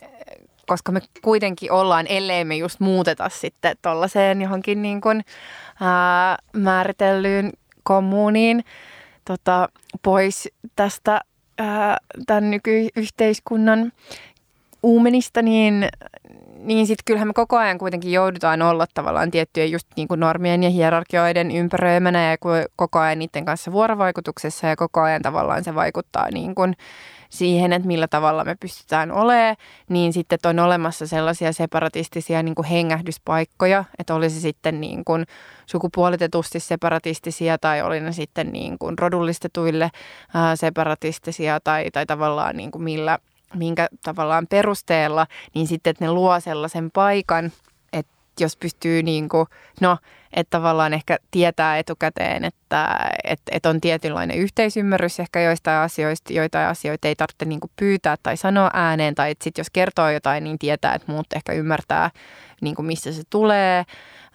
koska 0.70 0.91
me 0.91 1.01
kuitenkin 1.22 1.72
ollaan, 1.72 2.05
ellei 2.09 2.45
me 2.45 2.55
just 2.55 2.80
muuteta 2.80 3.30
sitten 3.30 3.78
tollaiseen 3.82 4.41
johonkin 4.41 4.82
niin 4.82 5.01
kuin, 5.01 5.24
ää, 5.82 6.38
määritellyn 6.53 7.51
kommuuniin 7.84 8.63
tota, 9.26 9.70
pois 10.03 10.49
tästä 10.76 11.22
ää, 11.57 11.97
tämän 12.28 12.51
nykyyhteiskunnan 12.51 13.91
uumenista, 14.84 15.41
niin, 15.41 15.88
niin 16.64 16.88
sitten 16.88 17.03
kyllähän 17.05 17.28
me 17.28 17.34
koko 17.34 17.57
ajan 17.57 17.78
kuitenkin 17.78 18.12
joudutaan 18.12 18.62
olla 18.62 18.86
tavallaan 18.93 19.32
tiettyjen 19.32 19.72
just 19.72 19.88
niin 19.95 20.07
kuin 20.07 20.20
normien 20.20 20.64
ja 20.64 20.70
hierarkioiden 20.70 21.51
ympäröimänä 21.51 22.32
ja 22.32 22.38
koko 22.76 22.99
ajan 22.99 23.20
niiden 23.20 23.45
kanssa 23.45 23.72
vuorovaikutuksessa 23.72 24.68
ja 24.68 24.76
koko 24.76 25.01
ajan 25.01 25.22
tavallaan 25.22 25.64
se 25.64 25.76
vaikuttaa 25.76 26.28
niin 26.32 26.55
kuin 26.55 26.76
siihen, 27.30 27.74
että 27.74 27.88
millä 27.88 28.07
tavalla 28.07 28.43
me 28.43 28.55
pystytään 28.60 29.12
olemaan, 29.12 29.55
niin 29.89 30.14
sitten 30.14 30.39
on 30.45 30.60
olemassa 30.60 31.07
sellaisia 31.07 31.53
separatistisia 31.53 32.43
niin 32.43 32.55
kuin 32.55 32.66
hengähdyspaikkoja, 32.66 33.84
että 33.99 34.16
olisi 34.16 34.41
sitten 34.41 34.82
niin 34.82 35.05
kuin 35.05 35.26
sukupuolitetusti 35.66 36.60
separatistisia 36.60 37.57
tai 37.57 37.82
oli 37.82 37.99
ne 37.99 38.12
sitten 38.12 38.51
niin 38.51 38.80
kuin 38.80 38.97
rodullistetuille 38.97 39.89
separatistisia 40.55 41.60
tai, 41.64 41.91
tai 41.91 42.05
tavallaan 42.05 42.57
niin 42.57 42.72
kuin 42.72 42.84
millä, 42.84 43.20
minkä 43.56 43.88
tavallaan 44.04 44.47
perusteella, 44.47 45.28
niin 45.56 45.68
sitten 45.68 45.91
että 45.91 46.06
ne 46.06 46.12
luo 46.12 46.39
sellaisen 46.39 46.91
paikan, 46.91 47.52
että 47.93 48.12
jos 48.39 48.58
pystyy 48.58 49.04
niin 49.04 49.30
kuin, 49.30 49.47
no, 49.82 49.97
että 50.34 50.58
tavallaan 50.58 50.93
ehkä 50.93 51.18
tietää 51.32 51.78
etukäteen, 51.78 52.45
että, 52.45 53.10
että, 53.24 53.52
että 53.52 53.70
on 53.70 53.82
tietynlainen 53.82 54.38
yhteisymmärrys 54.38 55.20
ehkä 55.20 55.41
joistain 55.41 55.78
asioista, 55.78 56.34
joitain 56.34 56.68
asioita 56.68 57.08
ei 57.08 57.16
tarvitse 57.16 57.45
niin 57.45 57.60
kuin 57.60 57.72
pyytää 57.76 58.16
tai 58.24 58.38
sanoa 58.38 58.70
ääneen, 58.74 59.16
tai 59.16 59.32
että 59.32 59.43
sitten 59.43 59.60
jos 59.60 59.70
kertoo 59.70 60.10
jotain, 60.10 60.43
niin 60.43 60.60
tietää, 60.60 60.93
että 60.93 61.12
muut 61.12 61.34
ehkä 61.36 61.54
ymmärtää, 61.54 62.12
niin 62.62 62.76
kuin 62.76 62.86
missä 62.86 63.12
se 63.12 63.22
tulee, 63.30 63.86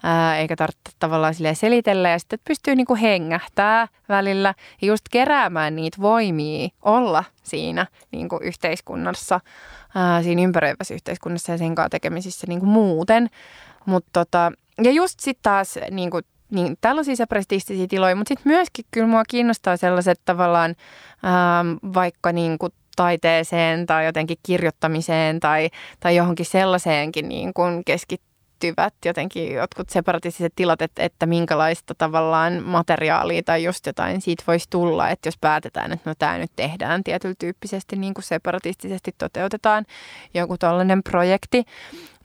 ää, 0.03 0.37
eikä 0.37 0.55
tarvitse 0.55 0.91
tavallaan 0.99 1.35
selitellä, 1.53 2.09
ja 2.09 2.19
sitten 2.19 2.39
pystyy 2.47 2.75
niin 2.75 2.85
kuin 2.85 2.99
hengähtää 2.99 3.87
välillä, 4.09 4.53
ja 4.81 4.87
just 4.87 5.03
keräämään 5.11 5.75
niitä 5.75 5.97
voimia 6.01 6.69
olla 6.81 7.23
siinä 7.43 7.87
niin 8.11 8.29
kuin 8.29 8.43
yhteiskunnassa, 8.43 9.39
ää, 9.95 10.23
siinä 10.23 10.41
ympäröivässä 10.41 10.93
yhteiskunnassa 10.93 11.51
ja 11.51 11.57
sen 11.57 11.75
kanssa 11.75 11.89
tekemisissä 11.89 12.47
niin 12.47 12.59
kuin 12.59 12.69
muuten, 12.69 13.29
mutta 13.85 14.09
tota, 14.13 14.51
ja 14.83 14.91
just 14.91 15.19
sitten 15.19 15.43
taas 15.43 15.79
niin 15.91 16.11
kuin, 16.11 16.23
niin 16.51 16.77
tällaisia 16.81 17.15
separatistisia 17.15 17.87
tiloja, 17.87 18.15
mutta 18.15 18.29
sitten 18.29 18.51
myöskin 18.51 18.85
kyllä 18.91 19.07
mua 19.07 19.23
kiinnostaa 19.27 19.77
sellaiset 19.77 20.21
tavallaan 20.25 20.75
ähm, 21.25 21.93
vaikka 21.93 22.31
niin 22.31 22.57
kuin 22.57 22.73
taiteeseen 22.95 23.85
tai 23.85 24.05
jotenkin 24.05 24.37
kirjoittamiseen 24.43 25.39
tai, 25.39 25.69
tai 25.99 26.15
johonkin 26.15 26.45
sellaiseenkin 26.45 27.29
niin 27.29 27.53
kuin 27.53 27.85
keskittymiseen 27.85 28.34
liittyvät 28.63 28.93
jotenkin 29.05 29.53
jotkut 29.53 29.89
separatistiset 29.89 30.53
tilat, 30.55 30.81
että, 30.81 31.03
että 31.03 31.25
minkälaista 31.25 31.95
tavallaan 31.95 32.63
materiaalia 32.63 33.43
tai 33.43 33.63
just 33.63 33.85
jotain 33.85 34.21
siitä 34.21 34.43
voisi 34.47 34.69
tulla, 34.69 35.09
että 35.09 35.27
jos 35.27 35.37
päätetään, 35.41 35.91
että 35.91 36.09
no 36.09 36.13
tämä 36.19 36.37
nyt 36.37 36.51
tehdään 36.55 37.03
tietyllä 37.03 37.35
tyyppisesti 37.39 37.95
niin 37.95 38.13
kuin 38.13 38.23
separatistisesti 38.23 39.15
toteutetaan 39.17 39.85
joku 40.33 40.57
tällainen 40.57 41.03
projekti, 41.03 41.63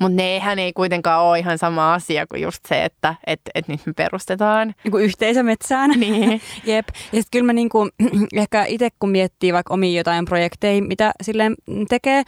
mutta 0.00 0.16
nehän 0.16 0.58
ei 0.58 0.72
kuitenkaan 0.72 1.22
ole 1.22 1.38
ihan 1.38 1.58
sama 1.58 1.94
asia 1.94 2.26
kuin 2.26 2.42
just 2.42 2.66
se, 2.68 2.84
että 2.84 3.14
et, 3.26 3.40
et 3.54 3.68
nyt 3.68 3.80
me 3.86 3.92
perustetaan. 3.92 4.74
Niin 4.84 4.92
kuin 4.92 5.04
yhteisömetsään. 5.04 5.90
Niin. 5.90 6.40
Jep. 6.66 6.88
Ja 6.88 6.94
sitten 7.02 7.28
kyllä 7.32 7.46
mä 7.46 7.52
niin 7.52 7.68
kuin, 7.68 7.90
ehkä 8.36 8.64
itse 8.64 8.88
kun 8.98 9.10
miettii 9.10 9.52
vaikka 9.52 9.74
omia 9.74 10.00
jotain 10.00 10.24
projekteja, 10.24 10.82
mitä 10.82 11.12
silleen 11.22 11.54
tekee, 11.88 12.22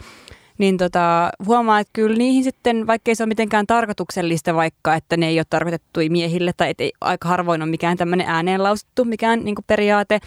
niin 0.63 0.77
tota, 0.77 1.31
huomaa, 1.47 1.81
että 1.81 1.91
kyllä 1.93 2.17
niihin 2.17 2.45
sitten, 2.45 2.87
vaikkei 2.87 3.15
se 3.15 3.23
ole 3.23 3.29
mitenkään 3.29 3.67
tarkoituksellista 3.67 4.55
vaikka, 4.55 4.95
että 4.95 5.17
ne 5.17 5.29
ei 5.29 5.39
ole 5.39 5.47
tarkoitettu 5.51 6.01
miehille 6.09 6.53
tai 6.57 6.75
ei, 6.79 6.93
aika 7.01 7.29
harvoin 7.29 7.63
on 7.63 7.69
mikään 7.69 7.97
tämmöinen 7.97 8.29
ääneen 8.29 8.63
lausuttu 8.63 9.05
mikään 9.05 9.45
niin 9.45 9.55
periaate. 9.67 10.21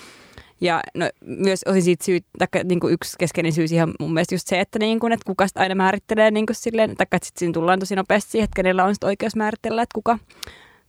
Ja 0.61 0.81
no, 0.93 1.09
myös 1.25 1.63
osin 1.65 1.81
siitä 1.81 2.05
syy, 2.05 2.19
taikka, 2.37 2.59
niin 2.63 2.79
kuin 2.79 2.93
yksi 2.93 3.15
keskeinen 3.19 3.53
syy 3.53 3.67
siihen 3.67 3.93
mun 3.99 4.13
mielestä 4.13 4.35
just 4.35 4.47
se, 4.47 4.59
että, 4.59 4.79
niin 4.79 4.99
kuin, 4.99 5.13
että 5.13 5.25
kuka 5.25 5.47
aina 5.55 5.75
määrittelee 5.75 6.31
niin 6.31 6.45
kuin 6.45 6.55
silleen, 6.55 6.95
taikka 6.95 7.17
sitten 7.23 7.39
siinä 7.39 7.53
tullaan 7.53 7.79
tosi 7.79 7.95
nopeasti 7.95 8.31
siihen, 8.31 8.43
että 8.43 8.55
kenellä 8.55 8.83
on 8.83 8.95
oikeus 9.03 9.35
määritellä, 9.35 9.81
että 9.81 9.95
kuka 9.95 10.19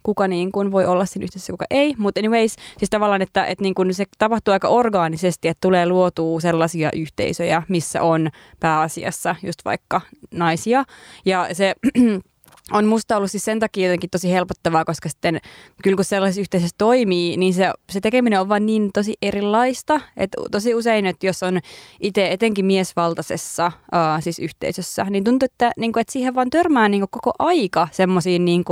kuka 0.07 0.29
niin 0.29 0.53
kuin 0.53 0.73
voi 0.73 0.87
olla 0.87 1.07
siinä 1.07 1.25
yhteisössä, 1.25 1.53
kuka 1.53 1.65
ei. 1.71 1.95
Mutta 1.99 2.21
anyways, 2.21 2.57
siis 2.79 2.91
tavallaan, 2.91 3.23
että, 3.23 3.47
että 3.47 3.63
niin 3.63 3.75
kuin 3.75 3.95
se 3.95 4.05
tapahtuu 4.19 4.53
aika 4.53 4.69
orgaanisesti, 4.69 5.49
että 5.49 5.61
tulee 5.61 5.87
luotua 5.87 6.41
sellaisia 6.41 6.91
yhteisöjä, 6.95 7.63
missä 7.69 8.03
on 8.03 8.29
pääasiassa 8.61 9.37
just 9.43 9.65
vaikka 9.65 10.01
naisia. 10.31 10.85
Ja 11.25 11.49
se 11.53 11.75
on 12.73 12.87
musta 12.87 13.17
ollut 13.17 13.31
siis 13.31 13.45
sen 13.45 13.61
takia 13.61 13.87
jotenkin 13.87 14.11
tosi 14.11 14.33
helpottavaa, 14.33 14.85
koska 14.85 15.09
sitten 15.09 15.39
kyllä 15.83 15.97
kun 15.97 16.05
sellaisessa 16.05 16.41
yhteisössä 16.41 16.75
toimii, 16.79 17.37
niin 17.37 17.55
se, 17.55 17.73
se 17.91 18.01
tekeminen 18.01 18.41
on 18.41 18.49
vaan 18.49 18.67
niin 18.67 18.91
tosi 18.93 19.14
erilaista. 19.23 20.01
Että 20.17 20.43
tosi 20.51 20.75
usein, 20.75 21.07
että 21.07 21.27
jos 21.27 21.43
on 21.43 21.59
itse 22.01 22.33
etenkin 22.33 22.64
miesvaltaisessa 22.64 23.67
uh, 23.67 24.23
siis 24.23 24.39
yhteisössä, 24.39 25.05
niin 25.05 25.25
tuntuu, 25.25 25.47
että, 25.47 25.71
niin 25.77 25.93
kuin, 25.93 26.01
että 26.01 26.12
siihen 26.12 26.35
vaan 26.35 26.51
törmää 26.51 26.89
niin 26.89 27.01
kuin 27.01 27.11
koko 27.11 27.33
aika 27.39 27.89
semmoisiin 27.93 28.45
niin 28.45 28.64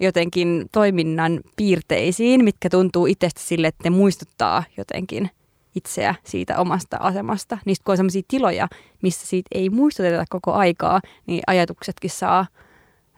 jotenkin 0.00 0.66
toiminnan 0.72 1.40
piirteisiin, 1.56 2.44
mitkä 2.44 2.70
tuntuu 2.70 3.06
itsestä 3.06 3.40
sille, 3.40 3.66
että 3.66 3.84
ne 3.84 3.96
muistuttaa 3.96 4.64
jotenkin 4.76 5.30
itseä 5.74 6.14
siitä 6.24 6.58
omasta 6.58 6.96
asemasta. 7.00 7.58
Niistä 7.64 7.84
kun 7.84 7.92
on 7.92 7.96
sellaisia 7.96 8.22
tiloja, 8.28 8.68
missä 9.02 9.26
siitä 9.26 9.48
ei 9.54 9.70
muistuteta 9.70 10.24
koko 10.28 10.52
aikaa, 10.52 11.00
niin 11.26 11.42
ajatuksetkin 11.46 12.10
saa 12.10 12.46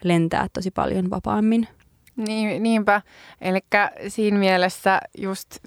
lentää 0.04 0.46
tosi 0.52 0.70
paljon 0.70 1.10
vapaammin. 1.10 1.68
Niin, 2.16 2.62
niinpä. 2.62 3.02
Eli 3.40 3.60
siinä 4.08 4.38
mielessä 4.38 5.00
just 5.18 5.58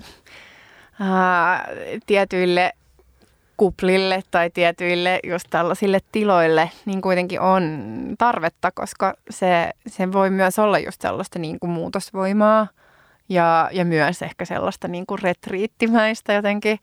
ää, 1.00 1.68
tietyille 2.06 2.72
kuplille 3.58 4.24
tai 4.32 4.50
tietyille 4.50 5.20
just 5.24 5.48
tällaisille 5.50 6.00
tiloille 6.12 6.72
niin 6.86 7.02
kuitenkin 7.02 7.42
on 7.42 7.64
tarvetta, 8.18 8.72
koska 8.72 9.14
se, 9.30 9.72
se 9.88 10.12
voi 10.12 10.30
myös 10.30 10.60
olla 10.60 10.80
just 10.80 11.02
sellaista 11.02 11.40
niin 11.40 11.60
kuin 11.60 11.72
muutosvoimaa 11.72 12.68
ja, 13.30 13.70
ja 13.72 13.86
myös 13.86 14.22
ehkä 14.22 14.46
sellaista 14.46 14.88
niin 14.88 15.06
kuin 15.06 15.20
retriittimäistä 15.20 16.34
jotenkin 16.34 16.80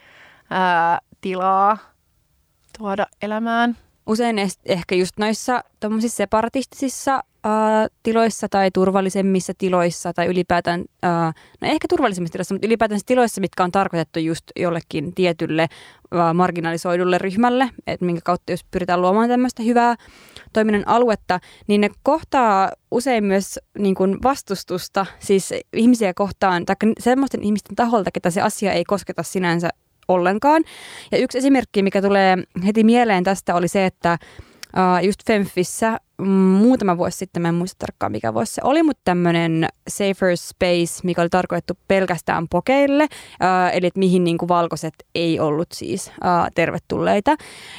ää, 0.50 0.98
tilaa 1.20 1.78
tuoda 2.78 3.06
elämään. 3.22 3.76
Usein 4.06 4.36
ehkä 4.64 4.94
just 4.94 5.18
noissa 5.18 5.64
separatistisissa 6.06 7.22
tiloissa 8.02 8.48
tai 8.48 8.70
turvallisemmissa 8.70 9.52
tiloissa 9.58 10.12
tai 10.12 10.26
ylipäätään, 10.26 10.84
äh, 11.04 11.34
no 11.60 11.68
ehkä 11.68 11.88
turvallisemmissa 11.88 12.32
tiloissa, 12.32 12.54
mutta 12.54 12.66
ylipäätään 12.66 13.00
tiloissa, 13.06 13.40
mitkä 13.40 13.64
on 13.64 13.72
tarkoitettu 13.72 14.18
just 14.18 14.44
jollekin 14.56 15.14
tietylle 15.14 15.62
äh, 15.62 16.34
marginalisoidulle 16.34 17.18
ryhmälle, 17.18 17.70
että 17.86 18.06
minkä 18.06 18.20
kautta 18.24 18.52
jos 18.52 18.64
pyritään 18.70 19.02
luomaan 19.02 19.28
tämmöistä 19.28 19.62
hyvää 19.62 19.94
toiminnan 20.52 20.88
aluetta, 20.88 21.40
niin 21.66 21.80
ne 21.80 21.90
kohtaa 22.02 22.70
usein 22.90 23.24
myös 23.24 23.58
niin 23.78 23.94
kuin 23.94 24.18
vastustusta, 24.22 25.06
siis 25.18 25.54
ihmisiä 25.72 26.14
kohtaan, 26.14 26.66
tai 26.66 26.76
semmoisten 26.98 27.42
ihmisten 27.42 27.76
taholta, 27.76 28.10
ketä 28.10 28.30
se 28.30 28.40
asia 28.40 28.72
ei 28.72 28.84
kosketa 28.84 29.22
sinänsä 29.22 29.68
ollenkaan. 30.08 30.64
Ja 31.12 31.18
yksi 31.18 31.38
esimerkki, 31.38 31.82
mikä 31.82 32.02
tulee 32.02 32.36
heti 32.66 32.84
mieleen 32.84 33.24
tästä, 33.24 33.54
oli 33.54 33.68
se, 33.68 33.86
että 33.86 34.18
just 35.02 35.20
Femfissä 35.26 35.98
muutama 36.24 36.98
vuosi 36.98 37.18
sitten, 37.18 37.42
mä 37.42 37.48
en 37.48 37.54
muista 37.54 37.78
tarkkaan 37.78 38.12
mikä 38.12 38.34
vuosi 38.34 38.54
se 38.54 38.60
oli, 38.64 38.82
mutta 38.82 39.00
tämmöinen 39.04 39.68
safer 39.88 40.36
space, 40.36 41.00
mikä 41.04 41.22
oli 41.22 41.28
tarkoitettu 41.28 41.74
pelkästään 41.88 42.48
pokeille, 42.48 43.04
uh, 43.04 43.72
eli 43.72 43.86
että 43.86 43.98
mihin 43.98 44.24
niin 44.24 44.38
kuin 44.38 44.48
valkoiset 44.48 44.94
ei 45.14 45.40
ollut 45.40 45.68
siis 45.72 46.08
uh, 46.08 46.50
tervetulleita. 46.54 47.36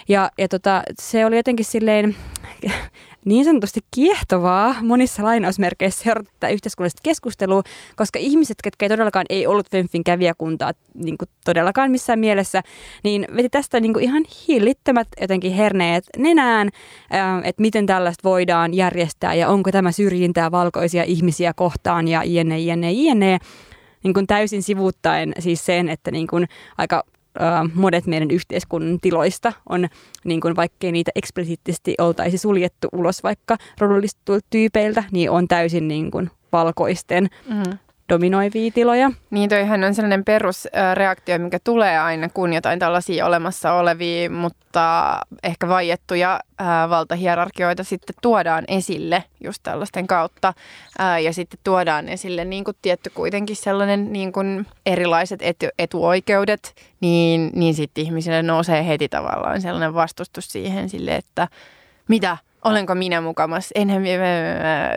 Ja, 0.09 0.31
ja 0.37 0.47
tota, 0.47 0.83
se 1.01 1.25
oli 1.25 1.37
jotenkin 1.37 1.65
silleen 1.65 2.15
niin 3.27 3.45
sanotusti 3.45 3.79
kiehtovaa 3.95 4.75
monissa 4.81 5.23
lainausmerkeissä 5.23 6.03
seurata 6.03 6.29
tätä 6.39 6.49
yhteiskunnallista 6.49 7.01
keskustelua, 7.03 7.63
koska 7.95 8.19
ihmiset, 8.19 8.57
ketkä 8.63 8.85
ei 8.85 8.89
todellakaan 8.89 9.25
ei 9.29 9.47
ollut 9.47 9.69
Femfin 9.71 10.03
kävijäkuntaa 10.03 10.71
niin 10.93 11.17
kuin 11.17 11.29
todellakaan 11.45 11.91
missään 11.91 12.19
mielessä, 12.19 12.61
niin 13.03 13.27
veti 13.35 13.49
tästä 13.49 13.79
niin 13.79 13.93
kuin 13.93 14.03
ihan 14.03 14.23
hillittömät 14.47 15.07
jotenkin 15.21 15.53
herneet 15.53 16.03
nenään, 16.17 16.69
että 17.43 17.61
miten 17.61 17.85
tällaista 17.85 18.29
voidaan 18.29 18.73
järjestää 18.73 19.33
ja 19.33 19.49
onko 19.49 19.71
tämä 19.71 19.91
syrjintää 19.91 20.51
valkoisia 20.51 21.03
ihmisiä 21.03 21.53
kohtaan 21.53 22.07
ja 22.07 22.21
ienne, 22.21 22.59
ienne, 22.59 22.91
ienne 22.91 23.37
niin 24.03 24.13
kuin 24.13 24.27
täysin 24.27 24.63
sivuuttaen 24.63 25.33
siis 25.39 25.65
sen, 25.65 25.89
että 25.89 26.11
niin 26.11 26.27
kuin 26.27 26.47
aika 26.77 27.03
monet 27.73 28.07
meidän 28.07 28.31
yhteiskunnan 28.31 28.99
tiloista 29.01 29.53
on, 29.69 29.87
niin 30.23 30.41
kuin 30.41 30.55
vaikkei 30.55 30.91
niitä 30.91 31.11
eksplisiittisesti 31.15 31.95
oltaisi 31.97 32.37
suljettu 32.37 32.87
ulos 32.91 33.23
vaikka 33.23 33.57
rodullistuilta 33.79 34.47
tyypeiltä, 34.49 35.03
niin 35.11 35.31
on 35.31 35.47
täysin 35.47 35.87
niin 35.87 36.11
kuin 36.11 36.31
valkoisten 36.51 37.27
mm. 37.49 37.77
Dominoivia 38.09 38.71
tiloja. 38.71 39.11
Niin 39.29 39.49
toihan 39.49 39.83
on 39.83 39.95
sellainen 39.95 40.25
perusreaktio, 40.25 41.39
mikä 41.39 41.59
tulee 41.63 41.99
aina, 41.99 42.29
kun 42.29 42.53
jotain 42.53 42.79
tällaisia 42.79 43.25
olemassa 43.25 43.73
olevia, 43.73 44.29
mutta 44.29 45.19
ehkä 45.43 45.67
vaiettuja 45.67 46.39
valtahierarkioita 46.89 47.83
sitten 47.83 48.15
tuodaan 48.21 48.63
esille 48.67 49.23
just 49.43 49.63
tällaisten 49.63 50.07
kautta. 50.07 50.53
Ja 51.23 51.33
sitten 51.33 51.59
tuodaan 51.63 52.09
esille 52.09 52.45
niin 52.45 52.63
kuin 52.63 52.77
tietty 52.81 53.09
kuitenkin 53.09 53.55
sellainen 53.55 54.13
niin 54.13 54.31
kuin 54.31 54.65
erilaiset 54.85 55.41
etu, 55.41 55.65
etuoikeudet, 55.79 56.75
niin, 57.01 57.51
niin 57.55 57.73
sitten 57.73 58.03
ihmisille 58.03 58.43
nousee 58.43 58.87
heti 58.87 59.09
tavallaan 59.09 59.61
sellainen 59.61 59.93
vastustus 59.93 60.51
siihen 60.51 60.89
sille, 60.89 61.15
että 61.15 61.47
mitä 62.07 62.37
olenko 62.63 62.95
minä 62.95 63.21
mukamas, 63.21 63.69
enhän 63.75 64.01
minä, 64.01 64.23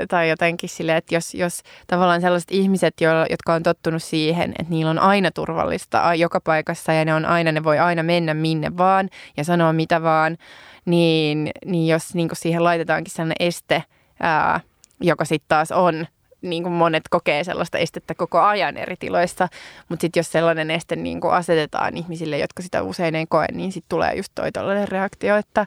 tai 0.08 0.28
jotenkin 0.28 0.68
silleen, 0.68 0.98
että 0.98 1.14
jos, 1.14 1.34
jos 1.34 1.60
tavallaan 1.86 2.20
sellaiset 2.20 2.50
ihmiset, 2.50 2.94
jotka 3.30 3.54
on 3.54 3.62
tottunut 3.62 4.02
siihen, 4.02 4.50
että 4.50 4.70
niillä 4.70 4.90
on 4.90 4.98
aina 4.98 5.30
turvallista 5.30 6.14
joka 6.14 6.40
paikassa 6.40 6.92
ja 6.92 7.04
ne 7.04 7.14
on 7.14 7.24
aina, 7.24 7.52
ne 7.52 7.64
voi 7.64 7.78
aina 7.78 8.02
mennä 8.02 8.34
minne 8.34 8.76
vaan 8.76 9.08
ja 9.36 9.44
sanoa 9.44 9.72
mitä 9.72 10.02
vaan, 10.02 10.36
niin, 10.84 11.50
niin 11.66 11.88
jos 11.88 12.14
niin 12.14 12.28
siihen 12.32 12.64
laitetaankin 12.64 13.14
sellainen 13.14 13.36
este, 13.40 13.84
ää, 14.20 14.60
joka 15.00 15.24
sitten 15.24 15.48
taas 15.48 15.72
on 15.72 16.06
niin 16.42 16.62
kuin 16.62 16.72
monet 16.72 17.02
kokee 17.10 17.44
sellaista 17.44 17.78
estettä 17.78 18.14
koko 18.14 18.40
ajan 18.40 18.76
eri 18.76 18.96
tiloissa, 18.98 19.48
mutta 19.88 20.00
sitten 20.00 20.20
jos 20.20 20.32
sellainen 20.32 20.70
este 20.70 20.96
niin 20.96 21.20
kuin 21.20 21.34
asetetaan 21.34 21.96
ihmisille, 21.96 22.38
jotka 22.38 22.62
sitä 22.62 22.82
usein 22.82 23.14
ei 23.14 23.26
koe, 23.28 23.46
niin 23.52 23.72
sitten 23.72 23.88
tulee 23.88 24.14
just 24.14 24.32
toi 24.34 24.50
reaktio, 24.86 25.36
että, 25.36 25.66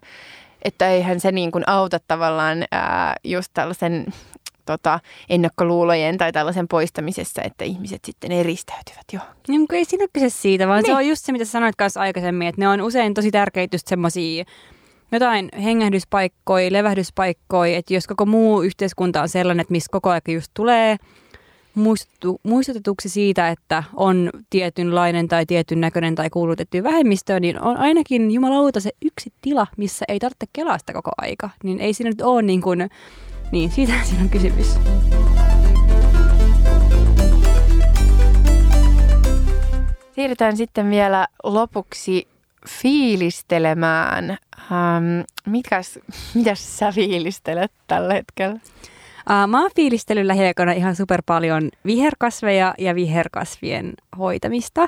että 0.63 0.89
eihän 0.89 1.19
se 1.19 1.31
niin 1.31 1.51
kuin 1.51 1.63
auta 1.67 1.99
tavallaan 2.07 2.63
ää, 2.71 3.15
just 3.23 3.51
tällaisen 3.53 4.05
tota, 4.65 4.99
ennakkoluulojen 5.29 6.17
tai 6.17 6.31
tällaisen 6.31 6.67
poistamisessa, 6.67 7.41
että 7.41 7.65
ihmiset 7.65 8.05
sitten 8.05 8.31
eristäytyvät 8.31 9.05
jo. 9.13 9.19
Niin, 9.47 9.65
ei 9.71 9.85
siinä 9.85 10.03
ole 10.03 10.09
kyse 10.13 10.29
siitä, 10.29 10.67
vaan 10.67 10.83
niin. 10.83 10.85
se 10.85 10.95
on 10.95 11.07
just 11.07 11.25
se, 11.25 11.31
mitä 11.31 11.45
sanoit 11.45 11.75
kanssa 11.75 12.01
aikaisemmin, 12.01 12.47
että 12.47 12.61
ne 12.61 12.67
on 12.67 12.81
usein 12.81 13.13
tosi 13.13 13.31
tärkeitä 13.31 13.75
just 13.75 13.87
semmoisia 13.87 14.43
jotain 15.11 15.49
hengähdyspaikkoja, 15.63 16.73
levähdyspaikkoja, 16.73 17.77
että 17.77 17.93
jos 17.93 18.07
koko 18.07 18.25
muu 18.25 18.61
yhteiskunta 18.61 19.21
on 19.21 19.29
sellainen, 19.29 19.61
että 19.61 19.71
missä 19.71 19.89
koko 19.91 20.09
ajan 20.09 20.21
just 20.27 20.51
tulee 20.53 20.97
muistutu, 21.75 22.39
muistutetuksi 22.43 23.09
siitä, 23.09 23.49
että 23.49 23.83
on 23.95 24.29
tietynlainen 24.49 25.27
tai 25.27 25.45
tietyn 25.45 25.81
näköinen 25.81 26.15
tai 26.15 26.29
kuulutettu 26.29 26.83
vähemmistö, 26.83 27.39
niin 27.39 27.61
on 27.61 27.77
ainakin 27.77 28.31
jumalauta 28.31 28.79
se 28.79 28.91
yksi 29.05 29.33
tila, 29.41 29.67
missä 29.77 30.05
ei 30.07 30.19
tarvitse 30.19 30.45
kelasta 30.53 30.93
koko 30.93 31.11
aika. 31.17 31.49
Niin 31.63 31.79
ei 31.79 31.93
siinä 31.93 32.09
nyt 32.09 32.21
ole 32.21 32.41
niin 32.41 32.61
kuin, 32.61 32.89
niin 33.51 33.71
siitä 33.71 33.93
siinä 34.03 34.23
on 34.23 34.29
kysymys. 34.29 34.67
Siirrytään 40.15 40.57
sitten 40.57 40.89
vielä 40.89 41.27
lopuksi 41.43 42.27
fiilistelemään. 42.69 44.29
Ähm, 44.29 45.21
mitäs, 45.47 45.99
mitäs 46.33 46.77
sä 46.77 46.91
fiilistelet 46.91 47.71
tällä 47.87 48.13
hetkellä? 48.13 48.59
Uh, 49.29 49.47
mä 49.47 49.61
oon 49.61 49.71
fiilistellyt 49.75 50.25
lähiaikoina 50.25 50.71
ihan 50.71 50.95
super 50.95 51.21
paljon 51.25 51.69
viherkasveja 51.85 52.73
ja 52.77 52.95
viherkasvien 52.95 53.93
hoitamista. 54.17 54.87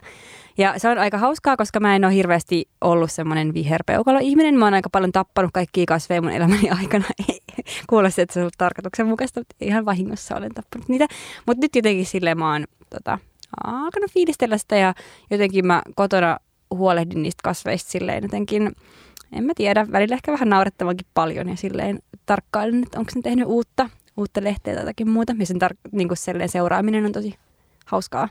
Ja 0.57 0.73
se 0.79 0.89
on 0.89 0.97
aika 0.97 1.17
hauskaa, 1.17 1.57
koska 1.57 1.79
mä 1.79 1.95
en 1.95 2.05
ole 2.05 2.13
hirveästi 2.13 2.69
ollut 2.81 3.11
semmoinen 3.11 3.53
viherpeukalo-ihminen. 3.53 4.55
Mä 4.57 4.65
oon 4.65 4.73
aika 4.73 4.89
paljon 4.89 5.11
tappanut 5.11 5.51
kaikkia 5.53 5.85
kasveja 5.87 6.21
mun 6.21 6.31
elämäni 6.31 6.69
aikana. 6.79 7.05
Kuulosti, 7.89 8.21
että 8.21 8.33
se 8.33 8.39
on 8.39 8.41
ollut 8.41 8.53
tarkoituksenmukaista, 8.57 9.39
mutta 9.39 9.55
ihan 9.61 9.85
vahingossa 9.85 10.35
olen 10.35 10.53
tappanut 10.53 10.89
niitä. 10.89 11.07
Mutta 11.47 11.61
nyt 11.61 11.75
jotenkin 11.75 12.05
silleen 12.05 12.37
mä 12.37 12.51
oon 12.51 12.65
tota, 12.89 13.19
alkanut 13.63 14.11
fiilistellä 14.11 14.57
sitä 14.57 14.75
ja 14.75 14.93
jotenkin 15.31 15.67
mä 15.67 15.81
kotona 15.95 16.39
huolehdin 16.71 17.23
niistä 17.23 17.41
kasveista 17.43 17.91
silleen 17.91 18.23
jotenkin, 18.23 18.71
en 19.31 19.43
mä 19.43 19.53
tiedä, 19.55 19.87
välillä 19.91 20.15
ehkä 20.15 20.31
vähän 20.31 20.49
naurettavankin 20.49 21.07
paljon 21.13 21.49
ja 21.49 21.55
silleen 21.55 21.99
tarkkailen, 22.25 22.83
että 22.83 22.99
onko 22.99 23.11
ne 23.15 23.21
tehnyt 23.21 23.47
uutta 23.47 23.89
uutta 24.17 24.43
lehteä 24.43 24.73
tai 24.73 24.83
jotakin 24.83 25.09
muuta. 25.09 25.33
Sen 25.43 25.61
tar- 25.63 25.89
niin 25.91 26.07
kuin 26.07 26.17
seuraaminen 26.47 27.05
on 27.05 27.11
tosi 27.11 27.35
hauskaa. 27.85 28.29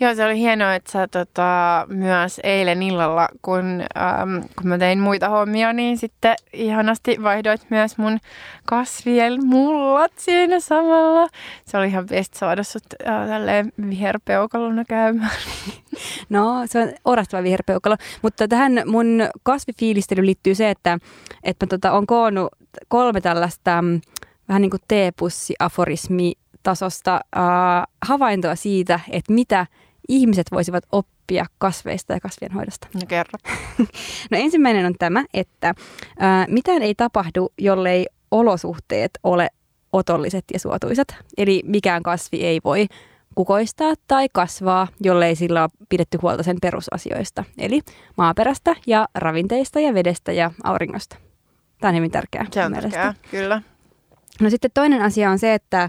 Joo, 0.00 0.14
se 0.14 0.24
oli 0.24 0.38
hienoa, 0.38 0.74
että 0.74 0.92
sä 0.92 1.08
tota, 1.08 1.86
myös 1.88 2.40
eilen 2.44 2.82
illalla, 2.82 3.28
kun, 3.42 3.64
äm, 4.20 4.42
kun 4.56 4.68
mä 4.68 4.78
tein 4.78 5.00
muita 5.00 5.28
hommia, 5.28 5.72
niin 5.72 5.98
sitten 5.98 6.34
ihanasti 6.52 7.16
vaihdoit 7.22 7.66
myös 7.70 7.98
mun 7.98 8.18
kasvien 8.66 9.46
mullat 9.46 10.12
siinä 10.16 10.60
samalla. 10.60 11.28
Se 11.64 11.78
oli 11.78 11.86
ihan 11.86 12.06
best 12.06 12.34
saada 12.34 12.62
sut 12.62 12.82
äh, 13.06 13.28
tälleen 13.28 13.72
viherpeukalona 13.90 14.84
käymään. 14.84 15.30
No, 16.28 16.62
se 16.66 16.80
on 16.80 16.88
orastava 17.04 17.42
viherpeukalo. 17.42 17.96
Mutta 18.22 18.48
tähän 18.48 18.82
mun 18.86 19.28
kasvifiilistelyyn 19.42 20.26
liittyy 20.26 20.54
se, 20.54 20.70
että, 20.70 20.98
että 21.42 21.66
mä 21.66 21.68
tota, 21.68 21.92
on 21.92 22.06
koonnut 22.06 22.48
kolme 22.88 23.20
tällaista 23.20 23.84
vähän 24.48 24.62
niin 24.62 24.70
kuin 24.70 24.82
teepussi-aforismi 24.88 26.32
tasosta 26.62 27.14
äh, 27.36 27.42
havaintoa 28.06 28.54
siitä, 28.54 29.00
että 29.10 29.32
mitä 29.32 29.66
ihmiset 30.08 30.46
voisivat 30.52 30.84
oppia 30.92 31.46
kasveista 31.58 32.12
ja 32.12 32.20
kasvien 32.20 32.52
hoidosta. 32.52 32.88
No 32.94 33.00
kerro. 33.08 33.38
no 34.30 34.38
ensimmäinen 34.38 34.86
on 34.86 34.94
tämä, 34.98 35.24
että 35.34 35.68
äh, 35.68 36.46
mitään 36.48 36.82
ei 36.82 36.94
tapahdu, 36.94 37.52
jollei 37.58 38.06
olosuhteet 38.30 39.10
ole 39.22 39.48
otolliset 39.92 40.44
ja 40.52 40.58
suotuisat. 40.58 41.08
Eli 41.36 41.62
mikään 41.64 42.02
kasvi 42.02 42.36
ei 42.44 42.60
voi 42.64 42.86
kukoistaa 43.34 43.94
tai 44.08 44.28
kasvaa, 44.32 44.88
jollei 45.00 45.36
sillä 45.36 45.62
ole 45.62 45.70
pidetty 45.88 46.18
huolta 46.22 46.42
sen 46.42 46.56
perusasioista, 46.62 47.44
eli 47.58 47.80
maaperästä 48.16 48.76
ja 48.86 49.08
ravinteista 49.14 49.80
ja 49.80 49.94
vedestä 49.94 50.32
ja 50.32 50.50
auringosta. 50.64 51.16
Tämä 51.80 51.88
on 51.88 51.96
hyvin 51.96 52.10
tärkeää. 52.10 52.46
Se 52.52 52.64
on 52.64 52.72
tärkeää, 52.72 53.14
kyllä. 53.30 53.62
No 54.40 54.50
sitten 54.50 54.70
toinen 54.74 55.02
asia 55.02 55.30
on 55.30 55.38
se, 55.38 55.54
että, 55.54 55.88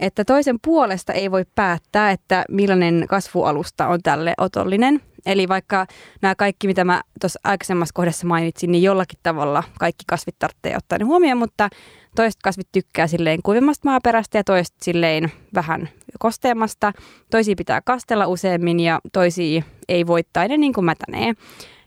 että 0.00 0.24
toisen 0.24 0.56
puolesta 0.64 1.12
ei 1.12 1.30
voi 1.30 1.44
päättää, 1.54 2.10
että 2.10 2.44
millainen 2.48 3.04
kasvualusta 3.08 3.88
on 3.88 4.02
tälle 4.02 4.34
otollinen. 4.38 5.00
Eli 5.26 5.48
vaikka 5.48 5.86
nämä 6.22 6.34
kaikki, 6.34 6.66
mitä 6.66 6.84
mä 6.84 7.02
tuossa 7.20 7.40
aikaisemmassa 7.44 7.92
kohdassa 7.92 8.26
mainitsin, 8.26 8.72
niin 8.72 8.82
jollakin 8.82 9.18
tavalla 9.22 9.62
kaikki 9.78 10.04
kasvit 10.06 10.38
tarvitsee 10.38 10.76
ottaa 10.76 10.98
ne 10.98 11.04
huomioon, 11.04 11.38
mutta 11.38 11.68
toiset 12.16 12.40
kasvit 12.42 12.68
tykkää 12.72 13.06
silleen 13.06 13.42
kuivemmasta 13.42 13.88
maaperästä 13.88 14.38
ja 14.38 14.44
toiset 14.44 14.74
silleen 14.82 15.32
vähän 15.54 15.88
kosteamasta. 16.18 16.92
Toisia 17.30 17.54
pitää 17.56 17.80
kastella 17.84 18.26
useammin 18.26 18.80
ja 18.80 19.00
toisia 19.12 19.62
ei 19.88 20.06
voi 20.06 20.22
tai 20.32 20.48
ne 20.48 20.56
niin 20.56 20.72
kuin 20.72 20.84
mätänee. 20.84 21.34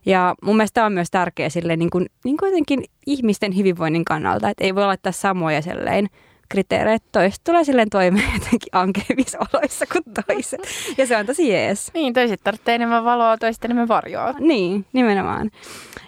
Ja 0.06 0.36
mun 0.41 0.58
mielestä 0.58 0.74
tämä 0.74 0.86
on 0.86 0.93
myös 0.93 1.12
tärkeä 1.12 1.49
sille 1.49 1.76
niin 1.76 1.89
kuin, 1.89 2.06
niin 2.24 2.38
kuin 2.38 2.49
jotenkin 2.49 2.84
ihmisten 3.06 3.58
hyvinvoinnin 3.58 4.06
kannalta, 4.06 4.49
että 4.49 4.64
ei 4.64 4.76
voi 4.76 4.86
laittaa 4.86 5.12
samoja 5.12 5.62
selleen 5.62 6.10
kriteereitä. 6.49 7.06
Toiset 7.12 7.41
tulee 7.43 7.64
silleen 7.64 7.89
toimeen 7.89 8.34
jotenkin 8.39 8.70
ankevissa 8.72 9.38
oloissa 9.39 9.86
kuin 9.86 10.04
toiset. 10.28 10.62
Ja 10.97 11.08
se 11.08 11.18
on 11.18 11.26
tosi 11.26 11.49
jees. 11.49 11.91
Niin, 11.93 12.14
toiset 12.14 12.41
tarvitsee 12.43 12.76
enemmän 12.76 13.06
valoa, 13.06 13.38
toiset 13.38 13.66
enemmän 13.66 13.88
varjoa. 13.88 14.34
Niin, 14.39 14.86
nimenomaan. 14.93 15.51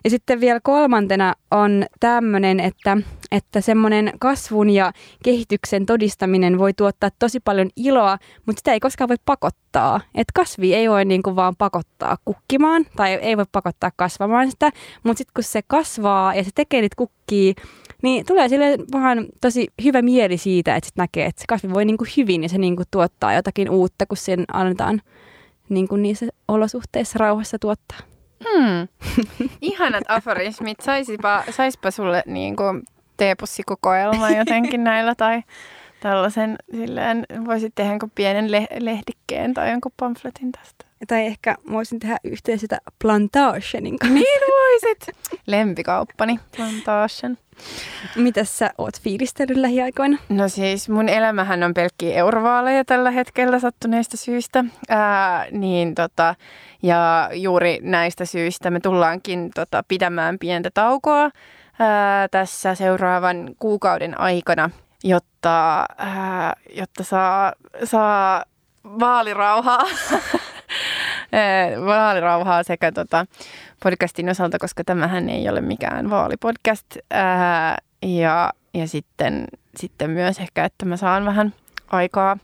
Ja 0.03 0.09
sitten 0.09 0.39
vielä 0.39 0.59
kolmantena 0.63 1.33
on 1.51 1.85
tämmöinen, 1.99 2.59
että, 2.59 2.97
että 3.35 3.61
semmoinen 3.61 4.11
kasvun 4.19 4.69
ja 4.69 4.91
kehityksen 5.23 5.85
todistaminen 5.85 6.59
voi 6.59 6.73
tuottaa 6.73 7.09
tosi 7.19 7.39
paljon 7.39 7.69
iloa, 7.75 8.17
mutta 8.45 8.59
sitä 8.59 8.73
ei 8.73 8.79
koskaan 8.79 9.09
voi 9.09 9.17
pakottaa. 9.25 10.01
Että 10.15 10.31
kasvi 10.35 10.73
ei 10.73 10.89
voi 10.89 11.05
niin 11.05 11.23
kuin 11.23 11.35
vaan 11.35 11.55
pakottaa 11.55 12.17
kukkimaan 12.25 12.85
tai 12.95 13.13
ei 13.13 13.37
voi 13.37 13.45
pakottaa 13.51 13.91
kasvamaan 13.95 14.51
sitä, 14.51 14.71
mutta 15.03 15.17
sitten 15.17 15.33
kun 15.33 15.43
se 15.43 15.61
kasvaa 15.67 16.35
ja 16.35 16.43
se 16.43 16.49
tekee 16.55 16.81
niitä 16.81 16.95
kukkii, 16.95 17.55
niin 18.01 18.25
tulee 18.25 18.49
sille 18.49 18.77
vähän 18.93 19.25
tosi 19.41 19.67
hyvä 19.83 20.01
mieli 20.01 20.37
siitä, 20.37 20.75
että 20.75 20.87
sit 20.87 20.97
näkee, 20.97 21.25
että 21.25 21.41
se 21.41 21.45
kasvi 21.47 21.69
voi 21.69 21.85
niin 21.85 21.97
kuin 21.97 22.09
hyvin 22.17 22.43
ja 22.43 22.49
se 22.49 22.57
niin 22.57 22.75
kuin 22.75 22.85
tuottaa 22.91 23.33
jotakin 23.33 23.69
uutta, 23.69 24.05
kun 24.05 24.17
sen 24.17 24.45
annetaan 24.53 25.01
niin 25.69 25.87
kuin 25.87 26.01
niissä 26.01 26.25
olosuhteissa 26.47 27.19
rauhassa 27.19 27.59
tuottaa. 27.59 27.99
Hmm. 28.43 28.87
Ihanat 29.61 30.03
aforismit. 30.07 30.79
Saisipa, 30.81 31.43
saispa 31.49 31.91
sulle 31.91 32.23
niin 32.25 32.55
kuin 32.55 32.83
teepussikokoelma 33.17 34.29
jotenkin 34.39 34.83
näillä 34.83 35.15
tai 35.15 35.41
tällaisen 35.99 36.55
silleen, 36.71 37.25
voisit 37.45 37.75
tehdä 37.75 37.91
jonkun 37.91 38.11
pienen 38.15 38.51
le- 38.51 38.67
lehdikkeen 38.79 39.53
tai 39.53 39.71
jonkun 39.71 39.91
pamfletin 39.97 40.51
tästä. 40.51 40.85
Tai 41.07 41.25
ehkä 41.25 41.55
voisin 41.71 41.99
tehdä 41.99 42.17
yhteen 42.23 42.59
sitä 42.59 42.77
Plantagenin 43.01 43.99
kanssa. 43.99 44.13
Niin 44.13 44.41
voisit. 44.47 45.15
Lempikauppani 45.47 46.39
Plantation. 46.55 47.37
Mitäs 48.15 48.57
sä 48.57 48.71
oot 48.77 49.01
fiilistellyt 49.01 49.57
lähiaikoina? 49.57 50.17
No 50.29 50.49
siis 50.49 50.89
mun 50.89 51.09
elämähän 51.09 51.63
on 51.63 51.73
pelkkiä 51.73 52.15
eurovaaleja 52.15 52.85
tällä 52.85 53.11
hetkellä 53.11 53.59
sattuneista 53.59 54.17
syistä. 54.17 54.65
Ää, 54.89 55.45
niin 55.51 55.95
tota, 55.95 56.35
ja 56.83 57.29
juuri 57.33 57.79
näistä 57.81 58.25
syistä 58.25 58.71
me 58.71 58.79
tullaankin 58.79 59.51
tota, 59.55 59.83
pitämään 59.87 60.39
pientä 60.39 60.69
taukoa 60.73 61.29
ää, 61.79 62.27
tässä 62.27 62.75
seuraavan 62.75 63.55
kuukauden 63.59 64.19
aikana, 64.19 64.69
jotta, 65.03 65.85
ää, 65.97 66.55
jotta 66.73 67.03
saa, 67.03 67.53
saa 67.83 68.43
vaalirauhaa. 68.83 69.83
vaalirauhaa 71.85 72.63
sekä 72.63 72.91
tota 72.91 73.25
podcastin 73.83 74.29
osalta, 74.29 74.59
koska 74.59 74.83
tämähän 74.83 75.29
ei 75.29 75.49
ole 75.49 75.61
mikään 75.61 76.09
vaalipodcast. 76.09 76.85
Ää, 77.11 77.77
ja, 78.01 78.53
ja 78.73 78.87
sitten, 78.87 79.47
sitten 79.77 80.09
myös 80.09 80.39
ehkä, 80.39 80.65
että 80.65 80.85
mä 80.85 80.97
saan 80.97 81.25
vähän 81.25 81.53
aikaa 81.91 82.37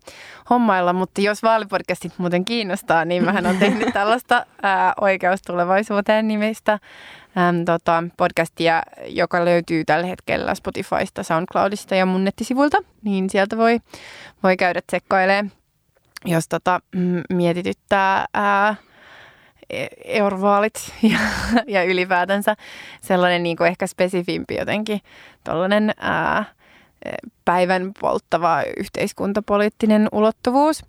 hommailla, 0.50 0.94
mutta 0.94 1.22
jos 1.22 1.44
vaalipodcastit 1.44 2.14
muuten 2.18 2.46
kiinnostaa, 2.46 3.06
niin 3.06 3.26
mähän 3.26 3.46
on 3.46 3.58
tehnyt 3.58 3.94
tällaista 3.94 4.46
ää, 4.62 4.94
oikeus 5.02 5.42
tulevaisuuteen 5.42 6.28
nimistä 6.28 6.72
äm, 7.38 7.66
tota, 7.66 8.04
podcastia, 8.18 8.84
joka 9.08 9.46
löytyy 9.46 9.86
tällä 9.86 10.08
hetkellä 10.08 10.56
Spotifysta, 10.56 11.24
SoundCloudista 11.24 11.96
ja 11.96 12.06
mun 12.06 12.24
nettisivuilta, 12.24 12.78
niin 13.04 13.30
sieltä 13.30 13.58
voi, 13.58 13.80
voi 14.44 14.58
käydä 14.58 14.82
tsekkailemaan, 14.88 15.52
jos 16.26 16.48
tota, 16.48 16.80
mietityttää 17.30 18.26
ää, 18.34 18.76
e, 19.70 19.88
eurovaalit 20.06 20.94
ja, 21.02 21.20
ja 21.68 21.84
ylipäätänsä 21.84 22.56
sellainen 23.02 23.44
niin 23.44 23.58
kuin 23.58 23.68
ehkä 23.68 23.88
spesifimpi 23.88 24.56
jotenkin 24.56 25.00
tollainen 25.44 25.92
ää, 26.00 26.46
päivän 27.46 27.92
polttava 28.02 28.64
yhteiskuntapoliittinen 28.78 30.08
ulottuvuus. 30.12 30.84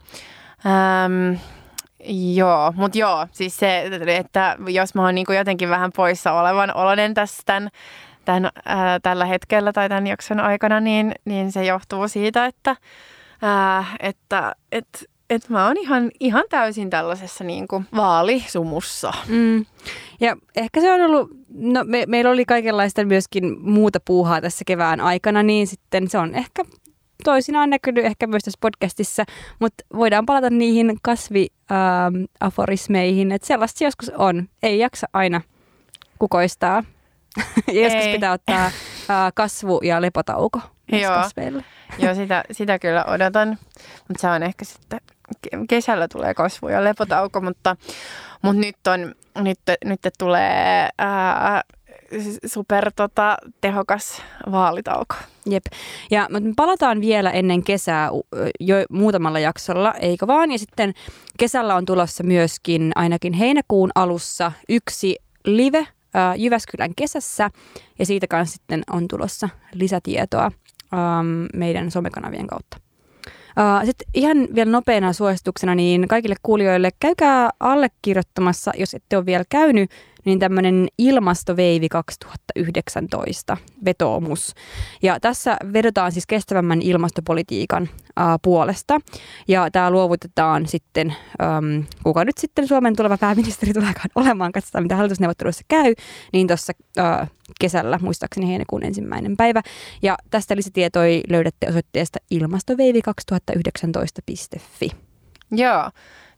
Ähm, 0.67 1.35
joo, 2.35 2.73
mutta 2.77 2.99
joo, 2.99 3.27
siis 3.33 3.57
se, 3.57 3.91
että 4.07 4.57
jos 4.69 4.95
mä 4.95 5.03
oon 5.03 5.15
niin 5.15 5.27
jotenkin 5.37 5.69
vähän 5.69 5.91
poissa 5.97 6.33
olevan 6.33 6.77
olonen 6.77 7.15
tässä 7.15 7.43
tämän, 7.47 7.69
tämän, 8.25 8.51
ää, 8.65 9.01
tällä 9.01 9.25
hetkellä 9.25 9.73
tai 9.73 9.89
tämän 9.89 10.07
jakson 10.07 10.41
aikana, 10.41 10.81
niin, 10.81 11.15
niin 11.25 11.53
se 11.53 11.65
johtuu 11.65 12.09
siitä, 12.09 12.47
että, 12.47 12.77
ää, 13.43 13.85
että, 14.01 14.55
että 14.73 14.99
että 15.35 15.53
mä 15.53 15.67
oon 15.67 15.77
ihan, 15.77 16.11
ihan 16.21 16.45
täysin 16.51 16.91
tällaisessa 16.91 17.45
niin 17.45 17.69
kuin 17.69 17.87
vaalisumussa. 17.97 19.13
Mm. 19.29 19.67
Ja 20.21 20.37
ehkä 20.57 20.81
se 20.81 20.93
on 20.93 21.01
ollut, 21.01 21.31
no 21.55 21.85
me, 21.85 22.05
meillä 22.07 22.31
oli 22.31 22.45
kaikenlaista 22.45 23.05
myöskin 23.05 23.61
muuta 23.61 23.99
puuhaa 24.05 24.41
tässä 24.41 24.65
kevään 24.67 25.01
aikana, 25.01 25.43
niin 25.43 25.67
sitten 25.67 26.11
se 26.11 26.19
on 26.19 26.35
ehkä 26.35 26.65
toisinaan 27.25 27.71
näkynyt 27.71 28.05
ehkä 28.05 28.27
myös 28.27 28.43
tässä 28.43 28.59
podcastissa, 28.61 29.25
mutta 29.59 29.85
voidaan 29.97 30.27
palata 30.27 30.51
niihin 30.51 30.97
kasviaforismeihin, 31.03 33.29
ähm, 33.29 33.35
että 33.35 33.47
sellaista 33.47 33.85
joskus 33.85 34.11
on. 34.19 34.49
Ei 34.63 34.79
jaksa 34.79 35.07
aina 35.13 35.41
kukoistaa. 36.19 36.85
joskus 37.83 38.07
pitää 38.13 38.33
ottaa 38.33 38.65
äh, 38.65 38.73
kasvu- 39.35 39.81
ja 39.83 40.03
lepotauko 40.03 40.61
Joo. 40.93 41.15
kasveille. 41.15 41.65
Joo, 41.99 42.15
sitä, 42.15 42.45
sitä 42.53 42.79
kyllä 42.79 43.05
odotan, 43.05 43.59
mutta 44.09 44.21
se 44.21 44.29
on 44.29 44.43
ehkä 44.43 44.65
sitten 44.65 45.01
kesällä 45.69 46.09
tulee 46.09 46.35
kasvu 46.35 46.69
ja 46.69 46.85
lepotauko, 46.85 47.41
mutta, 47.41 47.77
mutta 48.43 48.61
nyt, 48.61 48.87
on, 48.87 49.15
nyt, 49.45 49.61
nyt 49.85 50.01
tulee 50.19 50.89
ää, 50.99 51.63
super 52.47 52.93
tota, 52.97 53.37
tehokas 53.61 54.23
vaalitauko. 54.53 55.15
Jep. 55.47 55.65
Ja 56.11 56.27
me 56.31 56.41
palataan 56.57 57.01
vielä 57.01 57.31
ennen 57.31 57.65
kesää 57.65 58.11
jo 58.61 58.77
muutamalla 58.91 59.39
jaksolla, 59.39 59.95
eikö 59.95 60.27
vaan? 60.27 60.53
Ja 60.53 60.59
sitten 60.59 60.95
kesällä 61.39 61.75
on 61.75 61.85
tulossa 61.85 62.25
myöskin 62.25 62.93
ainakin 62.95 63.33
heinäkuun 63.33 63.91
alussa 63.95 64.53
yksi 64.69 65.17
live 65.45 65.79
äh, 65.79 65.87
Jyväskylän 66.37 66.95
kesässä. 66.95 67.51
Ja 67.99 68.07
siitä 68.07 68.27
kanssa 68.27 68.55
sitten 68.55 68.83
on 68.91 69.09
tulossa 69.09 69.49
lisätietoa 69.75 70.45
ähm, 70.45 71.47
meidän 71.55 71.91
somekanavien 71.91 72.47
kautta. 72.47 72.82
Sitten 73.85 74.09
ihan 74.15 74.49
vielä 74.55 74.71
nopeana 74.71 75.13
suosituksena 75.13 75.75
niin 75.75 76.09
kaikille 76.09 76.35
kuulijoille 76.43 76.91
käykää 77.01 77.51
allekirjoittamassa, 77.61 78.73
jos 78.79 78.95
ette 78.95 79.17
ole 79.17 79.27
vielä 79.27 79.45
käynyt 79.49 79.91
niin 80.25 80.39
tämmöinen 80.39 80.89
ilmastoveivi 80.99 81.89
2019 81.89 83.57
vetoomus. 83.85 84.55
Ja 85.03 85.21
tässä 85.21 85.57
vedotaan 85.73 86.13
siis 86.13 86.27
kestävämmän 86.27 86.83
ilmastopolitiikan 86.83 87.89
ää, 88.17 88.39
puolesta. 88.43 89.01
Ja 89.49 89.71
tämä 89.71 89.91
luovutetaan 89.91 90.67
sitten, 90.67 91.17
äm, 91.43 91.85
kuka 92.03 92.25
nyt 92.25 92.39
sitten 92.39 92.69
Suomen 92.69 92.97
tuleva 92.97 93.19
pääministeri 93.19 93.73
tuleekaan 93.73 94.11
olemaan, 94.25 94.53
katsotaan 94.53 94.85
mitä 94.85 94.97
hallitusneuvotteluissa 94.97 95.65
käy, 95.69 95.95
niin 96.33 96.47
tuossa 96.47 96.73
kesällä, 97.61 97.99
muistaakseni 98.03 98.49
heinäkuun 98.49 98.85
ensimmäinen 98.85 99.37
päivä. 99.37 99.63
Ja 100.03 100.17
tästä 100.31 100.57
lisätietoja 100.57 101.21
löydätte 101.29 101.69
osoitteesta 101.69 102.19
ilmastoveivi2019.fi. 102.35 104.91
Joo, 105.51 105.91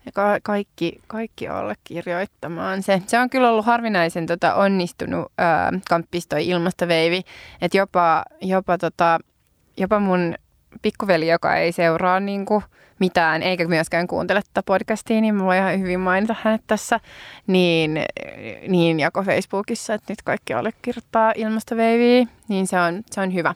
ja 0.06 0.12
ka- 0.12 0.38
kaikki, 0.42 1.00
kaikki 1.06 1.48
allekirjoittamaan 1.48 2.82
se. 2.82 3.02
Se 3.06 3.18
on 3.18 3.30
kyllä 3.30 3.50
ollut 3.50 3.66
harvinaisen 3.66 4.26
tota, 4.26 4.54
onnistunut 4.54 5.32
ää, 5.38 5.72
kamppis 5.88 6.26
toi 6.26 6.48
ilmastoveivi, 6.48 7.22
että 7.62 7.78
jopa, 7.78 8.24
jopa, 8.40 8.78
tota, 8.78 9.18
jopa 9.76 10.00
mun 10.00 10.34
pikkuveli, 10.82 11.28
joka 11.28 11.56
ei 11.56 11.72
seuraa 11.72 12.20
niin 12.20 12.46
kuin, 12.46 12.64
mitään, 12.98 13.42
eikä 13.42 13.68
myöskään 13.68 14.06
kuuntele 14.06 14.42
tätä 14.42 14.62
podcastia, 14.66 15.20
niin 15.20 15.34
mä 15.34 15.44
voin 15.44 15.58
ihan 15.58 15.80
hyvin 15.80 16.00
mainita 16.00 16.36
hänet 16.42 16.62
tässä, 16.66 17.00
niin, 17.46 18.00
niin 18.68 19.00
jako 19.00 19.22
Facebookissa, 19.22 19.94
että 19.94 20.12
nyt 20.12 20.22
kaikki 20.22 20.54
allekirjoittaa 20.54 21.32
ilmastoveiviä, 21.36 22.26
niin 22.48 22.66
se 22.66 22.80
on, 22.80 23.02
se 23.10 23.20
on 23.20 23.34
hyvä. 23.34 23.54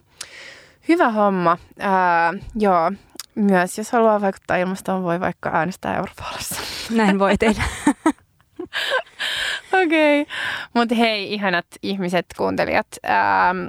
Hyvä 0.88 1.11
homma. 1.11 1.59
Ää, 1.78 2.32
joo, 2.55 2.92
myös 3.39 3.78
jos 3.78 3.93
haluaa 3.93 4.20
vaikuttaa 4.20 4.57
ilmastoon, 4.57 5.03
voi 5.03 5.20
vaikka 5.20 5.51
äänestää 5.53 5.97
Euroopassa. 5.97 6.55
Näin 6.91 7.18
voi 7.18 7.39
tehdä. 7.39 7.62
Okei, 9.84 10.22
okay. 10.22 10.34
mutta 10.74 10.95
hei 10.95 11.34
ihanat 11.34 11.66
ihmiset, 11.82 12.26
kuuntelijat, 12.36 12.86
ähm, 13.05 13.66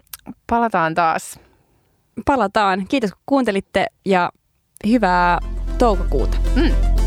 palataan 0.47 0.95
taas. 0.95 1.39
Palataan. 2.25 2.85
Kiitos 2.87 3.11
kun 3.13 3.21
kuuntelitte 3.25 3.85
ja 4.05 4.29
hyvää 4.87 5.39
toukokuuta. 5.77 6.37
Mm. 6.55 6.98